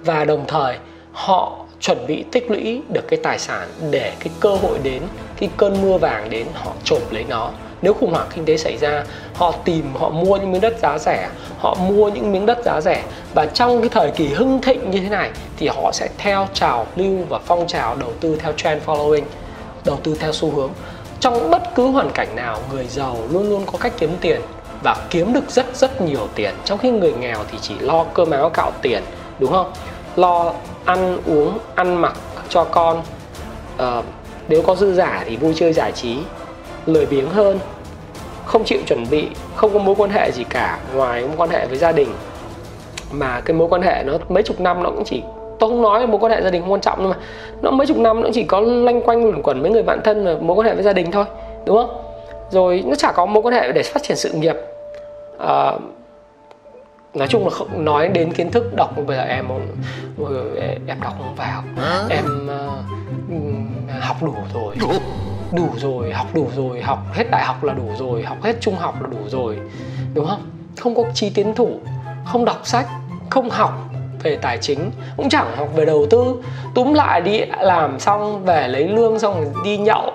Và 0.00 0.24
đồng 0.24 0.44
thời, 0.48 0.76
họ 1.12 1.65
chuẩn 1.80 2.06
bị 2.06 2.24
tích 2.32 2.50
lũy 2.50 2.82
được 2.88 3.08
cái 3.08 3.20
tài 3.22 3.38
sản 3.38 3.68
để 3.90 4.12
cái 4.20 4.28
cơ 4.40 4.54
hội 4.54 4.78
đến 4.82 5.02
khi 5.36 5.48
cơn 5.56 5.82
mưa 5.82 5.98
vàng 5.98 6.30
đến, 6.30 6.46
họ 6.54 6.72
chộp 6.84 7.12
lấy 7.12 7.24
nó. 7.28 7.50
Nếu 7.82 7.94
khủng 7.94 8.12
hoảng 8.12 8.26
kinh 8.34 8.44
tế 8.44 8.56
xảy 8.56 8.76
ra, 8.76 9.04
họ 9.34 9.52
tìm, 9.64 9.94
họ 9.94 10.08
mua 10.08 10.36
những 10.36 10.52
miếng 10.52 10.60
đất 10.60 10.78
giá 10.82 10.98
rẻ, 10.98 11.28
họ 11.58 11.74
mua 11.74 12.08
những 12.08 12.32
miếng 12.32 12.46
đất 12.46 12.58
giá 12.64 12.80
rẻ. 12.80 13.02
Và 13.34 13.46
trong 13.46 13.80
cái 13.80 13.88
thời 13.88 14.10
kỳ 14.10 14.28
hưng 14.28 14.60
thịnh 14.60 14.90
như 14.90 15.00
thế 15.00 15.08
này 15.08 15.30
thì 15.56 15.68
họ 15.68 15.90
sẽ 15.92 16.08
theo 16.18 16.48
trào 16.54 16.86
lưu 16.96 17.18
và 17.28 17.38
phong 17.46 17.66
trào 17.66 17.96
đầu 17.96 18.12
tư 18.20 18.36
theo 18.40 18.52
trend 18.52 18.82
following, 18.86 19.22
đầu 19.84 19.98
tư 20.02 20.16
theo 20.20 20.32
xu 20.32 20.50
hướng. 20.50 20.70
Trong 21.20 21.50
bất 21.50 21.62
cứ 21.74 21.86
hoàn 21.86 22.10
cảnh 22.10 22.36
nào, 22.36 22.58
người 22.72 22.86
giàu 22.86 23.16
luôn 23.30 23.50
luôn 23.50 23.66
có 23.72 23.78
cách 23.78 23.92
kiếm 23.98 24.10
tiền 24.20 24.40
và 24.82 24.96
kiếm 25.10 25.32
được 25.32 25.50
rất 25.50 25.76
rất 25.76 26.00
nhiều 26.00 26.28
tiền. 26.34 26.54
Trong 26.64 26.78
khi 26.78 26.90
người 26.90 27.12
nghèo 27.12 27.38
thì 27.52 27.58
chỉ 27.62 27.74
lo 27.78 28.04
cơm 28.14 28.30
áo 28.30 28.50
gạo 28.54 28.72
tiền, 28.82 29.02
đúng 29.38 29.52
không? 29.52 29.72
Lo 30.16 30.52
ăn 30.84 31.18
uống 31.26 31.58
ăn 31.74 31.94
mặc 31.94 32.14
cho 32.48 32.64
con. 32.64 33.02
À, 33.78 34.02
nếu 34.48 34.62
có 34.62 34.74
dư 34.74 34.94
giả 34.94 35.24
thì 35.26 35.36
vui 35.36 35.52
chơi 35.56 35.72
giải 35.72 35.92
trí 35.92 36.18
lười 36.86 37.06
biếng 37.06 37.30
hơn 37.30 37.58
không 38.44 38.64
chịu 38.64 38.78
chuẩn 38.86 39.04
bị 39.10 39.28
không 39.56 39.72
có 39.72 39.78
mối 39.78 39.94
quan 39.98 40.10
hệ 40.10 40.30
gì 40.32 40.44
cả 40.44 40.78
ngoài 40.94 41.22
mối 41.22 41.36
quan 41.36 41.50
hệ 41.50 41.66
với 41.66 41.78
gia 41.78 41.92
đình. 41.92 42.08
Mà 43.10 43.40
cái 43.44 43.56
mối 43.56 43.68
quan 43.68 43.82
hệ 43.82 44.02
nó 44.06 44.12
mấy 44.28 44.42
chục 44.42 44.60
năm 44.60 44.82
nó 44.82 44.90
cũng 44.90 45.04
chỉ 45.04 45.22
tôi 45.58 45.70
không 45.70 45.82
nói 45.82 46.06
mối 46.06 46.20
quan 46.20 46.32
hệ 46.32 46.42
gia 46.42 46.50
đình 46.50 46.62
không 46.62 46.72
quan 46.72 46.80
trọng 46.80 46.98
nhưng 47.00 47.10
mà 47.10 47.16
nó 47.62 47.70
mấy 47.70 47.86
chục 47.86 47.96
năm 47.96 48.22
nó 48.22 48.28
chỉ 48.34 48.44
có 48.44 48.60
lanh 48.60 49.02
quanh 49.02 49.24
luẩn 49.24 49.42
quẩn 49.42 49.62
với 49.62 49.70
người 49.70 49.82
bạn 49.82 50.00
thân 50.04 50.24
và 50.24 50.34
mối 50.40 50.56
quan 50.56 50.66
hệ 50.66 50.74
với 50.74 50.82
gia 50.82 50.92
đình 50.92 51.10
thôi 51.10 51.24
đúng 51.66 51.76
không? 51.76 52.02
Rồi 52.50 52.84
nó 52.86 52.94
chả 52.94 53.12
có 53.12 53.26
mối 53.26 53.42
quan 53.42 53.54
hệ 53.54 53.72
để 53.72 53.82
phát 53.82 54.02
triển 54.02 54.16
sự 54.16 54.32
nghiệp. 54.32 54.56
À, 55.38 55.72
nói 57.16 57.28
chung 57.28 57.44
là 57.44 57.50
không 57.50 57.84
nói 57.84 58.08
đến 58.08 58.32
kiến 58.32 58.50
thức 58.50 58.74
đọc 58.76 58.90
bây 59.06 59.16
giờ 59.16 59.22
em 59.22 59.48
em 60.86 61.00
đọc 61.00 61.14
không 61.18 61.34
vào. 61.36 61.62
Em 62.10 62.24
uh, 62.46 64.02
học 64.02 64.16
đủ 64.22 64.34
rồi. 64.54 64.76
Đủ. 64.80 64.92
Rồi 65.76 66.12
học 66.12 66.26
đủ 66.34 66.48
rồi 66.56 66.82
học 66.82 66.98
hết 67.12 67.24
đại 67.30 67.44
học 67.44 67.64
là 67.64 67.72
đủ 67.72 67.84
rồi 67.98 68.22
học 68.22 68.42
hết 68.42 68.56
trung 68.60 68.76
học 68.76 69.02
là 69.02 69.08
đủ 69.08 69.18
rồi 69.28 69.58
đúng 70.14 70.26
không? 70.26 70.50
Không 70.80 70.94
có 70.94 71.02
chi 71.14 71.30
tiến 71.34 71.54
thủ 71.54 71.80
không 72.24 72.44
đọc 72.44 72.60
sách 72.64 72.86
không 73.30 73.50
học 73.50 73.90
về 74.22 74.36
tài 74.36 74.58
chính 74.58 74.90
cũng 75.16 75.28
chẳng 75.28 75.56
học 75.56 75.68
về 75.74 75.84
đầu 75.84 76.06
tư. 76.10 76.42
Túm 76.74 76.92
lại 76.92 77.20
đi 77.20 77.40
làm 77.60 78.00
xong 78.00 78.44
về 78.44 78.68
lấy 78.68 78.88
lương 78.88 79.18
xong 79.18 79.34
rồi 79.34 79.52
đi 79.64 79.78
nhậu. 79.78 80.12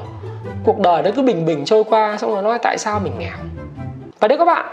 Cuộc 0.64 0.80
đời 0.80 1.04
nó 1.04 1.12
cứ 1.16 1.22
bình 1.22 1.46
bình 1.46 1.66
trôi 1.66 1.84
qua 1.84 2.18
xong 2.18 2.34
rồi 2.34 2.44
nói 2.44 2.60
tại 2.64 2.78
sao 2.78 3.00
mình 3.00 3.14
nghèo. 3.20 3.38
Và 4.20 4.28
nếu 4.28 4.38
các 4.38 4.46
bạn 4.46 4.66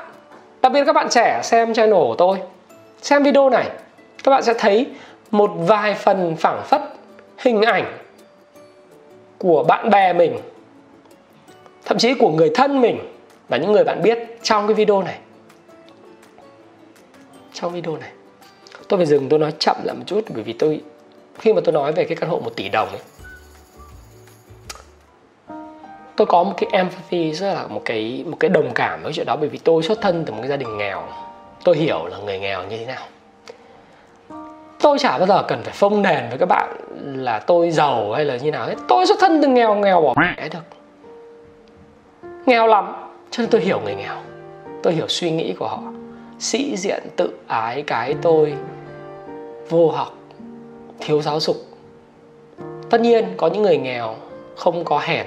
đặc 0.69 0.73
biệt 0.73 0.85
các 0.87 0.93
bạn 0.93 1.09
trẻ 1.11 1.41
xem 1.43 1.75
channel 1.75 1.95
của 1.95 2.15
tôi, 2.19 2.39
xem 3.03 3.23
video 3.23 3.51
này, 3.51 3.71
các 4.25 4.31
bạn 4.31 4.43
sẽ 4.43 4.55
thấy 4.59 4.87
một 5.31 5.51
vài 5.57 5.95
phần 5.95 6.37
phảng 6.37 6.63
phất 6.65 6.83
hình 7.39 7.63
ảnh 7.63 7.99
của 9.39 9.65
bạn 9.65 9.91
bè 9.91 10.13
mình, 10.13 10.39
thậm 11.85 11.99
chí 11.99 12.15
của 12.15 12.31
người 12.31 12.51
thân 12.55 12.81
mình 12.81 12.99
và 13.49 13.57
những 13.57 13.73
người 13.73 13.85
bạn 13.85 14.03
biết 14.03 14.19
trong 14.43 14.67
cái 14.67 14.75
video 14.75 15.03
này. 15.03 15.19
Trong 17.53 17.73
video 17.73 17.97
này. 17.97 18.11
Tôi 18.89 18.99
phải 18.99 19.07
dừng, 19.07 19.29
tôi 19.29 19.39
nói 19.39 19.53
chậm 19.59 19.77
lại 19.85 19.97
một 19.97 20.05
chút, 20.07 20.21
bởi 20.35 20.43
vì 20.43 20.53
tôi, 20.53 20.81
khi 21.39 21.53
mà 21.53 21.61
tôi 21.65 21.73
nói 21.73 21.93
về 21.93 22.05
cái 22.05 22.17
căn 22.17 22.31
hộ 22.31 22.39
một 22.39 22.57
tỷ 22.57 22.69
đồng 22.69 22.89
ấy 22.89 23.01
tôi 26.19 26.27
có 26.27 26.45
một 26.45 26.55
cái 26.57 26.69
empathy, 26.73 27.33
rất 27.33 27.55
là 27.55 27.67
một 27.69 27.83
cái 27.85 28.25
một 28.27 28.37
cái 28.41 28.49
đồng 28.49 28.71
cảm 28.75 29.03
với 29.03 29.13
chuyện 29.13 29.27
đó. 29.27 29.37
Bởi 29.41 29.49
vì 29.49 29.59
tôi 29.59 29.83
xuất 29.83 30.01
thân 30.01 30.25
từ 30.25 30.33
một 30.33 30.39
cái 30.41 30.49
gia 30.49 30.57
đình 30.57 30.79
nghèo. 30.79 31.03
Tôi 31.65 31.77
hiểu 31.77 32.07
là 32.07 32.19
người 32.19 32.39
nghèo 32.39 32.63
như 32.63 32.77
thế 32.77 32.87
nào. 32.87 33.03
Tôi 34.81 34.99
chả 34.99 35.19
bao 35.19 35.27
giờ 35.27 35.43
cần 35.49 35.63
phải 35.63 35.73
phông 35.73 36.03
nền 36.03 36.29
với 36.29 36.39
các 36.39 36.47
bạn 36.47 36.77
là 37.05 37.39
tôi 37.39 37.71
giàu 37.71 38.13
hay 38.13 38.25
là 38.25 38.37
như 38.37 38.51
nào 38.51 38.67
hết. 38.67 38.75
Tôi 38.89 39.07
xuất 39.07 39.19
thân 39.21 39.43
từ 39.43 39.49
nghèo 39.49 39.75
nghèo 39.75 40.01
bỏ 40.01 40.15
mẹ 40.17 40.49
được 40.49 40.59
nghèo 42.47 42.67
lắm, 42.67 42.93
cho 43.31 43.41
nên 43.43 43.51
tôi 43.51 43.61
hiểu 43.61 43.81
người 43.85 43.95
nghèo. 43.95 44.17
Tôi 44.83 44.93
hiểu 44.93 45.09
suy 45.09 45.31
nghĩ 45.31 45.53
của 45.53 45.69
họ. 45.69 45.81
Sĩ 46.39 46.77
diện, 46.77 47.03
tự 47.17 47.39
ái, 47.47 47.83
cái 47.83 48.15
tôi, 48.23 48.55
vô 49.69 49.91
học, 49.91 50.15
thiếu 51.01 51.23
giáo 51.23 51.41
dục. 51.41 51.57
Tất 52.91 53.01
nhiên 53.01 53.25
có 53.37 53.47
những 53.47 53.63
người 53.63 53.79
nghèo 53.79 54.15
không 54.57 54.85
có 54.85 54.99
hèn 54.99 55.27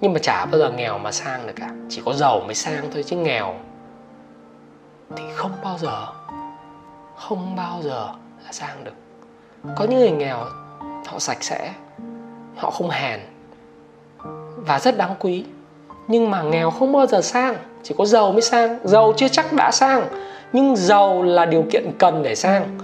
nhưng 0.00 0.12
mà 0.12 0.18
chả 0.18 0.46
bao 0.46 0.58
giờ 0.58 0.70
nghèo 0.70 0.98
mà 0.98 1.12
sang 1.12 1.46
được 1.46 1.52
cả. 1.56 1.70
Chỉ 1.88 2.02
có 2.04 2.12
giàu 2.12 2.40
mới 2.46 2.54
sang 2.54 2.90
thôi 2.92 3.04
chứ 3.06 3.16
nghèo 3.16 3.54
thì 5.16 5.24
không 5.34 5.52
bao 5.64 5.78
giờ, 5.78 6.06
không 7.16 7.56
bao 7.56 7.80
giờ 7.82 8.08
là 8.44 8.52
sang 8.52 8.84
được. 8.84 8.94
Có 9.76 9.84
những 9.84 9.98
người 9.98 10.10
nghèo, 10.10 10.44
họ 11.06 11.18
sạch 11.18 11.42
sẽ, 11.42 11.72
họ 12.56 12.70
không 12.70 12.90
hèn 12.90 13.20
và 14.56 14.78
rất 14.78 14.96
đáng 14.96 15.14
quý. 15.18 15.44
Nhưng 16.08 16.30
mà 16.30 16.42
nghèo 16.42 16.70
không 16.70 16.92
bao 16.92 17.06
giờ 17.06 17.20
sang, 17.22 17.56
chỉ 17.82 17.94
có 17.98 18.04
giàu 18.04 18.32
mới 18.32 18.42
sang. 18.42 18.78
Giàu 18.84 19.12
chưa 19.16 19.28
chắc 19.28 19.52
đã 19.52 19.70
sang, 19.70 20.08
nhưng 20.52 20.76
giàu 20.76 21.22
là 21.22 21.46
điều 21.46 21.64
kiện 21.70 21.92
cần 21.98 22.22
để 22.22 22.34
sang. 22.34 22.78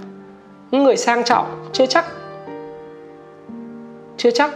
Những 0.71 0.83
người 0.83 0.97
sang 0.97 1.23
trọng 1.23 1.69
chưa 1.73 1.85
chắc 1.85 2.05
chưa 4.17 4.31
chắc 4.31 4.51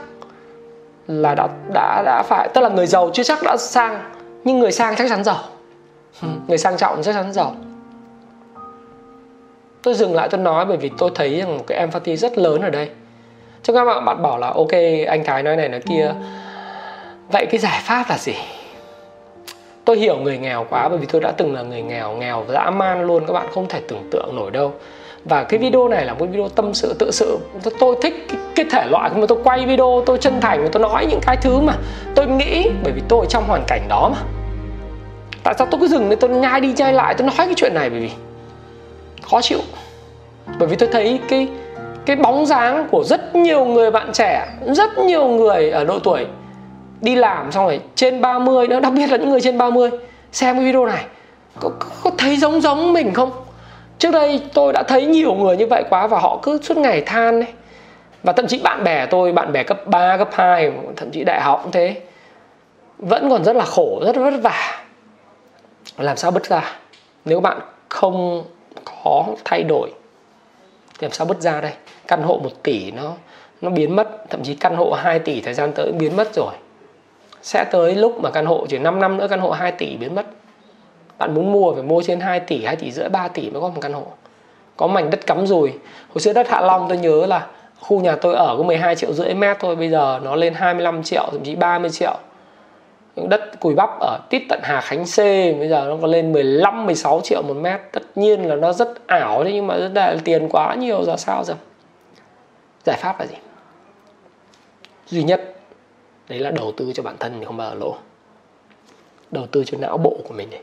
là 1.11 1.35
đã 1.35 1.47
đã 1.73 2.03
đã 2.05 2.23
phải 2.23 2.49
tức 2.53 2.61
là 2.61 2.69
người 2.69 2.87
giàu 2.87 3.09
chưa 3.13 3.23
chắc 3.23 3.43
đã 3.43 3.57
sang 3.57 3.99
nhưng 4.43 4.59
người 4.59 4.71
sang 4.71 4.95
chắc 4.95 5.09
chắn 5.09 5.23
giàu. 5.23 5.39
Ừ, 6.21 6.27
người 6.47 6.57
sang 6.57 6.77
trọng 6.77 7.03
chắc 7.03 7.15
chắn 7.15 7.33
giàu. 7.33 7.55
Tôi 9.81 9.93
dừng 9.93 10.15
lại 10.15 10.27
tôi 10.31 10.41
nói 10.41 10.65
bởi 10.65 10.77
vì 10.77 10.91
tôi 10.97 11.11
thấy 11.15 11.39
rằng 11.39 11.57
một 11.57 11.63
cái 11.67 11.77
empathy 11.77 12.17
rất 12.17 12.37
lớn 12.37 12.61
ở 12.61 12.69
đây. 12.69 12.89
Cho 13.63 13.73
các 13.73 13.85
bạn 13.85 14.05
bạn 14.05 14.21
bảo 14.21 14.37
là 14.37 14.47
ok 14.47 14.71
anh 15.07 15.23
thái 15.25 15.43
nói 15.43 15.55
này 15.55 15.69
nói 15.69 15.81
kia. 15.81 16.11
Vậy 17.31 17.45
cái 17.45 17.59
giải 17.59 17.79
pháp 17.83 18.05
là 18.09 18.17
gì? 18.17 18.33
Tôi 19.85 19.97
hiểu 19.97 20.17
người 20.17 20.37
nghèo 20.37 20.65
quá 20.69 20.89
bởi 20.89 20.97
vì 20.97 21.05
tôi 21.05 21.21
đã 21.21 21.31
từng 21.31 21.53
là 21.53 21.61
người 21.61 21.81
nghèo 21.81 22.11
nghèo 22.11 22.45
dã 22.49 22.69
man 22.69 23.01
luôn 23.01 23.25
các 23.27 23.33
bạn 23.33 23.47
không 23.53 23.67
thể 23.67 23.81
tưởng 23.87 24.09
tượng 24.11 24.35
nổi 24.35 24.51
đâu 24.51 24.73
và 25.25 25.43
cái 25.43 25.59
video 25.59 25.87
này 25.87 26.05
là 26.05 26.13
một 26.13 26.25
video 26.25 26.49
tâm 26.49 26.73
sự 26.73 26.93
tự 26.99 27.11
sự. 27.11 27.39
Tôi 27.79 27.95
thích 28.01 28.25
cái, 28.29 28.37
cái 28.55 28.65
thể 28.71 28.85
loại 28.85 29.09
mà 29.15 29.25
tôi 29.27 29.37
quay 29.43 29.65
video 29.65 30.03
tôi 30.05 30.17
chân 30.17 30.41
thành 30.41 30.67
tôi 30.71 30.81
nói 30.81 31.05
những 31.09 31.19
cái 31.21 31.37
thứ 31.37 31.59
mà 31.59 31.73
tôi 32.15 32.27
nghĩ. 32.27 32.69
Bởi 32.83 32.93
vì 32.93 33.01
tôi 33.07 33.25
trong 33.29 33.43
hoàn 33.47 33.63
cảnh 33.67 33.81
đó 33.89 34.09
mà. 34.13 34.17
Tại 35.43 35.53
sao 35.57 35.67
tôi 35.71 35.79
cứ 35.81 35.87
dừng 35.87 36.09
để 36.09 36.15
tôi 36.15 36.29
nhai 36.29 36.61
đi 36.61 36.73
nhai 36.77 36.93
lại 36.93 37.13
tôi 37.17 37.27
nói 37.27 37.35
cái 37.37 37.53
chuyện 37.57 37.73
này 37.73 37.89
bởi 37.89 37.99
vì 37.99 38.09
khó 39.29 39.41
chịu. 39.41 39.59
Bởi 40.59 40.67
vì 40.67 40.75
tôi 40.75 40.89
thấy 40.91 41.19
cái 41.27 41.47
cái 42.05 42.15
bóng 42.15 42.45
dáng 42.45 42.87
của 42.91 43.03
rất 43.03 43.35
nhiều 43.35 43.65
người 43.65 43.91
bạn 43.91 44.09
trẻ 44.13 44.47
rất 44.67 44.97
nhiều 44.97 45.27
người 45.27 45.69
ở 45.69 45.83
độ 45.83 45.99
tuổi 45.99 46.25
đi 47.01 47.15
làm 47.15 47.51
xong 47.51 47.65
rồi 47.65 47.79
trên 47.95 48.21
30 48.21 48.67
nữa 48.67 48.79
đặc 48.79 48.93
biệt 48.93 49.07
là 49.07 49.17
những 49.17 49.29
người 49.29 49.41
trên 49.41 49.57
30 49.57 49.89
xem 50.31 50.55
cái 50.55 50.65
video 50.65 50.85
này 50.85 51.05
có, 51.59 51.69
có 52.03 52.11
thấy 52.17 52.37
giống 52.37 52.61
giống 52.61 52.93
mình 52.93 53.13
không? 53.13 53.31
Trước 54.01 54.11
đây 54.11 54.41
tôi 54.53 54.73
đã 54.73 54.83
thấy 54.83 55.05
nhiều 55.05 55.33
người 55.33 55.57
như 55.57 55.67
vậy 55.67 55.83
quá 55.89 56.07
và 56.07 56.19
họ 56.19 56.39
cứ 56.43 56.59
suốt 56.61 56.77
ngày 56.77 57.01
than 57.01 57.39
ấy. 57.39 57.53
Và 58.23 58.33
thậm 58.33 58.47
chí 58.47 58.59
bạn 58.63 58.83
bè 58.83 59.05
tôi 59.05 59.33
bạn 59.33 59.51
bè 59.51 59.63
cấp 59.63 59.87
3, 59.87 60.17
cấp 60.17 60.29
2 60.33 60.71
thậm 60.97 61.11
chí 61.11 61.23
đại 61.23 61.41
học 61.41 61.59
cũng 61.63 61.71
thế. 61.71 62.01
Vẫn 62.97 63.29
còn 63.29 63.43
rất 63.43 63.55
là 63.55 63.65
khổ 63.65 64.01
rất 64.05 64.15
vất 64.15 64.33
vả. 64.43 64.83
Làm 65.97 66.17
sao 66.17 66.31
bứt 66.31 66.45
ra? 66.45 66.75
Nếu 67.25 67.39
bạn 67.39 67.59
không 67.89 68.43
có 69.03 69.25
thay 69.45 69.63
đổi 69.63 69.89
thì 70.99 71.05
làm 71.05 71.11
sao 71.11 71.27
bứt 71.27 71.41
ra 71.41 71.61
đây? 71.61 71.73
Căn 72.07 72.23
hộ 72.23 72.39
1 72.43 72.49
tỷ 72.63 72.91
nó 72.91 73.13
nó 73.61 73.69
biến 73.69 73.95
mất 73.95 74.29
thậm 74.29 74.43
chí 74.43 74.55
căn 74.55 74.75
hộ 74.75 74.91
2 74.91 75.19
tỷ 75.19 75.41
thời 75.41 75.53
gian 75.53 75.71
tới 75.71 75.91
biến 75.91 76.15
mất 76.15 76.33
rồi. 76.35 76.53
Sẽ 77.41 77.63
tới 77.63 77.95
lúc 77.95 78.19
mà 78.21 78.29
căn 78.31 78.45
hộ 78.45 78.65
chỉ 78.69 78.79
5 78.79 78.99
năm 78.99 79.17
nữa 79.17 79.27
căn 79.29 79.39
hộ 79.39 79.51
2 79.51 79.71
tỷ 79.71 79.97
biến 79.97 80.15
mất 80.15 80.25
bạn 81.21 81.33
muốn 81.33 81.51
mua 81.51 81.73
phải 81.73 81.83
mua 81.83 82.01
trên 82.01 82.19
2 82.19 82.39
tỷ 82.39 82.65
2 82.65 82.75
tỷ 82.75 82.91
rưỡi 82.91 83.09
3 83.09 83.27
tỷ 83.27 83.49
mới 83.49 83.61
có 83.61 83.69
một 83.69 83.81
căn 83.81 83.93
hộ. 83.93 84.05
Có 84.77 84.87
mảnh 84.87 85.09
đất 85.09 85.27
cắm 85.27 85.47
rồi 85.47 85.73
hồi 86.09 86.21
xưa 86.21 86.33
đất 86.33 86.49
Hạ 86.49 86.61
Long 86.61 86.85
tôi 86.89 86.97
nhớ 86.97 87.25
là 87.25 87.47
khu 87.79 87.99
nhà 87.99 88.15
tôi 88.15 88.35
ở 88.35 88.55
có 88.57 88.63
12 88.63 88.95
triệu 88.95 89.13
rưỡi 89.13 89.33
mét 89.33 89.57
thôi, 89.59 89.75
bây 89.75 89.89
giờ 89.89 90.19
nó 90.23 90.35
lên 90.35 90.53
25 90.53 91.03
triệu, 91.03 91.27
thậm 91.31 91.43
chí 91.43 91.55
30 91.55 91.89
triệu. 91.89 92.17
Những 93.15 93.29
đất 93.29 93.59
cùi 93.59 93.75
bắp 93.75 93.89
ở 93.99 94.19
tít 94.29 94.41
tận 94.49 94.59
Hà 94.63 94.81
Khánh 94.81 95.05
C, 95.05 95.17
bây 95.59 95.67
giờ 95.69 95.85
nó 95.89 95.97
có 96.01 96.07
lên 96.07 96.33
15 96.33 96.85
16 96.85 97.21
triệu 97.23 97.41
một 97.41 97.53
mét. 97.53 97.81
Tất 97.91 98.03
nhiên 98.15 98.49
là 98.49 98.55
nó 98.55 98.73
rất 98.73 99.07
ảo 99.07 99.43
đấy, 99.43 99.53
nhưng 99.53 99.67
mà 99.67 99.77
rất 99.77 99.91
là 99.93 100.15
tiền 100.23 100.49
quá 100.49 100.75
nhiều, 100.75 101.03
giờ 101.03 101.15
sao 101.17 101.43
giờ? 101.43 101.53
Giải 102.85 102.97
pháp 102.99 103.19
là 103.19 103.25
gì? 103.25 103.35
Duy 105.07 105.23
nhất, 105.23 105.55
đấy 106.29 106.39
là 106.39 106.51
đầu 106.51 106.71
tư 106.77 106.91
cho 106.95 107.03
bản 107.03 107.15
thân 107.19 107.33
thì 107.39 107.45
không 107.45 107.57
bao 107.57 107.69
giờ 107.69 107.75
lỗ. 107.79 107.95
Đầu 109.31 109.45
tư 109.51 109.63
cho 109.65 109.77
não 109.77 109.97
bộ 109.97 110.17
của 110.27 110.33
mình 110.33 110.49
này 110.49 110.61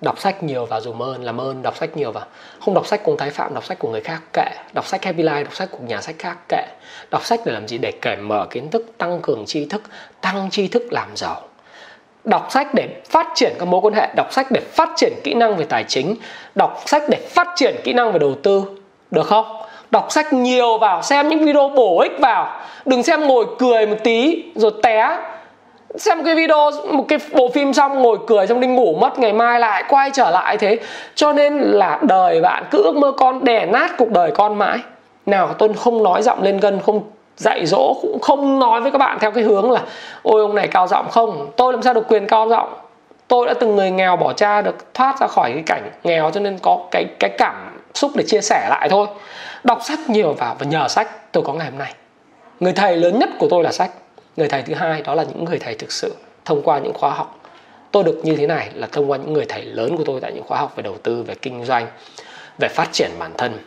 đọc 0.00 0.18
sách 0.18 0.42
nhiều 0.42 0.66
vào 0.66 0.80
dùng 0.80 1.02
ơn, 1.02 1.24
làm 1.24 1.40
ơn, 1.40 1.62
đọc 1.62 1.76
sách 1.76 1.96
nhiều 1.96 2.12
vào 2.12 2.24
không 2.60 2.74
đọc 2.74 2.86
sách 2.86 3.00
cùng 3.04 3.16
thái 3.16 3.30
phạm, 3.30 3.54
đọc 3.54 3.64
sách 3.64 3.78
của 3.78 3.88
người 3.88 4.00
khác 4.00 4.20
kệ, 4.32 4.48
đọc 4.74 4.86
sách 4.86 5.04
happy 5.04 5.22
life, 5.22 5.44
đọc 5.44 5.54
sách 5.54 5.68
của 5.70 5.78
nhà 5.86 6.00
sách 6.00 6.16
khác 6.18 6.36
kệ. 6.48 6.62
Đọc 7.10 7.24
sách 7.24 7.40
để 7.44 7.52
làm 7.52 7.68
gì? 7.68 7.78
Để 7.78 7.92
cởi 7.92 8.16
mở 8.16 8.46
kiến 8.50 8.70
thức, 8.70 8.98
tăng 8.98 9.20
cường 9.22 9.46
tri 9.46 9.64
thức, 9.64 9.82
tăng 10.20 10.50
tri 10.50 10.68
thức 10.68 10.82
làm 10.90 11.08
giàu. 11.14 11.40
Đọc 12.24 12.46
sách 12.50 12.74
để 12.74 12.88
phát 13.10 13.26
triển 13.34 13.52
các 13.58 13.68
mối 13.68 13.80
quan 13.80 13.94
hệ, 13.94 14.08
đọc 14.16 14.32
sách 14.32 14.46
để 14.50 14.60
phát 14.60 14.88
triển 14.96 15.12
kỹ 15.24 15.34
năng 15.34 15.56
về 15.56 15.64
tài 15.64 15.84
chính, 15.88 16.16
đọc 16.54 16.82
sách 16.86 17.02
để 17.08 17.28
phát 17.30 17.48
triển 17.56 17.76
kỹ 17.84 17.92
năng 17.92 18.12
về 18.12 18.18
đầu 18.18 18.34
tư, 18.42 18.64
được 19.10 19.26
không? 19.26 19.62
Đọc 19.90 20.06
sách 20.12 20.32
nhiều 20.32 20.78
vào, 20.78 21.02
xem 21.02 21.28
những 21.28 21.44
video 21.44 21.68
bổ 21.68 22.00
ích 22.00 22.12
vào. 22.20 22.60
Đừng 22.84 23.02
xem 23.02 23.26
ngồi 23.26 23.46
cười 23.58 23.86
một 23.86 23.96
tí 24.04 24.44
rồi 24.54 24.72
té 24.82 25.18
xem 25.94 26.24
cái 26.24 26.34
video, 26.34 26.70
một 26.92 27.04
cái 27.08 27.18
bộ 27.32 27.50
phim 27.54 27.72
xong 27.72 28.02
ngồi 28.02 28.18
cười 28.26 28.46
xong 28.46 28.60
đi 28.60 28.66
ngủ 28.66 28.96
mất, 29.00 29.18
ngày 29.18 29.32
mai 29.32 29.60
lại 29.60 29.84
quay 29.88 30.10
trở 30.10 30.30
lại 30.30 30.56
thế. 30.56 30.78
Cho 31.14 31.32
nên 31.32 31.58
là 31.58 31.98
đời 32.02 32.40
bạn 32.40 32.64
cứ 32.70 32.82
ước 32.82 32.96
mơ 32.96 33.12
con 33.16 33.44
đè 33.44 33.66
nát 33.66 33.90
cuộc 33.98 34.10
đời 34.10 34.30
con 34.30 34.58
mãi. 34.58 34.78
Nào 35.26 35.54
tôi 35.58 35.68
không 35.72 36.02
nói 36.02 36.22
giọng 36.22 36.42
lên 36.42 36.58
gân, 36.58 36.80
không 36.86 37.02
dạy 37.36 37.66
dỗ, 37.66 37.94
cũng 38.02 38.20
không 38.20 38.58
nói 38.58 38.80
với 38.80 38.90
các 38.90 38.98
bạn 38.98 39.18
theo 39.20 39.30
cái 39.30 39.44
hướng 39.44 39.70
là, 39.70 39.80
ôi, 40.22 40.42
ông 40.42 40.54
này 40.54 40.68
cao 40.68 40.86
giọng 40.86 41.08
không? 41.10 41.50
Tôi 41.56 41.72
làm 41.72 41.82
sao 41.82 41.94
được 41.94 42.08
quyền 42.08 42.26
cao 42.26 42.48
giọng? 42.48 42.74
Tôi 43.28 43.46
đã 43.46 43.54
từng 43.54 43.76
người 43.76 43.90
nghèo 43.90 44.16
bỏ 44.16 44.32
cha 44.32 44.62
được 44.62 44.94
thoát 44.94 45.20
ra 45.20 45.26
khỏi 45.26 45.52
cái 45.52 45.62
cảnh 45.66 45.90
nghèo, 46.04 46.30
cho 46.30 46.40
nên 46.40 46.58
có 46.62 46.78
cái 46.90 47.04
cái 47.18 47.30
cảm 47.38 47.78
xúc 47.94 48.10
để 48.14 48.24
chia 48.26 48.40
sẻ 48.40 48.66
lại 48.70 48.88
thôi. 48.88 49.06
Đọc 49.64 49.78
sách 49.82 49.98
nhiều 50.08 50.32
vào 50.32 50.56
và 50.58 50.66
nhờ 50.66 50.88
sách. 50.88 51.32
Tôi 51.32 51.44
có 51.46 51.52
ngày 51.52 51.70
hôm 51.70 51.78
nay. 51.78 51.94
Người 52.60 52.72
thầy 52.72 52.96
lớn 52.96 53.18
nhất 53.18 53.28
của 53.38 53.46
tôi 53.50 53.64
là 53.64 53.72
sách 53.72 53.90
người 54.36 54.48
thầy 54.48 54.62
thứ 54.62 54.74
hai 54.74 55.02
đó 55.02 55.14
là 55.14 55.22
những 55.22 55.44
người 55.44 55.58
thầy 55.58 55.74
thực 55.74 55.92
sự 55.92 56.14
thông 56.44 56.62
qua 56.62 56.78
những 56.78 56.92
khóa 56.94 57.10
học 57.10 57.40
tôi 57.92 58.04
được 58.04 58.20
như 58.24 58.36
thế 58.36 58.46
này 58.46 58.70
là 58.74 58.86
thông 58.92 59.10
qua 59.10 59.18
những 59.18 59.32
người 59.32 59.44
thầy 59.48 59.64
lớn 59.64 59.96
của 59.96 60.04
tôi 60.04 60.20
tại 60.20 60.32
những 60.32 60.44
khóa 60.44 60.58
học 60.58 60.72
về 60.76 60.82
đầu 60.82 60.96
tư 61.02 61.22
về 61.22 61.34
kinh 61.34 61.64
doanh 61.64 61.86
về 62.58 62.68
phát 62.68 62.88
triển 62.92 63.10
bản 63.18 63.32
thân 63.38 63.58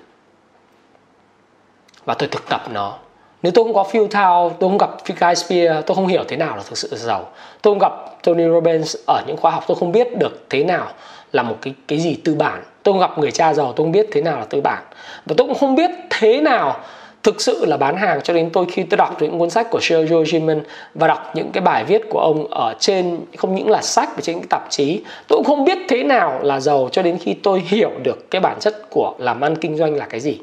và 2.05 2.13
tôi 2.13 2.29
thực 2.31 2.49
tập 2.49 2.61
nó 2.71 2.99
nếu 3.43 3.51
tôi 3.51 3.65
không 3.65 3.73
có 3.73 3.83
Phil 3.83 4.03
Town, 4.03 4.49
tôi 4.49 4.69
không 4.69 4.77
gặp 4.77 4.89
Guy 5.05 5.35
Spear, 5.35 5.85
tôi 5.85 5.95
không 5.95 6.07
hiểu 6.07 6.23
thế 6.27 6.37
nào 6.37 6.57
là 6.57 6.63
thực 6.63 6.77
sự 6.77 6.89
giàu. 6.91 7.27
Tôi 7.61 7.73
không 7.73 7.79
gặp 7.79 7.91
Tony 8.23 8.43
Robbins 8.43 8.95
ở 9.07 9.23
những 9.27 9.37
khóa 9.37 9.51
học, 9.51 9.63
tôi 9.67 9.77
không 9.79 9.91
biết 9.91 10.17
được 10.17 10.45
thế 10.49 10.63
nào 10.63 10.87
là 11.31 11.43
một 11.43 11.57
cái 11.61 11.73
cái 11.87 11.99
gì 11.99 12.15
tư 12.23 12.35
bản. 12.35 12.63
Tôi 12.83 12.93
không 12.93 12.99
gặp 12.99 13.17
người 13.17 13.31
cha 13.31 13.53
giàu, 13.53 13.65
tôi 13.65 13.85
không 13.85 13.91
biết 13.91 14.07
thế 14.11 14.21
nào 14.21 14.39
là 14.39 14.45
tư 14.45 14.61
bản. 14.61 14.83
Và 15.25 15.35
tôi 15.37 15.47
cũng 15.47 15.57
không 15.57 15.75
biết 15.75 15.91
thế 16.09 16.41
nào 16.41 16.79
thực 17.23 17.41
sự 17.41 17.65
là 17.65 17.77
bán 17.77 17.97
hàng 17.97 18.21
cho 18.23 18.33
đến 18.33 18.49
tôi 18.53 18.65
khi 18.71 18.83
tôi 18.83 18.97
đọc 18.97 19.21
những 19.21 19.39
cuốn 19.39 19.49
sách 19.49 19.67
của 19.69 19.79
Sergio 19.81 20.23
Gimen 20.25 20.63
và 20.93 21.07
đọc 21.07 21.31
những 21.35 21.51
cái 21.51 21.61
bài 21.61 21.83
viết 21.83 22.01
của 22.09 22.19
ông 22.19 22.47
ở 22.47 22.75
trên, 22.79 23.19
không 23.37 23.55
những 23.55 23.69
là 23.69 23.81
sách 23.81 24.09
mà 24.15 24.21
trên 24.21 24.35
những 24.35 24.47
tạp 24.49 24.69
chí, 24.69 25.03
tôi 25.27 25.37
cũng 25.37 25.45
không 25.45 25.65
biết 25.65 25.77
thế 25.89 26.03
nào 26.03 26.39
là 26.43 26.59
giàu 26.59 26.89
cho 26.91 27.01
đến 27.01 27.17
khi 27.21 27.33
tôi 27.33 27.59
hiểu 27.59 27.91
được 28.03 28.31
cái 28.31 28.41
bản 28.41 28.59
chất 28.59 28.89
của 28.89 29.13
làm 29.17 29.41
ăn 29.41 29.55
kinh 29.55 29.77
doanh 29.77 29.95
là 29.95 30.05
cái 30.05 30.19
gì. 30.19 30.39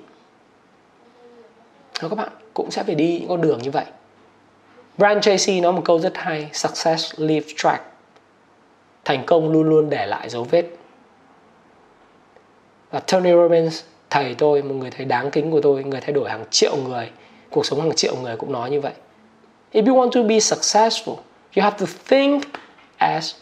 Thôi 2.01 2.11
các 2.11 2.16
bạn, 2.16 2.29
cũng 2.55 2.70
sẽ 2.70 2.83
phải 2.83 2.95
đi 2.95 3.18
những 3.18 3.29
con 3.29 3.41
đường 3.41 3.59
như 3.62 3.70
vậy. 3.70 3.85
Brian 4.99 5.20
Tracy 5.20 5.61
nói 5.61 5.72
một 5.72 5.83
câu 5.85 5.99
rất 5.99 6.12
hay, 6.16 6.49
Success 6.53 7.14
leaves 7.16 7.53
track. 7.57 7.85
Thành 9.05 9.22
công 9.27 9.53
luôn 9.53 9.68
luôn 9.68 9.91
để 9.91 10.07
lại 10.07 10.29
dấu 10.29 10.45
vết. 10.45 10.64
Và 12.91 13.01
Tony 13.01 13.31
Robbins 13.33 13.83
thầy 14.17 14.35
tôi, 14.35 14.62
một 14.62 14.75
người 14.75 14.91
thầy 14.91 15.05
đáng 15.05 15.31
kính 15.31 15.51
của 15.51 15.61
tôi, 15.61 15.85
người 15.85 16.01
thay 16.01 16.12
đổi 16.12 16.31
hàng 16.31 16.45
triệu 16.51 16.77
người, 16.89 17.11
cuộc 17.51 17.67
sống 17.67 17.81
hàng 17.81 17.95
triệu 17.95 18.17
người 18.23 18.37
cũng 18.37 18.53
nói 18.53 18.71
như 18.71 18.81
vậy. 18.81 18.93
If 19.73 19.87
you 19.87 19.95
want 19.95 20.11
to 20.11 20.23
be 20.23 20.39
successful, 20.39 21.14
you 21.57 21.62
have 21.62 21.77
to 21.79 21.87
think 22.09 22.43
as 22.97 23.35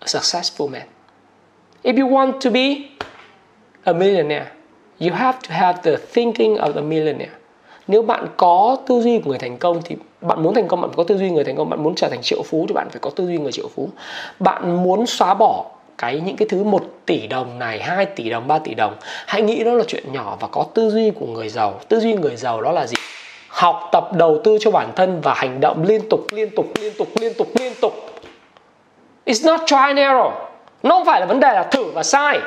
a 0.00 0.06
successful 0.06 0.68
man. 0.68 0.82
If 1.82 2.02
you 2.02 2.16
want 2.16 2.32
to 2.40 2.50
be 2.50 2.74
a 3.84 3.92
millionaire, 3.92 4.46
you 5.00 5.12
have 5.12 5.38
to 5.48 5.54
have 5.54 5.80
the 5.82 5.96
thinking 6.14 6.54
of 6.54 6.74
a 6.74 6.80
millionaire. 6.80 7.32
Nếu 7.88 8.02
bạn 8.02 8.26
có 8.36 8.76
tư 8.86 9.00
duy 9.00 9.18
của 9.18 9.30
người 9.30 9.38
thành 9.38 9.56
công 9.56 9.80
thì 9.84 9.96
bạn 10.20 10.42
muốn 10.42 10.54
thành 10.54 10.68
công, 10.68 10.80
bạn 10.80 10.90
phải 10.90 10.96
có 10.96 11.04
tư 11.04 11.18
duy 11.18 11.30
người 11.30 11.44
thành 11.44 11.56
công, 11.56 11.70
bạn 11.70 11.82
muốn 11.82 11.94
trở 11.94 12.08
thành 12.08 12.22
triệu 12.22 12.42
phú 12.42 12.66
thì 12.68 12.74
bạn 12.74 12.88
phải 12.90 13.00
có 13.00 13.10
tư 13.10 13.26
duy 13.26 13.38
người 13.38 13.52
triệu 13.52 13.68
phú. 13.74 13.88
Bạn 14.38 14.82
muốn 14.82 15.06
xóa 15.06 15.34
bỏ 15.34 15.64
cái 15.98 16.20
những 16.20 16.36
cái 16.36 16.48
thứ 16.48 16.64
1 16.64 16.82
tỷ 17.06 17.26
đồng 17.26 17.58
này 17.58 17.82
2 17.82 18.06
tỷ 18.06 18.30
đồng 18.30 18.48
3 18.48 18.58
tỷ 18.58 18.74
đồng. 18.74 18.96
Hãy 19.26 19.42
nghĩ 19.42 19.64
đó 19.64 19.72
là 19.72 19.84
chuyện 19.88 20.12
nhỏ 20.12 20.36
và 20.40 20.48
có 20.48 20.66
tư 20.74 20.90
duy 20.90 21.10
của 21.10 21.26
người 21.26 21.48
giàu. 21.48 21.80
Tư 21.88 22.00
duy 22.00 22.14
người 22.14 22.36
giàu 22.36 22.62
đó 22.62 22.72
là 22.72 22.86
gì? 22.86 22.96
Học 23.48 23.88
tập 23.92 24.08
đầu 24.12 24.40
tư 24.44 24.58
cho 24.60 24.70
bản 24.70 24.92
thân 24.96 25.20
và 25.20 25.34
hành 25.34 25.60
động 25.60 25.82
liên 25.82 26.08
tục 26.10 26.26
liên 26.32 26.50
tục 26.56 26.66
liên 26.80 26.92
tục 26.98 27.08
liên 27.20 27.32
tục 27.38 27.48
liên 27.54 27.72
tục. 27.80 27.92
It's 29.26 29.46
not 29.46 29.60
try 29.66 29.76
and 29.76 29.98
error. 29.98 30.32
Nó 30.82 30.94
không 30.94 31.06
phải 31.06 31.20
là 31.20 31.26
vấn 31.26 31.40
đề 31.40 31.52
là 31.52 31.62
thử 31.62 31.84
và 31.84 32.02
sai. 32.02 32.40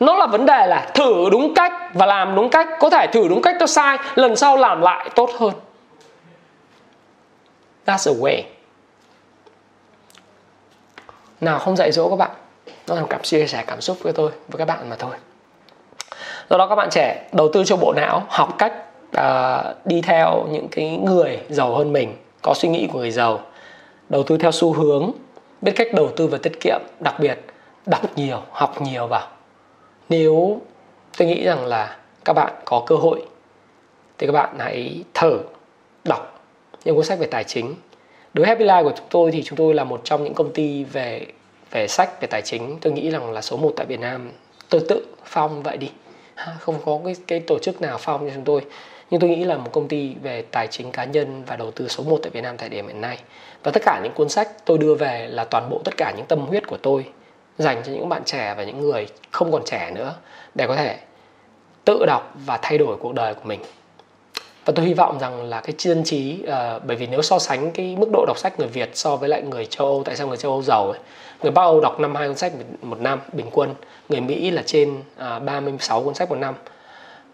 Nó 0.00 0.16
là 0.16 0.26
vấn 0.26 0.46
đề 0.46 0.66
là 0.66 0.90
thử 0.94 1.30
đúng 1.32 1.54
cách 1.54 1.72
và 1.94 2.06
làm 2.06 2.34
đúng 2.34 2.50
cách. 2.50 2.68
Có 2.80 2.90
thể 2.90 3.06
thử 3.12 3.28
đúng 3.28 3.42
cách 3.42 3.56
nó 3.60 3.66
sai, 3.66 3.98
lần 4.14 4.36
sau 4.36 4.56
làm 4.56 4.80
lại 4.80 5.10
tốt 5.14 5.30
hơn. 5.38 5.52
That's 7.86 8.14
the 8.14 8.20
way. 8.20 8.42
Nào, 11.40 11.58
không 11.58 11.76
dạy 11.76 11.92
dỗ 11.92 12.10
các 12.10 12.16
bạn 12.16 12.30
nó 12.86 12.94
là 12.94 13.02
cảm 13.10 13.22
chia 13.22 13.46
sẻ 13.46 13.64
cảm 13.66 13.80
xúc 13.80 13.96
với 14.02 14.12
tôi 14.12 14.30
với 14.48 14.58
các 14.58 14.64
bạn 14.64 14.90
mà 14.90 14.96
thôi. 14.96 15.14
Do 16.50 16.58
đó 16.58 16.66
các 16.66 16.74
bạn 16.74 16.88
trẻ 16.90 17.28
đầu 17.32 17.50
tư 17.52 17.64
cho 17.64 17.76
bộ 17.76 17.92
não 17.96 18.22
học 18.28 18.54
cách 18.58 18.72
uh, 19.18 19.86
đi 19.86 20.00
theo 20.00 20.46
những 20.50 20.68
cái 20.68 20.96
người 20.96 21.38
giàu 21.48 21.74
hơn 21.74 21.92
mình 21.92 22.16
có 22.42 22.54
suy 22.56 22.68
nghĩ 22.68 22.88
của 22.92 22.98
người 22.98 23.10
giàu 23.10 23.40
đầu 24.08 24.22
tư 24.22 24.36
theo 24.36 24.52
xu 24.52 24.72
hướng 24.72 25.10
biết 25.60 25.72
cách 25.76 25.88
đầu 25.94 26.08
tư 26.16 26.26
và 26.26 26.38
tiết 26.42 26.60
kiệm 26.60 26.80
đặc 27.00 27.14
biệt 27.20 27.38
đọc 27.86 28.00
nhiều 28.16 28.38
học 28.50 28.82
nhiều 28.82 29.06
vào. 29.06 29.28
Nếu 30.08 30.60
tôi 31.18 31.28
nghĩ 31.28 31.44
rằng 31.44 31.66
là 31.66 31.96
các 32.24 32.32
bạn 32.32 32.52
có 32.64 32.82
cơ 32.86 32.96
hội 32.96 33.22
thì 34.18 34.26
các 34.26 34.32
bạn 34.32 34.58
hãy 34.58 35.04
thử 35.14 35.38
đọc 36.04 36.40
những 36.84 36.96
cuốn 36.96 37.04
sách 37.04 37.18
về 37.18 37.26
tài 37.26 37.44
chính. 37.44 37.74
Đối 38.34 38.46
với 38.46 38.48
Happy 38.48 38.64
Life 38.64 38.84
của 38.84 38.92
chúng 38.96 39.06
tôi 39.10 39.30
thì 39.30 39.42
chúng 39.42 39.56
tôi 39.56 39.74
là 39.74 39.84
một 39.84 40.00
trong 40.04 40.24
những 40.24 40.34
công 40.34 40.52
ty 40.52 40.84
về 40.84 41.26
về 41.70 41.88
sách, 41.88 42.20
về 42.20 42.26
tài 42.26 42.42
chính, 42.42 42.78
tôi 42.80 42.92
nghĩ 42.92 43.10
rằng 43.10 43.32
là 43.32 43.42
số 43.42 43.56
1 43.56 43.72
tại 43.76 43.86
Việt 43.86 44.00
Nam, 44.00 44.32
tôi 44.68 44.80
tự 44.88 45.06
phong 45.24 45.62
vậy 45.62 45.76
đi. 45.76 45.90
Không 46.58 46.78
có 46.84 47.00
cái 47.04 47.16
cái 47.26 47.40
tổ 47.40 47.58
chức 47.58 47.80
nào 47.80 47.98
phong 48.00 48.28
cho 48.28 48.34
chúng 48.34 48.44
tôi. 48.44 48.64
Nhưng 49.10 49.20
tôi 49.20 49.30
nghĩ 49.30 49.44
là 49.44 49.56
một 49.56 49.70
công 49.72 49.88
ty 49.88 50.14
về 50.22 50.42
tài 50.42 50.66
chính 50.66 50.90
cá 50.90 51.04
nhân 51.04 51.44
và 51.46 51.56
đầu 51.56 51.70
tư 51.70 51.88
số 51.88 52.04
1 52.04 52.18
tại 52.22 52.30
Việt 52.30 52.40
Nam 52.40 52.56
tại 52.56 52.68
điểm 52.68 52.86
hiện 52.86 53.00
nay. 53.00 53.18
Và 53.62 53.70
tất 53.70 53.82
cả 53.84 54.00
những 54.02 54.12
cuốn 54.12 54.28
sách 54.28 54.48
tôi 54.64 54.78
đưa 54.78 54.94
về 54.94 55.26
là 55.30 55.44
toàn 55.44 55.68
bộ 55.70 55.80
tất 55.84 55.96
cả 55.96 56.12
những 56.16 56.26
tâm 56.26 56.40
huyết 56.40 56.66
của 56.66 56.78
tôi 56.82 57.04
dành 57.58 57.82
cho 57.86 57.92
những 57.92 58.08
bạn 58.08 58.24
trẻ 58.24 58.54
và 58.56 58.64
những 58.64 58.80
người 58.80 59.06
không 59.30 59.52
còn 59.52 59.62
trẻ 59.64 59.90
nữa 59.94 60.14
để 60.54 60.66
có 60.66 60.76
thể 60.76 60.96
tự 61.84 62.04
đọc 62.06 62.34
và 62.46 62.58
thay 62.62 62.78
đổi 62.78 62.96
cuộc 62.96 63.14
đời 63.14 63.34
của 63.34 63.44
mình 63.44 63.60
và 64.70 64.74
tôi 64.76 64.86
hy 64.86 64.94
vọng 64.94 65.18
rằng 65.18 65.42
là 65.42 65.60
cái 65.60 65.74
dân 65.78 66.04
trí 66.04 66.38
uh, 66.42 66.84
bởi 66.86 66.96
vì 66.96 67.06
nếu 67.06 67.22
so 67.22 67.38
sánh 67.38 67.70
cái 67.70 67.96
mức 67.96 68.08
độ 68.12 68.24
đọc 68.26 68.38
sách 68.38 68.58
người 68.58 68.68
Việt 68.68 68.90
so 68.94 69.16
với 69.16 69.28
lại 69.28 69.42
người 69.42 69.66
châu 69.66 69.86
Âu 69.86 70.02
tại 70.04 70.16
sao 70.16 70.26
người 70.26 70.36
châu 70.36 70.52
Âu 70.52 70.62
giàu 70.62 70.90
ấy? 70.90 71.00
Người 71.42 71.52
Bắc 71.52 71.62
Âu 71.62 71.80
đọc 71.80 72.00
năm 72.00 72.14
hai 72.14 72.28
cuốn 72.28 72.36
sách 72.36 72.52
một 72.82 73.00
năm 73.00 73.20
bình 73.32 73.46
quân. 73.52 73.74
Người 74.08 74.20
Mỹ 74.20 74.50
là 74.50 74.62
trên 74.66 75.02
ờ, 75.16 75.36
uh, 75.36 75.42
36 75.42 76.04
cuốn 76.04 76.14
sách 76.14 76.30
một 76.30 76.36
năm. 76.36 76.54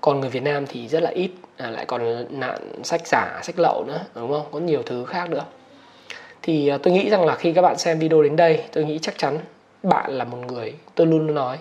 Còn 0.01 0.21
người 0.21 0.31
Việt 0.31 0.43
Nam 0.43 0.67
thì 0.67 0.89
rất 0.89 1.03
là 1.03 1.11
ít 1.11 1.31
à, 1.57 1.71
lại 1.71 1.85
còn 1.87 2.27
nạn 2.41 2.83
sách 2.83 3.07
giả 3.07 3.41
sách 3.43 3.59
lậu 3.59 3.85
nữa 3.85 4.01
đúng 4.15 4.33
không? 4.33 4.47
Có 4.53 4.59
nhiều 4.59 4.83
thứ 4.87 5.05
khác 5.05 5.31
nữa. 5.31 5.45
Thì 6.43 6.73
uh, 6.75 6.83
tôi 6.83 6.95
nghĩ 6.95 7.11
rằng 7.11 7.27
là 7.27 7.35
khi 7.35 7.53
các 7.53 7.63
bạn 7.63 7.79
xem 7.79 7.99
video 7.99 8.23
đến 8.23 8.37
đây 8.37 8.63
tôi 8.73 8.85
nghĩ 8.85 8.99
chắc 9.03 9.19
chắn 9.19 9.39
bạn 9.83 10.13
là 10.13 10.25
một 10.25 10.39
người 10.49 10.75
tôi 10.95 11.07
luôn 11.07 11.35
nói 11.35 11.59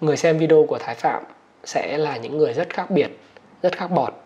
người 0.00 0.16
xem 0.16 0.38
video 0.38 0.66
của 0.68 0.78
Thái 0.78 0.94
Phạm 0.94 1.22
sẽ 1.64 1.98
là 1.98 2.16
những 2.16 2.38
người 2.38 2.52
rất 2.52 2.74
khác 2.74 2.90
biệt 2.90 3.08
rất 3.62 3.76
khác 3.78 3.90
bọt 3.90 4.25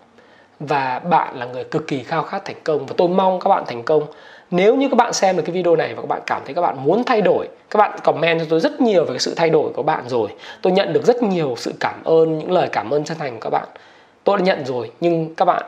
và 0.61 0.98
bạn 0.98 1.36
là 1.36 1.46
người 1.46 1.64
cực 1.64 1.86
kỳ 1.86 2.02
khao 2.02 2.22
khát 2.22 2.44
thành 2.44 2.56
công. 2.64 2.86
Và 2.86 2.94
tôi 2.96 3.08
mong 3.08 3.40
các 3.40 3.48
bạn 3.48 3.64
thành 3.66 3.82
công. 3.82 4.06
Nếu 4.50 4.76
như 4.76 4.88
các 4.88 4.96
bạn 4.96 5.12
xem 5.12 5.36
được 5.36 5.42
cái 5.46 5.54
video 5.54 5.76
này 5.76 5.94
và 5.94 6.02
các 6.02 6.08
bạn 6.08 6.20
cảm 6.26 6.42
thấy 6.44 6.54
các 6.54 6.61
bạn 6.61 6.76
muốn 6.84 7.04
thay 7.04 7.20
đổi, 7.20 7.48
các 7.70 7.78
bạn 7.78 7.98
comment 8.04 8.40
cho 8.40 8.46
tôi 8.48 8.61
rất 8.61 8.80
nhiều 8.80 9.04
về 9.04 9.11
cái 9.11 9.18
sự 9.18 9.34
thay 9.36 9.50
đổi 9.50 9.72
của 9.72 9.82
bạn 9.82 10.08
rồi. 10.08 10.28
Tôi 10.62 10.72
nhận 10.72 10.92
được 10.92 11.04
rất 11.04 11.22
nhiều 11.22 11.54
sự 11.56 11.72
cảm 11.80 12.04
ơn, 12.04 12.38
những 12.38 12.52
lời 12.52 12.68
cảm 12.72 12.90
ơn 12.90 13.04
chân 13.04 13.18
thành 13.18 13.32
của 13.32 13.40
các 13.40 13.50
bạn. 13.50 13.68
Tôi 14.24 14.38
đã 14.38 14.44
nhận 14.44 14.64
rồi, 14.64 14.90
nhưng 15.00 15.34
các 15.34 15.44
bạn, 15.44 15.62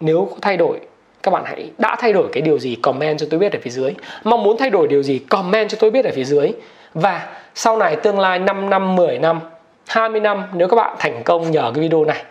nếu 0.00 0.28
có 0.30 0.36
thay 0.42 0.56
đổi, 0.56 0.80
các 1.22 1.30
bạn 1.30 1.42
hãy, 1.46 1.70
đã 1.78 1.96
thay 1.98 2.12
đổi 2.12 2.28
cái 2.32 2.42
điều 2.42 2.58
gì, 2.58 2.74
comment 2.74 3.18
cho 3.18 3.26
tôi 3.30 3.40
biết 3.40 3.52
ở 3.52 3.58
phía 3.62 3.70
dưới. 3.70 3.94
Mong 4.24 4.42
muốn 4.42 4.56
thay 4.58 4.70
đổi 4.70 4.88
điều 4.88 5.02
gì, 5.02 5.18
comment 5.18 5.68
cho 5.68 5.78
tôi 5.80 5.90
biết 5.90 6.04
ở 6.04 6.10
phía 6.14 6.24
dưới. 6.24 6.52
Và 6.94 7.26
sau 7.54 7.76
này, 7.76 7.96
tương 7.96 8.18
lai 8.18 8.38
5 8.38 8.70
năm 8.70 8.96
10 8.96 9.18
năm 9.18 9.40
20 9.86 10.20
năm, 10.20 10.42
nếu 10.52 10.68
các 10.68 10.76
bạn 10.76 10.96
thành 10.98 11.22
công 11.24 11.50
nhờ 11.50 11.72
cái 11.74 11.82
video 11.82 12.04
này, 12.04 12.24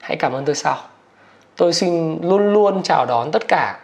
hãy 0.00 0.16
cảm 0.16 0.32
ơn 0.32 0.44
tôi 0.44 0.54
sau 0.54 0.76
tôi 1.56 1.72
xin 1.72 2.18
luôn 2.22 2.52
luôn 2.52 2.82
chào 2.82 3.06
đón 3.06 3.30
tất 3.30 3.48
cả 3.48 3.78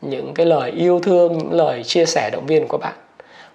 những 0.00 0.34
cái 0.34 0.46
lời 0.46 0.70
yêu 0.70 1.00
thương, 1.00 1.38
những 1.38 1.52
lời 1.52 1.82
chia 1.82 2.06
sẻ 2.06 2.30
động 2.32 2.46
viên 2.46 2.68
của 2.68 2.78
các 2.78 2.86
bạn. 2.86 2.94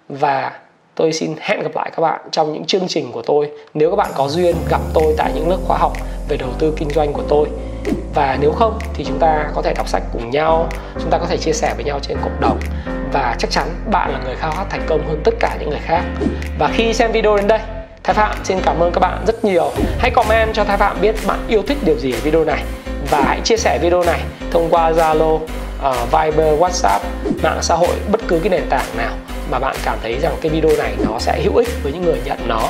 Và 0.08 0.52
tôi 0.94 1.12
xin 1.12 1.34
hẹn 1.40 1.62
gặp 1.62 1.70
lại 1.74 1.90
các 1.96 2.00
bạn 2.00 2.20
trong 2.30 2.52
những 2.52 2.64
chương 2.64 2.88
trình 2.88 3.12
của 3.12 3.22
tôi. 3.22 3.50
Nếu 3.74 3.90
các 3.90 3.96
bạn 3.96 4.10
có 4.16 4.28
duyên 4.28 4.56
gặp 4.70 4.80
tôi 4.94 5.14
tại 5.18 5.32
những 5.34 5.48
lớp 5.48 5.58
khóa 5.66 5.78
học 5.78 5.92
về 6.28 6.36
đầu 6.36 6.48
tư 6.58 6.72
kinh 6.76 6.90
doanh 6.90 7.12
của 7.12 7.22
tôi. 7.28 7.48
Và 8.14 8.38
nếu 8.40 8.52
không 8.52 8.78
thì 8.94 9.04
chúng 9.04 9.18
ta 9.18 9.50
có 9.54 9.62
thể 9.62 9.74
đọc 9.74 9.88
sách 9.88 10.02
cùng 10.12 10.30
nhau, 10.30 10.68
chúng 11.00 11.10
ta 11.10 11.18
có 11.18 11.26
thể 11.26 11.36
chia 11.36 11.52
sẻ 11.52 11.74
với 11.74 11.84
nhau 11.84 11.98
trên 12.02 12.16
cộng 12.22 12.40
đồng. 12.40 12.58
Và 13.12 13.36
chắc 13.38 13.50
chắn 13.50 13.68
bạn 13.90 14.10
là 14.10 14.20
người 14.24 14.36
khao 14.36 14.50
khát 14.50 14.66
thành 14.70 14.86
công 14.86 15.06
hơn 15.08 15.20
tất 15.24 15.34
cả 15.40 15.56
những 15.60 15.70
người 15.70 15.80
khác. 15.82 16.02
Và 16.58 16.70
khi 16.74 16.94
xem 16.94 17.12
video 17.12 17.36
đến 17.36 17.46
đây, 17.46 17.60
Thái 18.02 18.14
Phạm 18.14 18.36
xin 18.44 18.58
cảm 18.62 18.80
ơn 18.80 18.92
các 18.92 19.00
bạn 19.00 19.24
rất 19.26 19.44
nhiều. 19.44 19.70
Hãy 19.98 20.10
comment 20.10 20.54
cho 20.54 20.64
Thái 20.64 20.76
Phạm 20.76 21.00
biết 21.00 21.14
bạn 21.26 21.38
yêu 21.48 21.62
thích 21.66 21.78
điều 21.84 21.98
gì 21.98 22.12
ở 22.12 22.18
video 22.22 22.44
này 22.44 22.62
và 23.10 23.22
hãy 23.26 23.40
chia 23.44 23.56
sẻ 23.56 23.78
video 23.82 24.02
này 24.02 24.20
thông 24.50 24.68
qua 24.70 24.92
Zalo, 24.92 25.34
uh, 25.34 25.42
Viber, 26.12 26.60
WhatsApp, 26.60 27.00
mạng 27.42 27.58
xã 27.62 27.74
hội 27.74 27.96
bất 28.12 28.20
cứ 28.28 28.38
cái 28.38 28.50
nền 28.50 28.68
tảng 28.70 28.96
nào 28.96 29.12
mà 29.50 29.58
bạn 29.58 29.76
cảm 29.84 29.98
thấy 30.02 30.18
rằng 30.22 30.36
cái 30.40 30.52
video 30.52 30.76
này 30.76 30.94
nó 31.04 31.18
sẽ 31.18 31.42
hữu 31.42 31.56
ích 31.56 31.68
với 31.82 31.92
những 31.92 32.02
người 32.02 32.20
nhận 32.24 32.38
nó. 32.48 32.68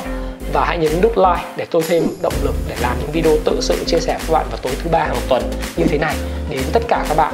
Và 0.53 0.65
hãy 0.65 0.77
nhấn 0.77 1.01
nút 1.01 1.17
like 1.17 1.43
để 1.55 1.65
tôi 1.71 1.81
thêm 1.87 2.07
động 2.21 2.33
lực 2.43 2.55
để 2.67 2.75
làm 2.81 2.95
những 2.99 3.11
video 3.11 3.37
tự 3.45 3.57
sự 3.61 3.83
chia 3.87 3.99
sẻ 3.99 4.17
với 4.27 4.33
bạn 4.33 4.45
vào 4.49 4.59
tối 4.61 4.73
thứ 4.83 4.89
ba 4.89 4.99
hàng 4.99 5.21
tuần 5.29 5.51
như 5.77 5.85
thế 5.89 5.97
này 5.97 6.15
đến 6.49 6.61
tất 6.73 6.83
cả 6.87 7.05
các 7.09 7.17
bạn. 7.17 7.33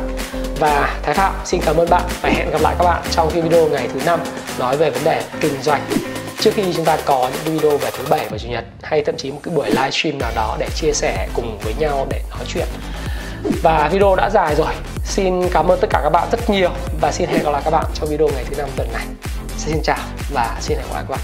Và 0.60 1.00
Thái 1.04 1.14
Phạm 1.14 1.34
xin 1.46 1.62
cảm 1.66 1.78
ơn 1.78 1.90
bạn 1.90 2.04
và 2.22 2.30
hẹn 2.30 2.52
gặp 2.52 2.62
lại 2.62 2.76
các 2.80 2.86
bạn 2.86 3.02
trong 3.12 3.30
cái 3.34 3.42
video 3.42 3.68
ngày 3.68 3.90
thứ 3.94 4.00
năm 4.06 4.20
nói 4.60 4.78
về 4.78 4.90
vấn 4.90 5.04
đề 5.04 5.22
kinh 5.42 5.62
doanh 5.62 5.82
trước 6.40 6.52
khi 6.54 6.64
chúng 6.76 6.86
ta 6.86 6.98
có 7.06 7.30
những 7.34 7.58
video 7.58 7.78
về 7.78 7.92
thứ 7.98 8.04
bảy 8.10 8.28
và 8.30 8.38
chủ 8.38 8.48
nhật, 8.48 8.66
hay 8.84 9.04
thậm 9.06 9.18
chí 9.18 9.32
một 9.32 9.40
cái 9.44 9.56
buổi 9.56 9.70
livestream 9.70 10.20
nào 10.20 10.32
đó 10.36 10.58
để 10.60 10.68
chia 10.76 10.92
sẻ 10.94 11.28
cùng 11.34 11.60
với 11.64 11.74
nhau 11.80 12.08
để 12.10 12.22
nói 12.30 12.46
chuyện. 12.48 12.68
Và 13.62 13.90
video 13.92 14.16
đã 14.16 14.30
dài 14.30 14.56
rồi. 14.56 14.74
Xin 15.06 15.50
cảm 15.50 15.72
ơn 15.72 15.80
tất 15.82 15.88
cả 15.90 16.00
các 16.04 16.10
bạn 16.10 16.28
rất 16.32 16.50
nhiều 16.50 16.70
và 17.02 17.12
xin 17.12 17.30
hẹn 17.30 17.44
gặp 17.44 17.52
lại 17.52 17.62
các 17.66 17.72
bạn 17.72 17.86
trong 17.94 18.10
video 18.10 18.28
ngày 18.28 18.46
thứ 18.50 18.56
năm 18.56 18.70
tuần 18.76 18.88
này. 18.94 19.06
Xin 19.58 19.82
chào 19.84 19.98
và 20.34 20.58
xin 20.62 20.78
hẹn 20.78 20.88
gặp 20.88 20.94
lại 20.94 21.04
các 21.08 21.16
bạn. 21.16 21.20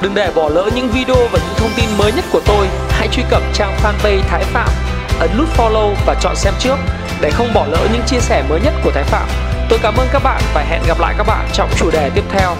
Đừng 0.00 0.14
để 0.14 0.30
bỏ 0.34 0.48
lỡ 0.48 0.70
những 0.74 0.88
video 0.88 1.16
và 1.32 1.38
những 1.38 1.54
thông 1.56 1.70
tin 1.76 1.88
mới 1.98 2.12
nhất 2.12 2.24
của 2.32 2.40
tôi. 2.46 2.68
Hãy 2.88 3.08
truy 3.12 3.22
cập 3.30 3.42
trang 3.54 3.76
fanpage 3.82 4.22
Thái 4.28 4.44
Phạm. 4.44 4.95
Ấn 5.20 5.30
nút 5.38 5.48
follow 5.56 5.94
và 6.06 6.14
chọn 6.20 6.36
xem 6.36 6.54
trước 6.58 6.76
Để 7.20 7.30
không 7.30 7.54
bỏ 7.54 7.66
lỡ 7.70 7.88
những 7.92 8.02
chia 8.06 8.20
sẻ 8.20 8.44
mới 8.48 8.60
nhất 8.60 8.74
của 8.84 8.90
Thái 8.90 9.04
Phạm. 9.04 9.28
Tôi 9.68 9.78
cảm 9.82 9.94
ơn 9.96 10.08
các 10.12 10.22
bạn 10.22 10.42
và 10.54 10.62
hẹn 10.62 10.82
gặp 10.88 11.00
lại 11.00 11.14
các 11.18 11.26
bạn 11.26 11.48
trong 11.52 11.70
chủ 11.76 11.90
đề 11.90 12.10
tiếp 12.14 12.24
theo. 12.30 12.56